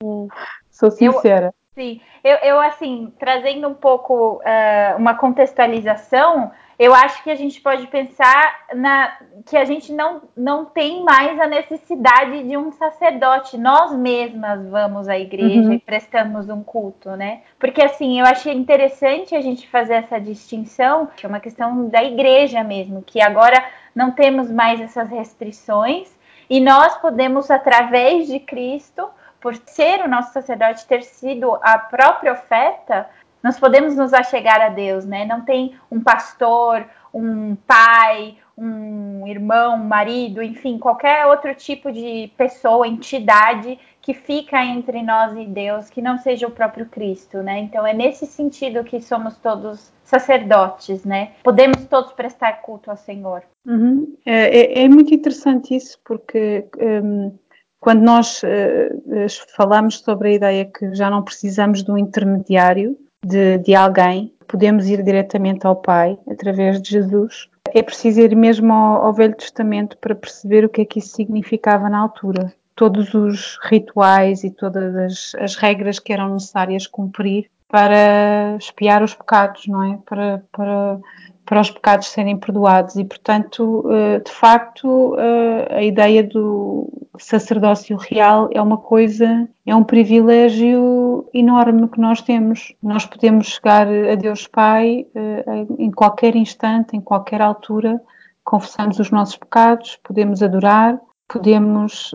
Hum. 0.03 0.27
Sou 0.69 0.91
sincera. 0.91 1.47
Eu, 1.47 1.81
sim, 1.81 2.01
eu, 2.21 2.35
eu, 2.35 2.59
assim, 2.59 3.13
trazendo 3.17 3.69
um 3.69 3.73
pouco 3.73 4.35
uh, 4.35 4.97
uma 4.97 5.15
contextualização, 5.15 6.51
eu 6.79 6.93
acho 6.93 7.23
que 7.23 7.29
a 7.31 7.35
gente 7.35 7.59
pode 7.59 7.87
pensar 7.87 8.65
na, 8.75 9.17
que 9.45 9.57
a 9.57 9.65
gente 9.65 9.91
não, 9.91 10.21
não 10.35 10.65
tem 10.65 11.03
mais 11.03 11.39
a 11.39 11.47
necessidade 11.47 12.43
de 12.43 12.55
um 12.55 12.71
sacerdote. 12.71 13.57
Nós 13.57 13.95
mesmas 13.95 14.67
vamos 14.69 15.07
à 15.07 15.17
igreja 15.17 15.69
uhum. 15.69 15.73
e 15.73 15.79
prestamos 15.79 16.47
um 16.49 16.63
culto, 16.63 17.11
né? 17.15 17.41
Porque 17.57 17.81
assim, 17.81 18.19
eu 18.19 18.25
achei 18.25 18.53
interessante 18.53 19.35
a 19.35 19.41
gente 19.41 19.67
fazer 19.67 19.95
essa 19.95 20.19
distinção, 20.19 21.07
que 21.15 21.25
é 21.25 21.29
uma 21.29 21.39
questão 21.39 21.87
da 21.89 22.03
igreja 22.03 22.63
mesmo, 22.63 23.01
que 23.01 23.19
agora 23.19 23.63
não 23.95 24.11
temos 24.11 24.51
mais 24.51 24.79
essas 24.79 25.09
restrições 25.09 26.15
e 26.49 26.59
nós 26.59 26.95
podemos, 26.97 27.51
através 27.51 28.27
de 28.27 28.39
Cristo, 28.39 29.09
por 29.41 29.55
ser 29.55 30.01
o 30.01 30.07
nosso 30.07 30.33
sacerdote, 30.33 30.87
ter 30.87 31.03
sido 31.03 31.57
a 31.61 31.77
própria 31.77 32.33
oferta, 32.33 33.09
nós 33.43 33.59
podemos 33.59 33.95
nos 33.95 34.13
achegar 34.13 34.61
a 34.61 34.69
Deus, 34.69 35.05
né? 35.05 35.25
Não 35.25 35.41
tem 35.41 35.75
um 35.91 36.01
pastor, 36.01 36.85
um 37.13 37.55
pai, 37.55 38.35
um 38.57 39.27
irmão, 39.27 39.75
um 39.75 39.85
marido, 39.85 40.41
enfim, 40.41 40.79
qualquer 40.79 41.25
outro 41.27 41.53
tipo 41.53 41.91
de 41.91 42.31
pessoa, 42.35 42.87
entidade 42.87 43.79
que 44.01 44.13
fica 44.13 44.63
entre 44.63 45.03
nós 45.03 45.37
e 45.37 45.45
Deus, 45.45 45.89
que 45.89 46.01
não 46.01 46.17
seja 46.17 46.47
o 46.47 46.51
próprio 46.51 46.85
Cristo, 46.85 47.43
né? 47.43 47.59
Então 47.59 47.85
é 47.85 47.93
nesse 47.93 48.25
sentido 48.25 48.83
que 48.83 49.01
somos 49.01 49.37
todos 49.37 49.91
sacerdotes, 50.03 51.03
né? 51.03 51.31
Podemos 51.43 51.85
todos 51.85 52.13
prestar 52.13 52.61
culto 52.61 52.89
ao 52.89 52.97
Senhor. 52.97 53.43
Uhum. 53.65 54.15
É, 54.25 54.59
é, 54.59 54.83
é, 54.85 54.89
muito 54.89 55.13
interessante 55.13 55.75
isso, 55.75 55.99
porque 56.05 56.65
um, 56.79 57.37
quando 57.79 58.01
nós 58.01 58.41
uh, 58.43 59.45
falamos 59.55 59.99
sobre 59.99 60.29
a 60.29 60.33
ideia 60.33 60.65
que 60.65 60.95
já 60.95 61.09
não 61.09 61.21
precisamos 61.21 61.83
de 61.83 61.91
um 61.91 61.97
intermediário, 61.97 62.97
de, 63.23 63.57
de 63.59 63.75
alguém, 63.75 64.33
podemos 64.47 64.87
ir 64.87 65.03
diretamente 65.03 65.65
ao 65.67 65.75
Pai 65.75 66.17
através 66.29 66.81
de 66.81 66.91
Jesus. 66.91 67.49
É 67.73 67.81
preciso 67.81 68.21
ir 68.21 68.35
mesmo 68.35 68.71
ao, 68.71 69.05
ao 69.05 69.13
Velho 69.13 69.35
Testamento 69.35 69.97
para 69.97 70.15
perceber 70.15 70.65
o 70.65 70.69
que 70.69 70.81
é 70.81 70.85
que 70.85 70.99
isso 70.99 71.15
significava 71.15 71.89
na 71.89 71.99
altura. 71.99 72.53
Todos 72.75 73.13
os 73.13 73.57
rituais 73.63 74.43
e 74.43 74.51
todas 74.51 74.95
as, 74.95 75.35
as 75.35 75.55
regras 75.55 75.99
que 75.99 76.13
eram 76.13 76.33
necessárias 76.33 76.87
cumprir 76.87 77.49
para 77.67 78.55
espiar 78.57 79.03
os 79.03 79.13
pecados, 79.13 79.67
não 79.67 79.83
é? 79.83 79.99
Para, 80.05 80.43
para 80.51 80.99
para 81.47 81.61
os 81.61 81.71
pecados 81.71 82.09
serem 82.09 82.37
perdoados 82.37 82.97
e, 82.97 83.05
portanto, 83.05 83.85
eh, 83.89 84.19
de 84.19 84.31
facto, 84.31 85.15
eh, 85.17 85.77
a 85.77 85.81
ideia 85.81 86.21
do 86.21 86.89
sacerdócio 87.17 87.95
real 87.95 88.49
é 88.51 88.61
uma 88.61 88.77
coisa, 88.77 89.47
é 89.65 89.73
um 89.73 89.83
privilégio 89.83 91.25
enorme 91.33 91.87
que 91.87 92.01
nós 92.01 92.21
temos. 92.21 92.75
Nós 92.83 93.05
podemos 93.05 93.47
chegar 93.47 93.87
a 93.87 94.15
Deus 94.15 94.45
Pai 94.45 95.07
eh, 95.15 95.65
em 95.79 95.89
qualquer 95.89 96.35
instante, 96.35 96.97
em 96.97 97.01
qualquer 97.01 97.41
altura, 97.41 98.01
confessamos 98.43 98.99
os 98.99 99.09
nossos 99.09 99.37
pecados, 99.37 99.97
podemos 100.03 100.43
adorar, 100.43 100.99
podemos. 101.29 102.13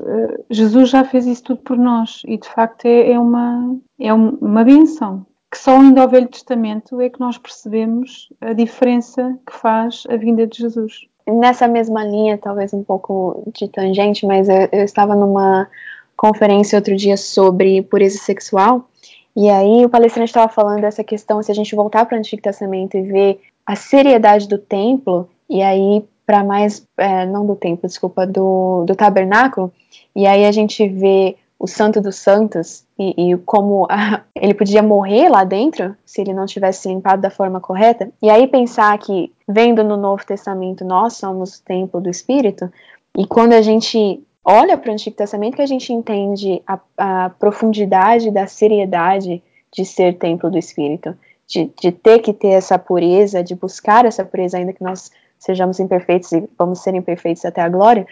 Jesus 0.51 0.91
já 0.91 1.05
fez 1.05 1.27
isso 1.27 1.45
tudo 1.45 1.63
por 1.63 1.79
nós 1.79 2.23
e 2.27 2.37
de 2.37 2.49
facto 2.49 2.85
é, 2.85 3.13
é 3.13 3.19
uma, 3.19 3.77
é 3.99 4.13
uma 4.13 4.63
benção 4.63 5.27
que 5.53 5.59
só 5.59 5.77
indo 5.83 6.01
ao 6.01 6.09
Velho 6.09 6.29
Testamento 6.29 6.99
é 6.99 7.11
que 7.11 7.21
nós 7.21 7.37
percebemos 7.37 8.33
a 8.41 8.55
diferença 8.55 9.39
que 9.47 9.55
faz 9.55 10.05
a 10.09 10.17
vinda 10.17 10.47
de 10.47 10.59
Jesus. 10.59 11.07
Nessa 11.29 11.69
mesma 11.69 12.03
linha, 12.03 12.39
talvez 12.39 12.73
um 12.73 12.83
pouco 12.83 13.45
de 13.55 13.69
tangente, 13.69 14.27
mas 14.27 14.49
eu, 14.49 14.69
eu 14.73 14.83
estava 14.83 15.15
numa 15.15 15.69
conferência 16.17 16.79
outro 16.79 16.97
dia 16.97 17.19
sobre 17.19 17.83
pureza 17.83 18.19
sexual 18.19 18.89
e 19.37 19.49
aí 19.49 19.85
o 19.85 19.89
palestrante 19.89 20.31
estava 20.31 20.51
falando 20.53 20.81
dessa 20.81 21.03
questão, 21.03 21.43
se 21.43 21.51
a 21.51 21.55
gente 21.55 21.75
voltar 21.75 22.07
para 22.07 22.17
o 22.17 22.19
Antigo 22.19 22.43
Testamento 22.43 22.97
e 22.97 23.03
ver 23.03 23.41
a 23.67 23.77
seriedade 23.77 24.49
do 24.49 24.59
templo, 24.59 25.29
e 25.49 25.63
aí 25.63 26.05
para 26.25 26.45
mais, 26.45 26.87
é, 26.97 27.27
não 27.27 27.47
do 27.47 27.57
templo, 27.57 27.89
desculpa, 27.89 28.27
do, 28.27 28.85
do 28.85 28.95
tabernáculo, 28.95 29.73
e 30.15 30.27
aí 30.27 30.45
a 30.45 30.53
gente 30.53 30.87
vê 30.89 31.37
o 31.63 31.69
Santo 31.69 32.01
dos 32.01 32.17
Santos 32.17 32.85
e, 32.99 33.31
e 33.31 33.37
como 33.39 33.87
a, 33.89 34.23
ele 34.35 34.53
podia 34.53 34.83
morrer 34.83 35.29
lá 35.29 35.45
dentro 35.45 35.97
se 36.05 36.21
ele 36.21 36.35
não 36.35 36.45
tivesse 36.45 36.89
limpado 36.89 37.23
da 37.23 37.31
forma 37.31 37.61
correta. 37.61 38.11
E 38.21 38.29
aí 38.29 38.49
pensar 38.49 38.99
que, 38.99 39.33
vendo 39.49 39.85
no 39.85 39.97
Novo 39.97 40.27
Testamento, 40.27 40.85
nós 40.85 41.13
somos 41.13 41.59
o 41.59 41.65
templo 41.65 42.01
do 42.01 42.11
Espírito, 42.11 42.69
e 43.17 43.25
quando 43.25 43.53
a 43.53 43.63
gente 43.63 44.21
olha 44.45 44.77
para 44.77 44.91
o 44.91 44.93
Antigo 44.93 45.15
Testamento, 45.15 45.55
que 45.55 45.63
a 45.63 45.67
gente 45.67 45.93
entende 45.93 46.61
a, 46.67 46.81
a 46.99 47.31
profundidade 47.31 48.33
da 48.33 48.49
seriedade 48.49 49.41
de 49.73 49.85
ser 49.85 50.19
templo 50.19 50.51
do 50.51 50.59
Espírito. 50.59 51.17
De, 51.47 51.71
de, 51.81 51.93
ter 51.93 52.21
que 52.21 52.33
ter 52.33 52.49
essa 52.49 52.79
pureza, 52.79 53.45
de 53.45 53.55
buscar 53.55 54.07
essa 54.07 54.25
pureza, 54.25 54.57
ainda 54.57 54.73
que 54.73 54.83
nós 54.83 55.11
sejamos 55.39 55.79
imperfeitos 55.79 56.33
e 56.33 56.49
vamos 56.59 56.81
ser 56.81 56.95
imperfeitos 56.95 57.45
até 57.45 57.61
a 57.61 57.69
glória, 57.69 58.07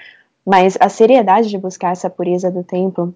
mas 0.46 0.76
a 0.78 0.90
seriedade 0.90 1.48
de 1.48 1.56
buscar 1.56 1.92
essa 1.92 2.10
pureza 2.10 2.50
do 2.50 2.62
templo, 2.62 3.14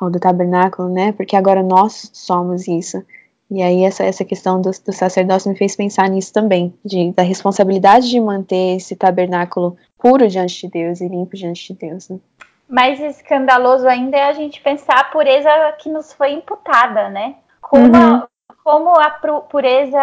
ou 0.00 0.10
do 0.10 0.20
tabernáculo, 0.20 0.88
né? 0.88 1.12
Porque 1.12 1.36
agora 1.36 1.62
nós 1.62 2.10
somos 2.12 2.66
isso. 2.68 3.04
E 3.52 3.62
aí 3.62 3.84
essa, 3.84 4.02
essa 4.02 4.24
questão 4.24 4.62
do, 4.62 4.70
do 4.70 4.92
sacerdócio 4.92 5.50
me 5.50 5.58
fez 5.58 5.76
pensar 5.76 6.08
nisso 6.08 6.32
também, 6.32 6.72
de, 6.82 7.12
da 7.12 7.22
responsabilidade 7.22 8.08
de 8.08 8.18
manter 8.18 8.76
esse 8.76 8.96
tabernáculo 8.96 9.76
puro 9.98 10.26
diante 10.26 10.62
de 10.62 10.72
Deus 10.72 11.02
e 11.02 11.08
limpo 11.08 11.36
diante 11.36 11.70
de 11.70 11.78
Deus. 11.78 12.08
Né? 12.08 12.18
Mais 12.66 12.98
escandaloso 12.98 13.86
ainda 13.86 14.16
é 14.16 14.24
a 14.24 14.32
gente 14.32 14.58
pensar 14.62 14.98
a 14.98 15.04
pureza 15.04 15.50
que 15.78 15.90
nos 15.90 16.14
foi 16.14 16.32
imputada, 16.32 17.10
né? 17.10 17.34
Como, 17.60 17.94
uhum. 17.94 18.14
a, 18.14 18.28
como 18.64 18.98
a 18.98 19.10
pureza 19.50 20.00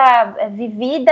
vivida 0.51 1.11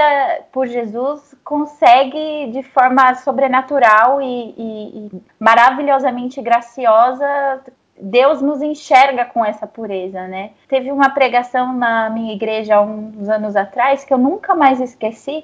por 0.52 0.68
Jesus 0.68 1.34
consegue, 1.44 2.52
de 2.52 2.62
forma 2.62 3.16
sobrenatural 3.16 4.22
e, 4.22 4.54
e, 4.56 5.08
e 5.08 5.22
maravilhosamente 5.40 6.40
graciosa, 6.40 7.64
Deus 8.00 8.42
nos 8.42 8.62
enxerga 8.62 9.26
com 9.26 9.44
essa 9.44 9.66
pureza, 9.66 10.28
né? 10.28 10.52
Teve 10.68 10.92
uma 10.92 11.10
pregação 11.10 11.74
na 11.74 12.10
minha 12.10 12.34
igreja 12.34 12.76
há 12.76 12.82
uns 12.82 13.28
anos 13.28 13.56
atrás 13.56 14.04
que 14.04 14.14
eu 14.14 14.18
nunca 14.18 14.54
mais 14.54 14.80
esqueci, 14.80 15.44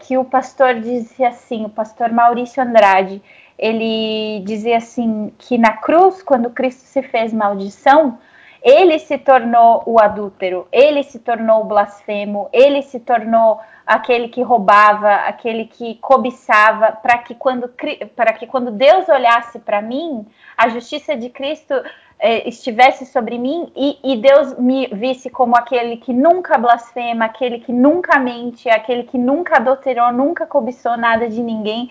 que 0.00 0.16
o 0.16 0.24
pastor 0.24 0.80
disse 0.80 1.24
assim, 1.24 1.64
o 1.64 1.68
pastor 1.68 2.12
Maurício 2.12 2.62
Andrade, 2.62 3.20
ele 3.58 4.40
dizia 4.44 4.76
assim 4.76 5.32
que 5.38 5.58
na 5.58 5.72
cruz, 5.72 6.22
quando 6.22 6.50
Cristo 6.50 6.82
se 6.82 7.02
fez 7.02 7.32
maldição, 7.32 8.18
ele 8.62 8.98
se 8.98 9.18
tornou 9.18 9.82
o 9.86 10.00
adúltero, 10.00 10.68
ele 10.70 11.02
se 11.02 11.18
tornou 11.18 11.62
o 11.62 11.64
blasfemo, 11.64 12.48
ele 12.52 12.82
se 12.82 13.00
tornou 13.00 13.60
aquele 13.88 14.28
que 14.28 14.42
roubava, 14.42 15.10
aquele 15.14 15.64
que 15.64 15.94
cobiçava, 15.94 16.92
para 16.92 17.16
que 17.18 17.34
quando 17.34 17.72
para 18.14 18.34
que 18.34 18.46
quando 18.46 18.70
Deus 18.70 19.08
olhasse 19.08 19.58
para 19.58 19.80
mim, 19.80 20.26
a 20.54 20.68
justiça 20.68 21.16
de 21.16 21.30
Cristo 21.30 21.72
eh, 22.20 22.46
estivesse 22.46 23.06
sobre 23.06 23.38
mim 23.38 23.72
e, 23.74 23.98
e, 24.04 24.16
Deus 24.16 24.58
me 24.58 24.88
visse 24.88 25.30
como 25.30 25.56
aquele 25.56 25.96
que 25.96 26.12
nunca 26.12 26.58
blasfema, 26.58 27.24
aquele 27.24 27.60
que 27.60 27.72
nunca 27.72 28.18
mente, 28.18 28.68
aquele 28.68 29.04
que 29.04 29.16
nunca 29.16 29.56
adulterou, 29.56 30.12
nunca 30.12 30.44
cobiçou 30.44 30.96
nada 30.98 31.26
de 31.28 31.40
ninguém. 31.40 31.90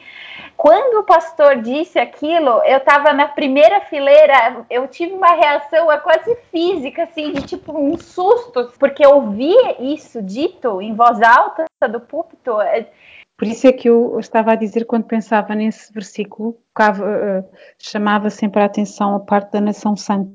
Quando 0.55 0.99
o 0.99 1.03
pastor 1.03 1.61
disse 1.61 1.97
aquilo, 1.97 2.61
eu 2.65 2.77
estava 2.77 3.13
na 3.13 3.27
primeira 3.27 3.79
fileira, 3.81 4.65
eu 4.69 4.87
tive 4.87 5.13
uma 5.13 5.33
reação 5.33 5.91
é 5.91 5.97
quase 5.97 6.35
física, 6.51 7.03
assim, 7.03 7.31
de 7.31 7.41
tipo 7.43 7.71
um 7.71 7.97
susto, 7.97 8.71
porque 8.77 9.07
ouvir 9.07 9.77
isso 9.79 10.21
dito 10.21 10.81
em 10.81 10.93
voz 10.93 11.21
alta 11.21 11.66
do 11.86 11.99
púlpito. 11.99 12.59
É, 12.61 12.89
por 13.38 13.47
isso 13.47 13.67
é 13.67 13.71
que 13.71 13.88
eu 13.88 14.19
estava 14.19 14.53
a 14.53 14.55
dizer, 14.55 14.86
quando 14.86 15.03
pensava 15.03 15.53
nesse 15.53 15.93
versículo, 15.93 16.57
uh, 16.80 17.45
chamava 17.78 18.32
sempre 18.32 18.61
a 18.61 18.65
atenção 18.65 19.15
a 19.15 19.19
parte 19.19 19.51
da 19.51 19.61
nação 19.61 19.95
santa, 19.95 20.34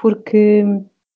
porque 0.00 0.64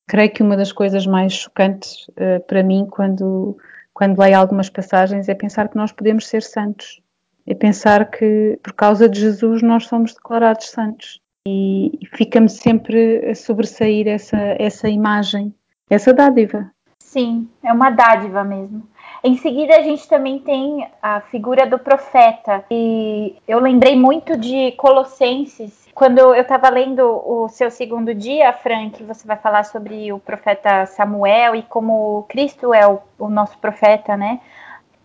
creio 0.05 0.31
que 0.33 0.43
uma 0.43 0.57
das 0.57 0.73
coisas 0.73 1.07
mais 1.07 1.31
chocantes 1.31 2.05
uh, 2.09 2.43
para 2.45 2.61
mim, 2.61 2.85
quando, 2.91 3.57
quando 3.93 4.19
leio 4.19 4.37
algumas 4.37 4.69
passagens, 4.69 5.29
é 5.29 5.33
pensar 5.33 5.69
que 5.69 5.77
nós 5.77 5.93
podemos 5.93 6.27
ser 6.27 6.43
santos. 6.43 7.01
É 7.47 7.53
pensar 7.53 8.09
que, 8.09 8.59
por 8.61 8.73
causa 8.73 9.07
de 9.07 9.19
Jesus, 9.19 9.61
nós 9.61 9.85
somos 9.85 10.15
declarados 10.15 10.69
santos. 10.69 11.21
E, 11.47 11.97
e 12.01 12.07
fica-me 12.17 12.49
sempre 12.49 13.29
a 13.29 13.35
sobressair 13.35 14.07
essa, 14.07 14.37
essa 14.59 14.89
imagem, 14.89 15.53
essa 15.89 16.11
dádiva. 16.11 16.71
Sim, 16.99 17.47
é 17.63 17.71
uma 17.71 17.91
dádiva 17.91 18.43
mesmo. 18.43 18.85
Em 19.27 19.37
seguida, 19.37 19.75
a 19.75 19.81
gente 19.81 20.07
também 20.07 20.37
tem 20.37 20.87
a 21.01 21.19
figura 21.19 21.65
do 21.65 21.79
profeta. 21.79 22.63
E 22.69 23.35
eu 23.47 23.57
lembrei 23.57 23.95
muito 23.95 24.37
de 24.37 24.73
Colossenses. 24.73 25.89
Quando 25.95 26.19
eu 26.19 26.35
estava 26.35 26.69
lendo 26.69 27.01
o 27.03 27.49
seu 27.49 27.71
segundo 27.71 28.13
dia, 28.13 28.53
Frank, 28.53 29.03
você 29.03 29.25
vai 29.25 29.35
falar 29.35 29.63
sobre 29.63 30.13
o 30.13 30.19
profeta 30.19 30.85
Samuel 30.85 31.55
e 31.55 31.63
como 31.63 32.23
Cristo 32.29 32.71
é 32.71 32.87
o, 32.87 32.99
o 33.17 33.27
nosso 33.27 33.57
profeta, 33.57 34.15
né? 34.15 34.39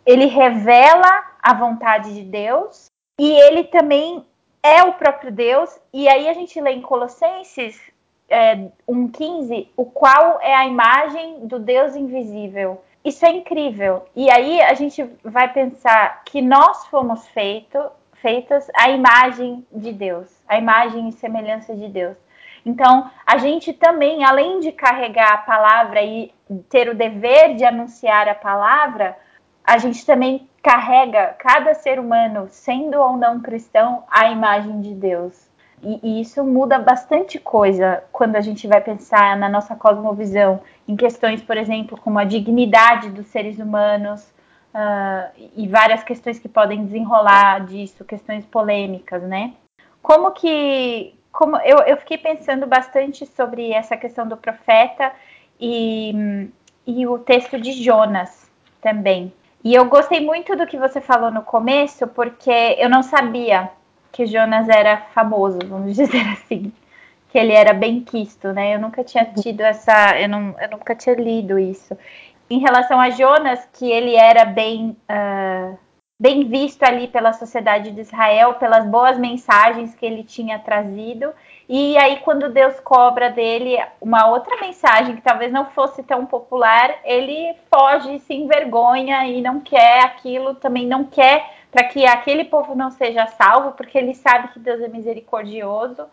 Ele 0.04 0.26
revela 0.26 1.24
a 1.42 1.54
vontade 1.54 2.12
de 2.12 2.22
Deus 2.22 2.90
e 3.18 3.26
ele 3.26 3.64
também 3.64 4.22
é 4.62 4.82
o 4.82 4.92
próprio 4.92 5.32
Deus. 5.32 5.80
E 5.94 6.06
aí 6.10 6.28
a 6.28 6.34
gente 6.34 6.60
lê 6.60 6.72
em 6.72 6.82
Colossenses 6.82 7.80
é, 8.28 8.54
1,15, 8.86 9.68
o 9.74 9.86
qual 9.86 10.38
é 10.42 10.54
a 10.54 10.66
imagem 10.66 11.46
do 11.46 11.58
Deus 11.58 11.96
invisível 11.96 12.82
isso 13.05 13.24
é 13.24 13.30
incrível. 13.30 14.07
E 14.14 14.30
aí 14.30 14.61
a 14.61 14.74
gente 14.74 15.03
vai 15.24 15.53
pensar 15.53 16.22
que 16.24 16.42
nós 16.42 16.86
fomos 16.86 17.26
feito, 17.28 17.78
feitas 18.14 18.68
à 18.74 18.90
imagem 18.90 19.66
de 19.72 19.92
Deus, 19.92 20.28
à 20.46 20.59
imagem 20.59 21.09
e 21.09 21.12
semelhança 21.12 21.74
de 21.74 21.88
Deus. 21.88 22.16
Então, 22.64 23.11
a 23.26 23.38
gente 23.38 23.72
também, 23.72 24.22
além 24.22 24.61
de 24.61 24.70
carregar 24.70 25.32
a 25.32 25.38
palavra 25.38 26.03
e 26.03 26.30
ter 26.68 26.90
o 26.90 26.94
dever 26.94 27.55
de 27.55 27.64
anunciar 27.64 28.28
a 28.28 28.34
palavra, 28.34 29.16
a 29.64 29.78
gente 29.78 30.05
também 30.05 30.46
carrega 30.62 31.34
cada 31.38 31.72
ser 31.72 31.98
humano, 31.98 32.48
sendo 32.51 33.01
ou 33.01 33.16
não 33.16 33.40
cristão, 33.40 34.05
à 34.11 34.30
imagem 34.30 34.80
de 34.82 34.94
Deus. 34.94 35.49
E, 35.82 36.00
e, 36.02 36.20
isso 36.20 36.44
muda 36.44 36.78
bastante 36.78 37.38
coisa 37.38 38.04
quando 38.12 38.36
a 38.36 38.40
gente 38.40 38.66
vai 38.66 38.80
pensar 38.80 39.36
na 39.36 39.48
nossa 39.48 39.74
cosmovisão, 39.74 40.60
em 40.86 40.94
questões, 40.94 41.42
por 41.42 41.56
exemplo, 41.56 41.98
como 41.98 42.18
a 42.18 42.24
dignidade 42.24 43.08
dos 43.08 43.26
seres 43.28 43.58
humanos 43.58 44.22
uh, 44.74 45.32
e 45.56 45.66
várias 45.66 46.04
questões 46.04 46.38
que 46.38 46.48
podem 46.48 46.84
desenrolar 46.84 47.64
disso, 47.64 48.04
questões 48.04 48.44
polêmicas, 48.44 49.22
né? 49.22 49.54
Como 50.02 50.32
que. 50.32 51.14
Como, 51.32 51.56
eu, 51.58 51.78
eu 51.78 51.96
fiquei 51.96 52.18
pensando 52.18 52.66
bastante 52.66 53.24
sobre 53.24 53.72
essa 53.72 53.96
questão 53.96 54.26
do 54.26 54.36
profeta 54.36 55.12
e, 55.60 56.50
e 56.84 57.06
o 57.06 57.18
texto 57.18 57.58
de 57.58 57.72
Jonas 57.72 58.50
também. 58.82 59.32
E 59.62 59.74
eu 59.74 59.84
gostei 59.84 60.20
muito 60.20 60.56
do 60.56 60.66
que 60.66 60.76
você 60.76 61.00
falou 61.00 61.30
no 61.30 61.42
começo, 61.42 62.06
porque 62.08 62.50
eu 62.78 62.88
não 62.88 63.02
sabia 63.02 63.70
que 64.12 64.26
Jonas 64.26 64.68
era 64.68 64.98
famoso, 65.14 65.58
vamos 65.66 65.94
dizer 65.96 66.26
assim. 66.28 66.72
Que 67.28 67.38
ele 67.38 67.52
era 67.52 67.72
bem 67.72 68.00
quisto, 68.00 68.52
né? 68.52 68.74
Eu 68.74 68.80
nunca 68.80 69.04
tinha 69.04 69.24
tido 69.24 69.61
essa. 69.61 70.18
Eu, 70.18 70.28
não, 70.28 70.54
eu 70.61 70.70
nunca 70.70 70.94
tinha 70.96 71.14
lido 71.14 71.58
isso. 71.58 71.96
Em 72.48 72.58
relação 72.58 73.00
a 73.00 73.11
Jonas, 73.11 73.68
que 73.72 73.88
ele 73.90 74.16
era 74.16 74.44
bem. 74.44 74.96
Uh, 75.08 75.78
bem 76.20 76.46
visto 76.46 76.82
ali 76.82 77.08
pela 77.08 77.32
sociedade 77.32 77.92
de 77.92 78.02
Israel, 78.02 78.54
pelas 78.54 78.84
boas 78.84 79.16
mensagens 79.16 79.94
que 79.94 80.04
ele 80.04 80.22
tinha 80.22 80.58
trazido. 80.58 81.32
E 81.66 81.96
aí, 81.96 82.18
quando 82.18 82.52
Deus 82.52 82.78
cobra 82.80 83.30
dele 83.30 83.78
uma 83.98 84.28
outra 84.28 84.61
mensagem 84.61 85.16
que 85.16 85.22
talvez 85.22 85.50
não 85.50 85.64
fosse 85.70 86.02
tão 86.02 86.26
popular, 86.26 86.94
ele 87.04 87.54
foge, 87.74 88.18
se 88.18 88.34
envergonha 88.34 89.26
e 89.28 89.40
não 89.40 89.61
quer 89.61 90.04
aquilo, 90.04 90.54
também 90.56 90.86
não 90.86 91.04
quer 91.04 91.59
para 91.70 91.84
que 91.84 92.04
aquele 92.06 92.44
povo 92.44 92.74
não 92.74 92.90
seja 92.90 93.26
salvo, 93.26 93.72
porque 93.72 93.96
ele 93.96 94.14
sabe 94.14 94.48
que 94.48 94.58
Deus 94.58 94.80
é 94.80 94.88
misericordioso. 94.88 96.04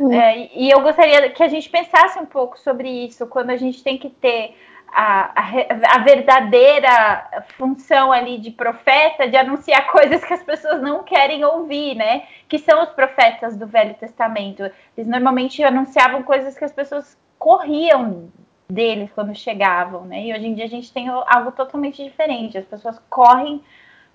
Uhum. 0.00 0.12
É, 0.12 0.48
e 0.54 0.70
eu 0.70 0.80
gostaria 0.80 1.30
que 1.30 1.42
a 1.42 1.48
gente 1.48 1.68
pensasse 1.68 2.18
um 2.18 2.26
pouco 2.26 2.58
sobre 2.58 2.88
isso, 2.88 3.26
quando 3.26 3.50
a 3.50 3.56
gente 3.56 3.82
tem 3.82 3.98
que 3.98 4.08
ter 4.08 4.56
a, 4.92 5.32
a, 5.40 5.96
a, 5.96 5.98
verdadeira 5.98 7.44
função 7.56 8.12
ali 8.12 8.38
de 8.38 8.50
profeta, 8.50 9.28
de 9.28 9.36
anunciar 9.36 9.86
coisas 9.92 10.24
que 10.24 10.34
as 10.34 10.42
pessoas 10.42 10.82
não 10.82 11.02
querem 11.02 11.44
ouvir, 11.44 11.94
né? 11.94 12.24
Que 12.48 12.58
são 12.58 12.82
os 12.82 12.90
profetas 12.90 13.56
do 13.56 13.66
Velho 13.66 13.94
Testamento. 13.94 14.62
Eles 14.96 15.08
normalmente 15.08 15.62
anunciavam 15.62 16.22
coisas 16.22 16.56
que 16.56 16.64
as 16.64 16.72
pessoas 16.72 17.16
corriam 17.38 18.30
deles 18.68 19.10
quando 19.14 19.34
chegavam, 19.34 20.04
né? 20.04 20.24
E 20.24 20.32
hoje 20.32 20.46
em 20.46 20.54
dia 20.54 20.64
a 20.64 20.68
gente 20.68 20.92
tem 20.92 21.08
algo 21.08 21.52
totalmente 21.52 22.02
diferente. 22.02 22.58
As 22.58 22.66
pessoas 22.66 23.00
correm 23.08 23.62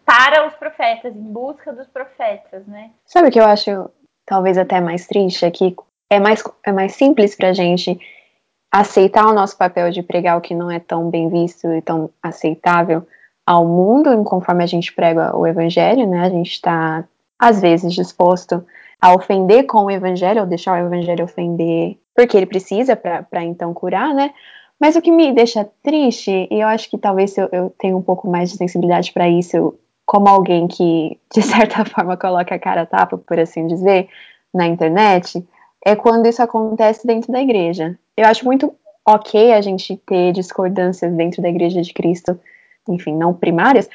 para 0.08 0.48
os 0.48 0.54
profetas, 0.54 1.14
em 1.14 1.34
busca 1.34 1.74
dos 1.74 1.86
profetas, 1.88 2.66
né? 2.66 2.92
Sabe 3.06 3.28
o 3.28 3.32
que 3.32 3.42
eu 3.42 3.46
acho 3.46 3.90
talvez 4.26 4.58
até 4.58 4.80
mais 4.80 5.06
triste? 5.06 5.44
É 5.44 5.52
que 5.52 5.76
é 6.10 6.18
mais, 6.18 6.42
é 6.66 6.72
mais 6.72 6.94
simples 6.94 7.36
pra 7.36 7.52
gente 7.52 8.00
aceitar 8.72 9.28
o 9.28 9.34
nosso 9.34 9.58
papel 9.58 9.92
de 9.92 10.02
pregar 10.02 10.38
o 10.38 10.42
que 10.42 10.56
não 10.56 10.72
é 10.72 10.80
tão 10.80 11.10
bem 11.10 11.28
visto 11.28 11.68
e 11.74 11.82
tão 11.82 12.10
aceitável 12.24 13.06
ao 13.46 13.66
mundo, 13.66 14.24
conforme 14.24 14.64
a 14.64 14.68
gente 14.68 14.94
prega 14.94 15.36
o 15.36 15.46
evangelho, 15.46 16.08
né? 16.08 16.22
A 16.22 16.30
gente 16.30 16.52
está, 16.52 17.04
às 17.38 17.60
vezes, 17.60 17.94
disposto 17.94 18.66
a 19.02 19.14
ofender 19.14 19.66
com 19.66 19.84
o 19.84 19.92
evangelho, 19.92 20.40
ou 20.40 20.48
deixar 20.48 20.82
o 20.82 20.86
evangelho 20.86 21.26
ofender, 21.26 21.98
porque 22.16 22.38
ele 22.38 22.46
precisa 22.46 22.96
para 22.96 23.44
então 23.44 23.74
curar, 23.74 24.14
né? 24.14 24.34
Mas 24.80 24.96
o 24.96 25.02
que 25.02 25.12
me 25.12 25.34
deixa 25.34 25.70
triste, 25.84 26.48
e 26.50 26.62
eu 26.62 26.68
acho 26.68 26.90
que 26.90 26.98
talvez 26.98 27.38
eu, 27.38 27.50
eu 27.52 27.74
tenha 27.78 27.96
um 27.96 28.02
pouco 28.02 28.30
mais 28.30 28.50
de 28.52 28.58
sensibilidade 28.58 29.12
para 29.12 29.28
isso, 29.28 29.78
como 30.08 30.28
alguém 30.30 30.68
que, 30.68 31.20
de 31.32 31.42
certa 31.44 31.86
forma, 31.86 32.18
coloca 32.18 32.56
a 32.56 32.60
cara 32.60 32.88
tapa, 32.88 33.18
por 33.18 33.40
assim 33.40 33.68
dizer, 33.68 34.10
na 34.52 34.66
internet, 34.66 35.46
é 35.86 35.96
quando 35.96 36.26
isso 36.26 36.42
acontece 36.42 37.06
dentro 37.06 37.32
da 37.32 37.42
igreja. 37.42 38.00
Eu 38.16 38.26
acho 38.26 38.46
muito 38.46 38.74
ok 39.06 39.54
a 39.54 39.62
gente 39.62 39.96
ter 39.98 40.32
discordâncias 40.32 41.14
dentro 41.14 41.42
da 41.42 41.50
igreja 41.50 41.82
de 41.82 41.94
Cristo, 41.94 42.40
enfim, 42.90 43.16
não 43.16 43.34
primárias, 43.34 43.88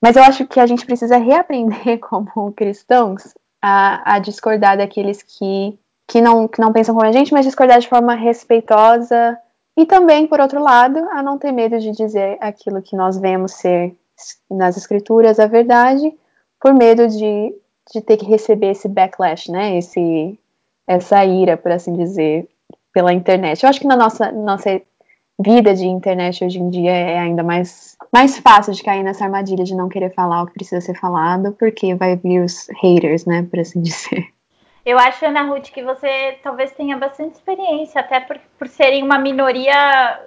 mas 0.00 0.14
eu 0.14 0.22
acho 0.22 0.46
que 0.46 0.60
a 0.60 0.66
gente 0.66 0.86
precisa 0.86 1.16
reaprender 1.16 1.98
como 2.08 2.52
cristãos 2.52 3.34
a, 3.60 4.14
a 4.14 4.18
discordar 4.18 4.76
daqueles 4.76 5.22
que, 5.22 5.78
que, 6.06 6.20
não, 6.20 6.46
que 6.46 6.60
não 6.60 6.72
pensam 6.72 6.94
como 6.94 7.06
a 7.06 7.12
gente, 7.12 7.32
mas 7.32 7.46
discordar 7.46 7.80
de 7.80 7.88
forma 7.88 8.14
respeitosa 8.14 9.38
e 9.76 9.84
também, 9.86 10.26
por 10.26 10.40
outro 10.40 10.62
lado, 10.62 10.98
a 11.10 11.22
não 11.22 11.38
ter 11.38 11.52
medo 11.52 11.78
de 11.78 11.90
dizer 11.92 12.36
aquilo 12.40 12.82
que 12.82 12.94
nós 12.94 13.18
vemos 13.18 13.52
ser 13.52 13.94
nas 14.50 14.76
escrituras 14.76 15.38
a 15.38 15.46
verdade, 15.46 16.12
por 16.60 16.72
medo 16.72 17.08
de, 17.08 17.54
de 17.92 18.00
ter 18.00 18.16
que 18.16 18.26
receber 18.26 18.70
esse 18.70 18.88
backlash, 18.88 19.50
né? 19.50 19.76
Esse, 19.76 20.38
essa 20.86 21.24
ira, 21.24 21.56
por 21.56 21.72
assim 21.72 21.94
dizer, 21.94 22.48
pela 22.92 23.12
internet. 23.12 23.62
Eu 23.62 23.68
acho 23.68 23.80
que 23.80 23.86
na 23.86 23.96
nossa, 23.96 24.32
nossa 24.32 24.80
vida 25.38 25.74
de 25.74 25.86
internet 25.86 26.44
hoje 26.44 26.58
em 26.58 26.70
dia 26.70 26.92
é 26.92 27.18
ainda 27.18 27.42
mais, 27.42 27.96
mais 28.12 28.38
fácil 28.38 28.72
de 28.72 28.82
cair 28.82 29.02
nessa 29.02 29.24
armadilha 29.24 29.64
de 29.64 29.74
não 29.74 29.88
querer 29.88 30.14
falar 30.14 30.42
o 30.42 30.46
que 30.46 30.54
precisa 30.54 30.80
ser 30.80 30.98
falado, 30.98 31.52
porque 31.58 31.94
vai 31.94 32.16
vir 32.16 32.42
os 32.42 32.68
haters, 32.80 33.26
né, 33.26 33.46
por 33.48 33.60
assim 33.60 33.80
dizer. 33.82 34.26
Eu 34.84 34.98
acho, 34.98 35.26
Ana 35.26 35.42
Ruth, 35.42 35.70
que 35.70 35.82
você 35.82 36.38
talvez 36.42 36.70
tenha 36.72 36.96
bastante 36.96 37.34
experiência, 37.34 38.00
até 38.00 38.20
por, 38.20 38.38
por 38.56 38.68
serem 38.68 39.02
uma 39.02 39.18
minoria, 39.18 40.20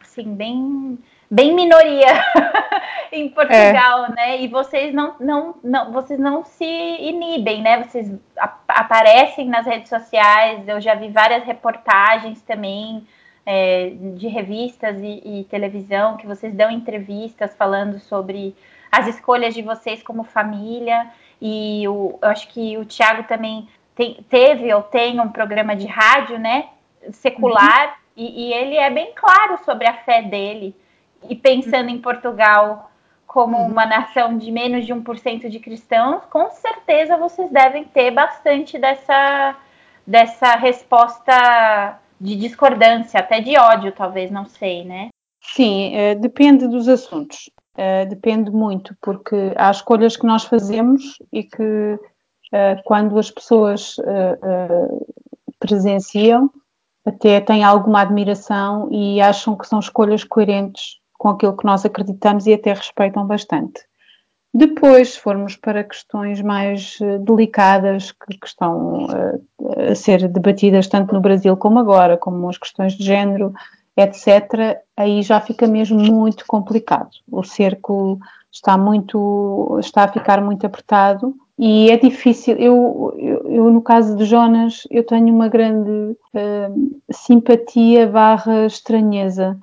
assim, 0.00 0.32
bem 0.32 0.96
bem 1.34 1.52
minoria 1.52 2.24
em 3.10 3.28
Portugal, 3.28 4.04
é. 4.04 4.12
né? 4.12 4.40
E 4.40 4.46
vocês 4.46 4.94
não, 4.94 5.16
não, 5.18 5.56
não, 5.64 5.92
vocês 5.92 6.18
não 6.18 6.44
se 6.44 6.64
inibem, 6.64 7.60
né? 7.60 7.82
Vocês 7.82 8.10
aparecem 8.68 9.48
nas 9.48 9.66
redes 9.66 9.88
sociais. 9.88 10.66
Eu 10.68 10.80
já 10.80 10.94
vi 10.94 11.08
várias 11.08 11.44
reportagens 11.44 12.40
também 12.42 13.04
é, 13.44 13.92
de 14.14 14.28
revistas 14.28 14.96
e, 15.00 15.40
e, 15.40 15.44
televisão 15.50 16.16
que 16.16 16.26
vocês 16.26 16.54
dão 16.54 16.70
entrevistas 16.70 17.54
falando 17.56 17.98
sobre 17.98 18.54
as 18.90 19.08
escolhas 19.08 19.54
de 19.54 19.62
vocês 19.62 20.04
como 20.04 20.22
família. 20.22 21.10
E 21.42 21.86
o, 21.88 22.16
eu 22.22 22.28
acho 22.28 22.46
que 22.48 22.78
o 22.78 22.84
Tiago 22.84 23.24
também 23.24 23.68
tem, 23.96 24.24
teve 24.30 24.72
ou 24.72 24.82
tem 24.82 25.20
um 25.20 25.28
programa 25.28 25.74
de 25.74 25.88
rádio, 25.88 26.38
né? 26.38 26.66
Secular. 27.10 27.88
Uhum. 27.88 27.94
E, 28.16 28.46
e 28.46 28.52
ele 28.52 28.76
é 28.76 28.88
bem 28.88 29.10
claro 29.16 29.58
sobre 29.64 29.88
a 29.88 29.94
fé 29.94 30.22
dele 30.22 30.76
e 31.28 31.34
pensando 31.36 31.88
em 31.88 31.98
Portugal 31.98 32.90
como 33.26 33.56
uhum. 33.56 33.66
uma 33.66 33.84
nação 33.84 34.38
de 34.38 34.50
menos 34.52 34.86
de 34.86 34.94
1% 34.94 35.48
de 35.48 35.58
cristãos, 35.58 36.24
com 36.30 36.50
certeza 36.52 37.16
vocês 37.16 37.50
devem 37.50 37.84
ter 37.84 38.12
bastante 38.12 38.78
dessa, 38.78 39.56
dessa 40.06 40.54
resposta 40.54 41.98
de 42.20 42.36
discordância, 42.36 43.18
até 43.18 43.40
de 43.40 43.58
ódio, 43.58 43.90
talvez, 43.90 44.30
não 44.30 44.46
sei, 44.46 44.84
né? 44.84 45.08
Sim, 45.42 45.96
é, 45.96 46.14
depende 46.14 46.68
dos 46.68 46.88
assuntos. 46.88 47.50
É, 47.76 48.06
depende 48.06 48.52
muito, 48.52 48.96
porque 49.02 49.52
há 49.56 49.68
escolhas 49.68 50.16
que 50.16 50.24
nós 50.24 50.44
fazemos 50.44 51.18
e 51.32 51.42
que 51.42 51.98
é, 52.52 52.76
quando 52.84 53.18
as 53.18 53.32
pessoas 53.32 53.96
presenciam, 55.58 56.48
até 57.04 57.40
têm 57.40 57.64
alguma 57.64 58.02
admiração 58.02 58.88
e 58.92 59.20
acham 59.20 59.56
que 59.56 59.66
são 59.66 59.80
escolhas 59.80 60.22
coerentes 60.22 61.00
com 61.24 61.30
aquilo 61.30 61.56
que 61.56 61.64
nós 61.64 61.86
acreditamos 61.86 62.46
e 62.46 62.52
até 62.52 62.74
respeitam 62.74 63.26
bastante. 63.26 63.80
Depois, 64.52 65.14
se 65.14 65.20
formos 65.20 65.56
para 65.56 65.82
questões 65.82 66.42
mais 66.42 66.98
eh, 67.00 67.16
delicadas 67.16 68.12
que, 68.12 68.38
que 68.38 68.46
estão 68.46 69.06
uh, 69.06 69.90
a 69.90 69.94
ser 69.94 70.28
debatidas 70.28 70.86
tanto 70.86 71.14
no 71.14 71.22
Brasil 71.22 71.56
como 71.56 71.78
agora, 71.78 72.18
como 72.18 72.46
as 72.46 72.58
questões 72.58 72.92
de 72.92 73.02
género, 73.02 73.54
etc., 73.96 74.78
aí 74.94 75.22
já 75.22 75.40
fica 75.40 75.66
mesmo 75.66 75.98
muito 75.98 76.44
complicado. 76.46 77.08
O 77.32 77.42
cerco 77.42 78.20
está 78.52 78.76
muito, 78.76 79.78
está 79.80 80.04
a 80.04 80.12
ficar 80.12 80.42
muito 80.42 80.66
apertado 80.66 81.34
e 81.58 81.90
é 81.90 81.96
difícil. 81.96 82.54
Eu, 82.58 83.14
eu, 83.16 83.50
eu 83.50 83.70
no 83.70 83.80
caso 83.80 84.14
de 84.14 84.26
Jonas, 84.26 84.86
eu 84.90 85.04
tenho 85.04 85.34
uma 85.34 85.48
grande 85.48 85.90
uh, 85.90 87.00
simpatia 87.10 88.06
barra 88.06 88.66
estranheza 88.66 89.58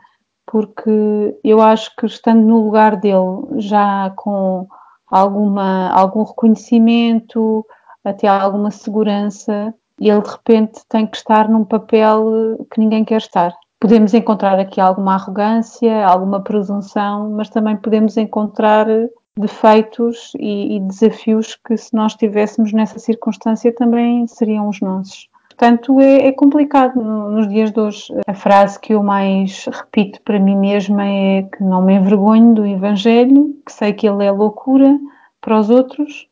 porque 0.52 1.40
eu 1.46 1.62
acho 1.62 1.96
que 1.96 2.06
estando 2.06 2.42
no 2.42 2.66
lugar 2.66 2.98
dele, 2.98 3.48
já 3.56 4.12
com 4.18 4.68
alguma, 5.10 5.90
algum 5.92 6.24
reconhecimento, 6.24 7.66
até 8.04 8.28
alguma 8.28 8.70
segurança, 8.70 9.74
ele 9.98 10.20
de 10.20 10.30
repente 10.30 10.82
tem 10.90 11.08
que 11.08 11.16
estar 11.16 11.48
num 11.48 11.64
papel 11.64 12.58
que 12.70 12.82
ninguém 12.82 13.06
quer 13.06 13.20
estar. 13.20 13.54
Podemos 13.80 14.14
encontrar 14.14 14.60
aqui 14.60 14.82
alguma 14.82 15.14
arrogância, 15.14 16.06
alguma 16.06 16.42
presunção, 16.42 17.32
mas 17.32 17.50
também 17.50 17.78
podemos 17.78 18.18
encontrar 18.18 18.88
defeitos 19.38 20.34
e, 20.38 20.76
e 20.76 20.80
desafios 20.82 21.58
que, 21.66 21.78
se 21.78 21.96
nós 21.96 22.12
estivéssemos 22.12 22.74
nessa 22.74 23.00
circunstância, 23.00 23.74
também 23.74 24.28
seriam 24.28 24.68
os 24.68 24.82
nossos. 24.82 25.31
Portanto, 25.52 26.00
é, 26.00 26.28
é 26.28 26.32
complicado 26.32 26.96
nos 27.02 27.48
dias 27.50 27.72
de 27.72 27.80
hoje. 27.80 28.14
A 28.26 28.34
frase 28.34 28.80
que 28.80 28.94
eu 28.94 29.04
mais 29.04 29.66
repito 29.66 30.22
para 30.22 30.40
mim 30.40 30.56
mesma 30.56 31.06
é 31.06 31.44
que 31.44 31.62
não 31.62 31.82
me 31.82 31.94
envergonho 31.94 32.54
do 32.54 32.66
Evangelho, 32.66 33.54
que 33.66 33.72
sei 33.72 33.92
que 33.92 34.08
ele 34.08 34.26
é 34.26 34.32
loucura 34.32 34.98
para 35.42 35.60
os 35.60 35.70
outros 35.70 36.28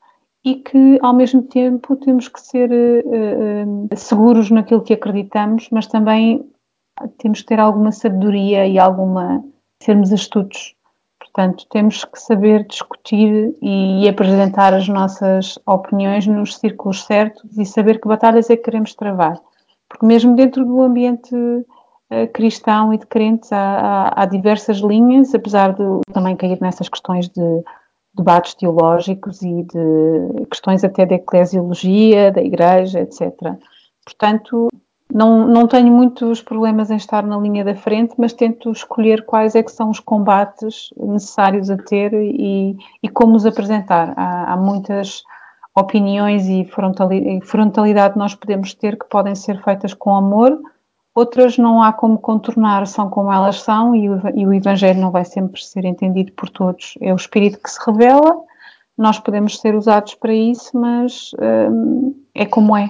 e 0.46 0.56
que, 0.56 0.98
ao 1.02 1.14
mesmo 1.14 1.42
tempo, 1.42 1.98
temos 1.98 2.30
que 2.30 2.40
ser 2.40 2.72
uh, 2.72 3.88
uh, 3.92 3.98
seguros 3.98 4.50
naquilo 4.50 4.82
que 4.82 4.94
acreditamos, 4.94 5.68
mas 5.70 5.86
também 5.86 6.50
temos 7.18 7.42
que 7.42 7.48
ter 7.48 7.60
alguma 7.60 7.92
sabedoria 7.92 8.66
e 8.66 8.80
alguma. 8.80 9.44
sermos 9.84 10.14
astutos 10.14 10.76
Portanto, 11.40 11.66
temos 11.70 12.04
que 12.04 12.20
saber 12.20 12.68
discutir 12.68 13.56
e 13.62 14.10
apresentar 14.10 14.74
as 14.74 14.90
nossas 14.90 15.58
opiniões 15.66 16.28
nos 16.28 16.58
círculos 16.58 17.06
certos 17.06 17.58
e 17.58 17.66
saber 17.66 18.02
que 18.02 18.10
batalhas 18.10 18.50
é 18.50 18.58
que 18.58 18.64
queremos 18.64 18.94
travar. 18.94 19.40
Porque 19.88 20.06
mesmo 20.06 20.36
dentro 20.36 20.66
do 20.66 20.82
ambiente 20.82 21.34
uh, 21.34 22.28
cristão 22.34 22.94
e 22.94 22.98
de 22.98 23.06
crentes 23.06 23.54
há, 23.54 23.58
há, 23.58 24.22
há, 24.22 24.26
diversas 24.26 24.80
linhas, 24.80 25.34
apesar 25.34 25.72
de 25.72 26.02
também 26.12 26.36
cair 26.36 26.60
nessas 26.60 26.90
questões 26.90 27.30
de 27.30 27.64
debates 28.14 28.54
teológicos 28.56 29.42
e 29.42 29.64
de 29.64 30.46
questões 30.52 30.84
até 30.84 31.06
da 31.06 31.16
eclesiologia, 31.16 32.34
da 32.34 32.42
igreja, 32.42 33.00
etc. 33.00 33.32
Portanto, 34.04 34.68
não, 35.12 35.48
não 35.48 35.68
tenho 35.68 35.92
muitos 35.92 36.42
problemas 36.42 36.92
em 36.92 36.96
estar 36.96 37.24
na 37.26 37.38
linha 37.38 37.64
da 37.66 37.76
frente, 37.76 38.14
mas 38.18 38.32
tento 38.32 38.72
escolher 38.72 39.26
quais 39.26 39.56
é 39.56 39.64
que 39.64 39.72
são 39.72 39.90
os 39.90 40.00
combates 40.00 40.90
necessários 40.98 41.70
a 41.70 41.78
ter 41.78 42.14
e, 42.14 42.78
e 43.02 43.10
como 43.10 43.36
os 43.36 43.46
apresentar. 43.46 44.14
Há, 44.16 44.54
há 44.54 44.58
muitas 44.58 45.24
opiniões 45.76 46.48
e 46.48 46.68
frontalidade, 47.44 48.18
nós 48.18 48.36
podemos 48.36 48.74
ter 48.74 48.98
que 48.98 49.06
podem 49.08 49.34
ser 49.34 49.64
feitas 49.64 49.94
com 49.94 50.16
amor, 50.16 50.60
outras 51.16 51.58
não 51.58 51.82
há 51.82 51.92
como 51.92 52.20
contornar, 52.20 52.86
são 52.86 53.10
como 53.10 53.32
elas 53.32 53.62
são 53.62 53.96
e 53.96 54.10
o, 54.10 54.22
e 54.36 54.46
o 54.46 54.54
Evangelho 54.54 55.00
não 55.00 55.10
vai 55.10 55.26
sempre 55.26 55.64
ser 55.64 55.86
entendido 55.86 56.34
por 56.34 56.50
todos. 56.50 56.96
É 57.02 57.12
o 57.14 57.16
Espírito 57.16 57.60
que 57.60 57.72
se 57.72 57.80
revela, 57.86 58.42
nós 58.98 59.18
podemos 59.18 59.60
ser 59.60 59.74
usados 59.76 60.14
para 60.16 60.34
isso, 60.34 60.78
mas 60.78 61.32
hum, 61.72 62.14
é 62.36 62.46
como 62.46 62.76
é 62.76 62.90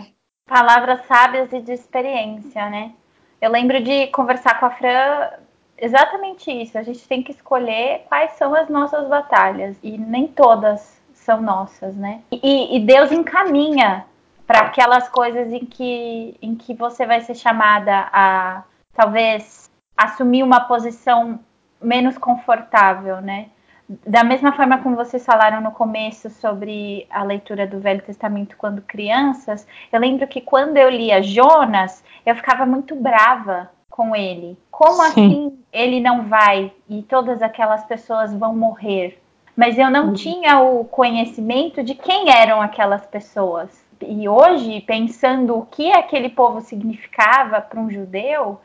palavras 0.49 1.05
sábias 1.05 1.53
e 1.53 1.61
de 1.61 1.71
experiência, 1.71 2.69
né? 2.69 2.91
Eu 3.39 3.51
lembro 3.51 3.81
de 3.81 4.07
conversar 4.07 4.59
com 4.59 4.65
a 4.65 4.71
Fran 4.71 5.29
exatamente 5.77 6.51
isso. 6.51 6.77
A 6.77 6.83
gente 6.83 7.07
tem 7.07 7.23
que 7.23 7.31
escolher 7.31 8.05
quais 8.09 8.31
são 8.31 8.53
as 8.53 8.67
nossas 8.67 9.07
batalhas 9.07 9.77
e 9.81 9.97
nem 9.97 10.27
todas 10.27 10.99
são 11.13 11.39
nossas, 11.39 11.95
né? 11.95 12.21
E, 12.31 12.75
e 12.75 12.79
Deus 12.81 13.11
encaminha 13.11 14.05
para 14.47 14.61
aquelas 14.61 15.07
coisas 15.07 15.53
em 15.53 15.65
que, 15.65 16.35
em 16.41 16.55
que 16.55 16.73
você 16.73 17.05
vai 17.05 17.21
ser 17.21 17.35
chamada 17.35 18.09
a 18.11 18.63
talvez 18.93 19.69
assumir 19.95 20.41
uma 20.41 20.61
posição 20.61 21.39
menos 21.79 22.17
confortável, 22.17 23.21
né? 23.21 23.49
Da 24.05 24.23
mesma 24.23 24.51
forma 24.51 24.77
como 24.77 24.95
vocês 24.95 25.25
falaram 25.25 25.61
no 25.61 25.71
começo 25.71 26.29
sobre 26.29 27.07
a 27.09 27.23
leitura 27.23 27.65
do 27.65 27.79
Velho 27.79 28.03
Testamento 28.03 28.55
quando 28.55 28.83
crianças, 28.83 29.67
eu 29.91 29.99
lembro 29.99 30.27
que 30.27 30.41
quando 30.41 30.77
eu 30.77 30.89
lia 30.89 31.23
Jonas, 31.23 32.03
eu 32.23 32.35
ficava 32.35 32.67
muito 32.67 32.95
brava 32.95 33.71
com 33.89 34.15
ele. 34.15 34.55
Como 34.69 35.03
Sim. 35.03 35.09
assim 35.09 35.59
ele 35.73 35.99
não 35.99 36.25
vai 36.25 36.71
e 36.87 37.01
todas 37.01 37.41
aquelas 37.41 37.83
pessoas 37.85 38.31
vão 38.31 38.55
morrer? 38.55 39.19
Mas 39.55 39.77
eu 39.77 39.89
não 39.89 40.09
uhum. 40.09 40.13
tinha 40.13 40.59
o 40.59 40.85
conhecimento 40.85 41.83
de 41.83 41.95
quem 41.95 42.29
eram 42.29 42.61
aquelas 42.61 43.05
pessoas. 43.07 43.83
E 44.01 44.29
hoje, 44.29 44.81
pensando 44.81 45.57
o 45.57 45.65
que 45.65 45.91
aquele 45.91 46.29
povo 46.29 46.61
significava 46.61 47.59
para 47.59 47.79
um 47.79 47.89
judeu, 47.89 48.61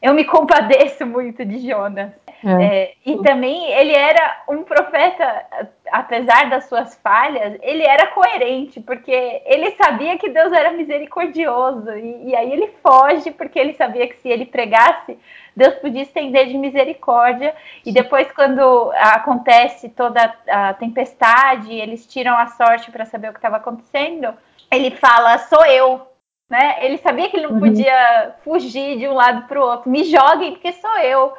eu 0.00 0.14
me 0.14 0.24
compadeço 0.24 1.06
muito 1.06 1.44
de 1.44 1.68
Jonas. 1.68 2.12
É. 2.44 2.64
É, 2.64 2.92
e 3.04 3.16
também 3.22 3.72
ele 3.72 3.92
era 3.92 4.42
um 4.48 4.62
profeta, 4.62 5.46
apesar 5.90 6.50
das 6.50 6.66
suas 6.66 6.94
falhas, 6.96 7.58
ele 7.62 7.82
era 7.82 8.08
coerente, 8.08 8.80
porque 8.80 9.42
ele 9.46 9.70
sabia 9.72 10.18
que 10.18 10.28
Deus 10.28 10.52
era 10.52 10.70
misericordioso. 10.72 11.90
E, 11.92 12.28
e 12.28 12.36
aí 12.36 12.52
ele 12.52 12.70
foge, 12.82 13.30
porque 13.30 13.58
ele 13.58 13.72
sabia 13.72 14.06
que 14.06 14.16
se 14.16 14.28
ele 14.28 14.44
pregasse, 14.44 15.18
Deus 15.56 15.74
podia 15.76 16.02
estender 16.02 16.46
de 16.46 16.58
misericórdia. 16.58 17.54
E 17.84 17.90
depois, 17.90 18.30
quando 18.32 18.92
acontece 18.94 19.88
toda 19.88 20.34
a 20.48 20.74
tempestade, 20.74 21.72
eles 21.72 22.06
tiram 22.06 22.36
a 22.36 22.48
sorte 22.48 22.90
para 22.90 23.06
saber 23.06 23.30
o 23.30 23.32
que 23.32 23.38
estava 23.38 23.56
acontecendo, 23.56 24.34
ele 24.70 24.90
fala: 24.90 25.38
Sou 25.38 25.64
eu 25.64 26.06
né? 26.48 26.84
Ele 26.84 26.98
sabia 26.98 27.28
que 27.28 27.36
ele 27.36 27.46
não 27.46 27.54
uhum. 27.54 27.60
podia 27.60 28.34
fugir 28.44 28.98
de 28.98 29.08
um 29.08 29.14
lado 29.14 29.46
para 29.46 29.60
o 29.60 29.64
outro. 29.64 29.90
Me 29.90 30.04
joguem, 30.04 30.52
porque 30.52 30.72
sou 30.72 30.98
eu. 30.98 31.32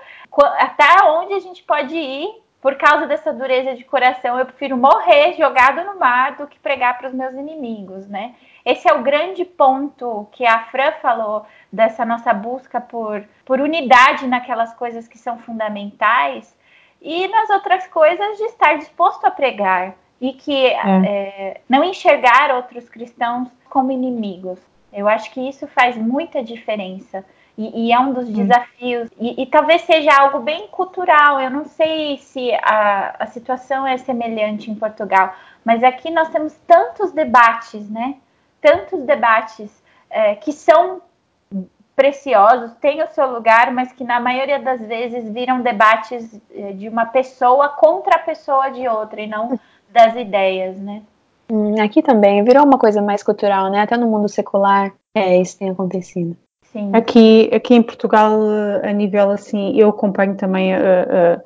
Até 0.59 1.03
onde 1.05 1.33
a 1.33 1.39
gente 1.39 1.63
pode 1.63 1.95
ir 1.95 2.27
por 2.61 2.75
causa 2.75 3.07
dessa 3.07 3.31
dureza 3.31 3.73
de 3.73 3.83
coração? 3.85 4.37
Eu 4.37 4.45
prefiro 4.45 4.75
morrer 4.75 5.33
jogado 5.33 5.83
no 5.85 5.97
mar 5.97 6.35
do 6.35 6.47
que 6.47 6.59
pregar 6.59 6.97
para 6.97 7.07
os 7.07 7.13
meus 7.13 7.33
inimigos, 7.33 8.07
né? 8.07 8.35
Esse 8.65 8.89
é 8.89 8.93
o 8.93 9.01
grande 9.01 9.45
ponto 9.45 10.27
que 10.33 10.45
a 10.45 10.65
Fran 10.65 10.91
falou 11.01 11.45
dessa 11.71 12.05
nossa 12.05 12.33
busca 12.33 12.81
por, 12.81 13.23
por 13.45 13.61
unidade 13.61 14.27
naquelas 14.27 14.73
coisas 14.73 15.07
que 15.07 15.17
são 15.17 15.37
fundamentais 15.39 16.53
e 17.01 17.29
nas 17.29 17.49
outras 17.49 17.87
coisas 17.87 18.37
de 18.37 18.43
estar 18.43 18.77
disposto 18.77 19.23
a 19.23 19.31
pregar 19.31 19.95
e 20.19 20.33
que 20.33 20.65
é. 20.65 20.81
É, 21.05 21.61
não 21.69 21.83
enxergar 21.83 22.53
outros 22.53 22.89
cristãos 22.89 23.47
como 23.69 23.91
inimigos. 23.91 24.59
Eu 24.97 25.07
acho 25.07 25.29
que 25.31 25.39
isso 25.47 25.67
faz 25.67 25.95
muita 25.95 26.43
diferença. 26.43 27.23
E, 27.55 27.85
e 27.87 27.91
é 27.91 27.99
um 27.99 28.13
dos 28.13 28.27
desafios. 28.27 29.09
E, 29.19 29.43
e, 29.43 29.45
talvez 29.45 29.83
seja 29.83 30.11
algo 30.19 30.39
bem 30.39 30.67
cultural. 30.69 31.39
Eu 31.39 31.51
não 31.51 31.65
sei 31.65 32.17
se 32.17 32.51
a, 32.63 33.15
a 33.19 33.27
situação 33.27 33.85
é 33.85 33.95
semelhante 33.97 34.71
em 34.71 34.75
Portugal, 34.75 35.35
mas 35.63 35.83
aqui 35.83 36.09
nós 36.09 36.29
temos 36.29 36.53
tantos 36.65 37.11
debates, 37.11 37.87
né? 37.87 38.15
Tantos 38.59 39.03
debates 39.03 39.83
é, 40.09 40.33
que 40.33 40.51
são 40.51 41.01
preciosos, 41.95 42.75
têm 42.77 43.03
o 43.03 43.07
seu 43.07 43.31
lugar, 43.31 43.71
mas 43.71 43.91
que 43.91 44.03
na 44.03 44.19
maioria 44.19 44.59
das 44.59 44.81
vezes 44.81 45.31
viram 45.31 45.61
debates 45.61 46.39
é, 46.51 46.71
de 46.73 46.89
uma 46.89 47.05
pessoa 47.05 47.69
contra 47.69 48.15
a 48.15 48.19
pessoa 48.19 48.69
de 48.69 48.87
outra 48.87 49.21
e 49.21 49.27
não 49.27 49.59
das 49.89 50.15
ideias, 50.15 50.75
né? 50.77 51.03
Hum, 51.49 51.81
aqui 51.81 52.01
também 52.01 52.43
virou 52.43 52.65
uma 52.65 52.77
coisa 52.77 53.01
mais 53.01 53.23
cultural, 53.23 53.71
né? 53.71 53.81
Até 53.81 53.97
no 53.97 54.07
mundo 54.07 54.27
secular 54.27 54.93
é, 55.15 55.39
isso 55.39 55.57
tem 55.57 55.69
acontecido. 55.69 56.35
Sim. 56.71 56.91
Aqui, 56.93 57.49
aqui 57.53 57.73
em 57.73 57.81
Portugal, 57.81 58.39
a 58.83 58.91
nível 58.91 59.31
assim, 59.31 59.75
eu 59.75 59.89
acompanho 59.89 60.35
também 60.35 60.75
uh, 60.75 60.77
uh, 60.77 61.41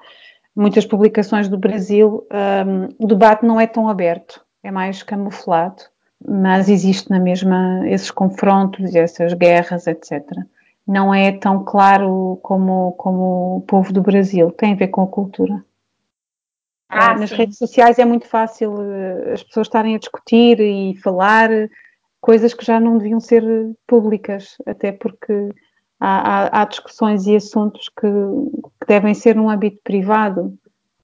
muitas 0.55 0.85
publicações 0.85 1.47
do 1.47 1.57
Brasil. 1.57 2.27
Um, 2.31 2.89
o 2.99 3.07
debate 3.07 3.45
não 3.45 3.59
é 3.59 3.67
tão 3.67 3.87
aberto, 3.87 4.43
é 4.63 4.71
mais 4.71 5.03
camuflado, 5.03 5.83
mas 6.27 6.67
existe 6.67 7.09
na 7.09 7.19
mesma 7.19 7.87
esses 7.87 8.11
confrontos, 8.11 8.93
essas 8.95 9.33
guerras, 9.33 9.87
etc. 9.87 10.21
Não 10.87 11.13
é 11.13 11.31
tão 11.31 11.63
claro 11.63 12.39
como, 12.41 12.93
como 12.93 13.57
o 13.57 13.61
povo 13.61 13.93
do 13.93 14.01
Brasil, 14.01 14.51
tem 14.51 14.73
a 14.73 14.75
ver 14.75 14.87
com 14.87 15.03
a 15.03 15.07
cultura. 15.07 15.63
Ah, 16.91 17.17
Nas 17.17 17.29
sim. 17.29 17.35
redes 17.37 17.57
sociais 17.57 17.97
é 17.97 18.03
muito 18.03 18.27
fácil 18.27 18.73
uh, 18.73 19.31
as 19.33 19.41
pessoas 19.41 19.67
estarem 19.67 19.95
a 19.95 19.99
discutir 19.99 20.59
e 20.59 20.95
falar 20.97 21.49
coisas 22.19 22.53
que 22.53 22.65
já 22.65 22.79
não 22.79 22.97
deviam 22.97 23.19
ser 23.19 23.43
públicas, 23.87 24.57
até 24.65 24.91
porque 24.91 25.49
há, 25.99 26.49
há, 26.57 26.61
há 26.61 26.65
discussões 26.65 27.25
e 27.27 27.35
assuntos 27.35 27.87
que, 27.89 28.07
que, 28.79 28.87
devem 28.87 29.13
ser 29.13 29.35
num 29.35 29.49
âmbito 29.49 29.79
privado. 29.83 30.53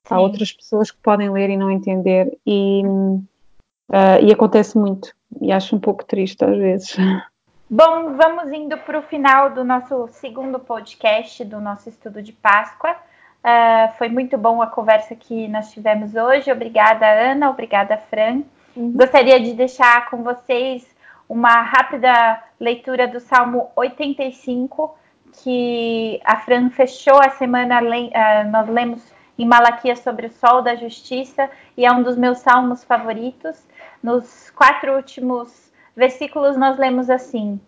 Sim. 0.06 0.14
Há 0.14 0.20
outras 0.20 0.52
pessoas 0.52 0.92
que 0.92 0.98
podem 1.02 1.30
ler 1.30 1.50
e 1.50 1.58
não 1.58 1.72
entender, 1.72 2.38
e, 2.46 2.84
uh, 2.86 4.22
e 4.22 4.32
acontece 4.32 4.78
muito, 4.78 5.14
e 5.42 5.54
acho 5.54 5.74
um 5.74 5.80
pouco 5.80 6.04
triste 6.04 6.44
às 6.44 6.58
vezes. 6.58 6.96
Bom, 7.70 8.16
vamos 8.16 8.52
indo 8.54 8.78
para 8.78 9.00
o 9.00 9.04
final 9.04 9.50
do 9.54 9.64
nosso 9.64 10.08
segundo 10.08 10.58
podcast 10.58 11.44
do 11.44 11.60
nosso 11.60 11.90
estudo 11.90 12.22
de 12.22 12.32
Páscoa. 12.32 12.96
Uh, 13.44 13.92
foi 13.98 14.10
muito 14.10 14.38
bom 14.38 14.62
a 14.62 14.68
conversa 14.68 15.16
que 15.16 15.48
nós 15.48 15.72
tivemos 15.72 16.16
hoje. 16.16 16.52
Obrigada, 16.52 17.06
Ana. 17.06 17.50
Obrigada, 17.50 17.98
Fran. 17.98 18.44
Uhum. 18.76 18.94
Gostaria 18.94 19.40
de 19.40 19.54
deixar 19.54 20.10
com 20.10 20.24
vocês 20.24 20.86
uma 21.30 21.62
rápida 21.62 22.44
leitura 22.60 23.08
do 23.08 23.20
Salmo 23.20 23.70
85, 23.76 24.98
que 25.44 26.20
a 26.24 26.38
Fran 26.38 26.70
fechou 26.70 27.20
a 27.20 27.30
semana. 27.30 27.82
Uh, 27.82 28.52
nós 28.52 28.68
lemos 28.68 29.02
em 29.38 29.46
Malaquias 29.46 30.00
sobre 30.00 30.28
o 30.28 30.32
sol 30.32 30.62
da 30.62 30.76
justiça 30.76 31.50
e 31.78 31.86
é 31.86 31.92
um 31.92 32.04
dos 32.04 32.18
meus 32.18 32.40
salmos 32.40 32.84
favoritos. 32.84 33.64
Nos 34.02 34.50
quatro 34.52 34.96
últimos 34.96 35.72
versículos, 35.96 36.58
nós 36.58 36.78
lemos 36.78 37.10
assim: 37.10 37.60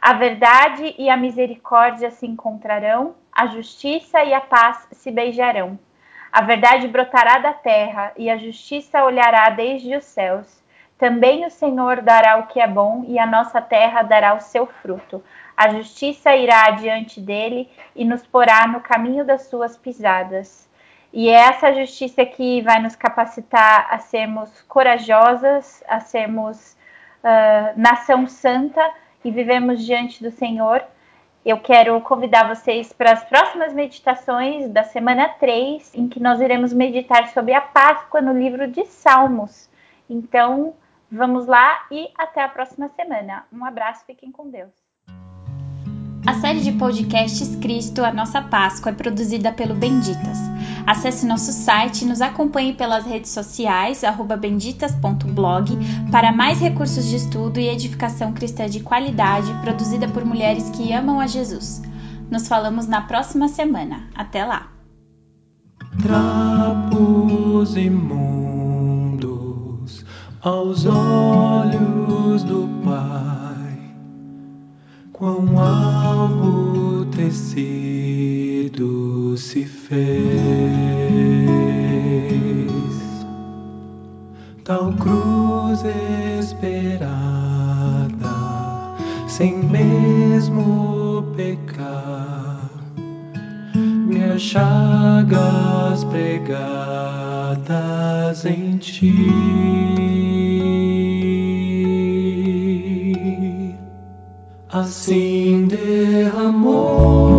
A 0.00 0.14
verdade 0.14 0.94
e 0.98 1.10
a 1.10 1.16
misericórdia 1.16 2.10
se 2.10 2.26
encontrarão 2.26 3.14
a 3.30 3.46
justiça 3.48 4.24
e 4.24 4.32
a 4.32 4.40
paz 4.40 4.88
se 4.92 5.10
beijarão. 5.10 5.78
A 6.32 6.40
verdade 6.42 6.88
brotará 6.88 7.38
da 7.38 7.52
terra 7.52 8.12
e 8.16 8.30
a 8.30 8.38
justiça 8.38 9.04
olhará 9.04 9.50
desde 9.50 9.94
os 9.94 10.04
céus. 10.04 10.62
Também 10.96 11.44
o 11.44 11.50
Senhor 11.50 12.00
dará 12.00 12.38
o 12.38 12.46
que 12.46 12.60
é 12.60 12.66
bom 12.66 13.04
e 13.08 13.18
a 13.18 13.26
nossa 13.26 13.60
terra 13.60 14.02
dará 14.02 14.34
o 14.34 14.40
seu 14.40 14.66
fruto. 14.66 15.22
A 15.56 15.68
justiça 15.68 16.34
irá 16.34 16.68
adiante 16.68 17.20
dele 17.20 17.68
e 17.94 18.04
nos 18.04 18.26
porá 18.26 18.66
no 18.66 18.80
caminho 18.80 19.24
das 19.24 19.46
suas 19.46 19.76
pisadas. 19.76 20.68
E 21.12 21.28
é 21.28 21.32
essa 21.34 21.74
justiça 21.74 22.24
que 22.24 22.62
vai 22.62 22.80
nos 22.80 22.96
capacitar 22.96 23.88
a 23.90 23.98
sermos 23.98 24.62
corajosas, 24.62 25.82
a 25.88 26.00
sermos 26.00 26.76
uh, 27.22 27.78
nação 27.78 28.26
santa 28.26 28.82
e 29.24 29.30
vivemos 29.30 29.84
diante 29.84 30.22
do 30.22 30.30
Senhor 30.30 30.82
eu 31.44 31.58
quero 31.58 31.98
convidar 32.02 32.54
vocês 32.54 32.92
para 32.92 33.12
as 33.12 33.24
próximas 33.24 33.72
meditações 33.72 34.68
da 34.68 34.84
semana 34.84 35.26
3, 35.26 35.94
em 35.94 36.06
que 36.06 36.20
nós 36.20 36.38
iremos 36.38 36.70
meditar 36.70 37.28
sobre 37.28 37.54
a 37.54 37.62
Páscoa 37.62 38.20
no 38.20 38.38
livro 38.38 38.68
de 38.68 38.84
Salmos. 38.84 39.70
Então, 40.08 40.74
vamos 41.10 41.46
lá 41.46 41.86
e 41.90 42.10
até 42.14 42.42
a 42.42 42.48
próxima 42.48 42.90
semana. 42.90 43.46
Um 43.50 43.64
abraço, 43.64 44.04
fiquem 44.04 44.30
com 44.30 44.50
Deus. 44.50 44.79
A 46.26 46.34
série 46.34 46.60
de 46.60 46.72
podcasts 46.72 47.56
Cristo, 47.56 48.04
a 48.04 48.12
nossa 48.12 48.42
Páscoa, 48.42 48.92
é 48.92 48.94
produzida 48.94 49.50
pelo 49.50 49.74
Benditas. 49.74 50.38
Acesse 50.86 51.26
nosso 51.26 51.50
site 51.52 52.02
e 52.02 52.06
nos 52.06 52.20
acompanhe 52.20 52.74
pelas 52.74 53.06
redes 53.06 53.30
sociais, 53.30 54.02
benditas.blog, 54.38 55.78
para 56.10 56.30
mais 56.32 56.60
recursos 56.60 57.06
de 57.06 57.16
estudo 57.16 57.58
e 57.58 57.68
edificação 57.68 58.32
cristã 58.32 58.68
de 58.68 58.80
qualidade, 58.80 59.52
produzida 59.62 60.08
por 60.08 60.24
mulheres 60.24 60.68
que 60.70 60.92
amam 60.92 61.20
a 61.20 61.26
Jesus. 61.26 61.80
Nos 62.30 62.46
falamos 62.46 62.86
na 62.86 63.00
próxima 63.02 63.48
semana. 63.48 64.08
Até 64.14 64.44
lá! 64.44 64.68
Trapos 66.02 67.76
imundos 67.76 69.24
aos 70.42 70.86
olhos 70.86 72.44
do 72.44 72.68
Pai 72.84 73.39
quão 75.20 75.56
alvo 75.58 77.04
tecido 77.14 78.66
se 79.36 79.66
fez. 79.66 80.00
Tal 84.64 84.94
cruz 84.94 85.84
esperada, 86.40 87.36
sem 89.28 89.58
mesmo 89.58 91.22
pecar, 91.36 92.70
me 93.76 94.38
chagas 94.38 96.02
pregadas 96.04 96.46
em 98.46 98.78
ti. 98.78 99.12
Assim 104.72 105.66
derramou 105.66 107.29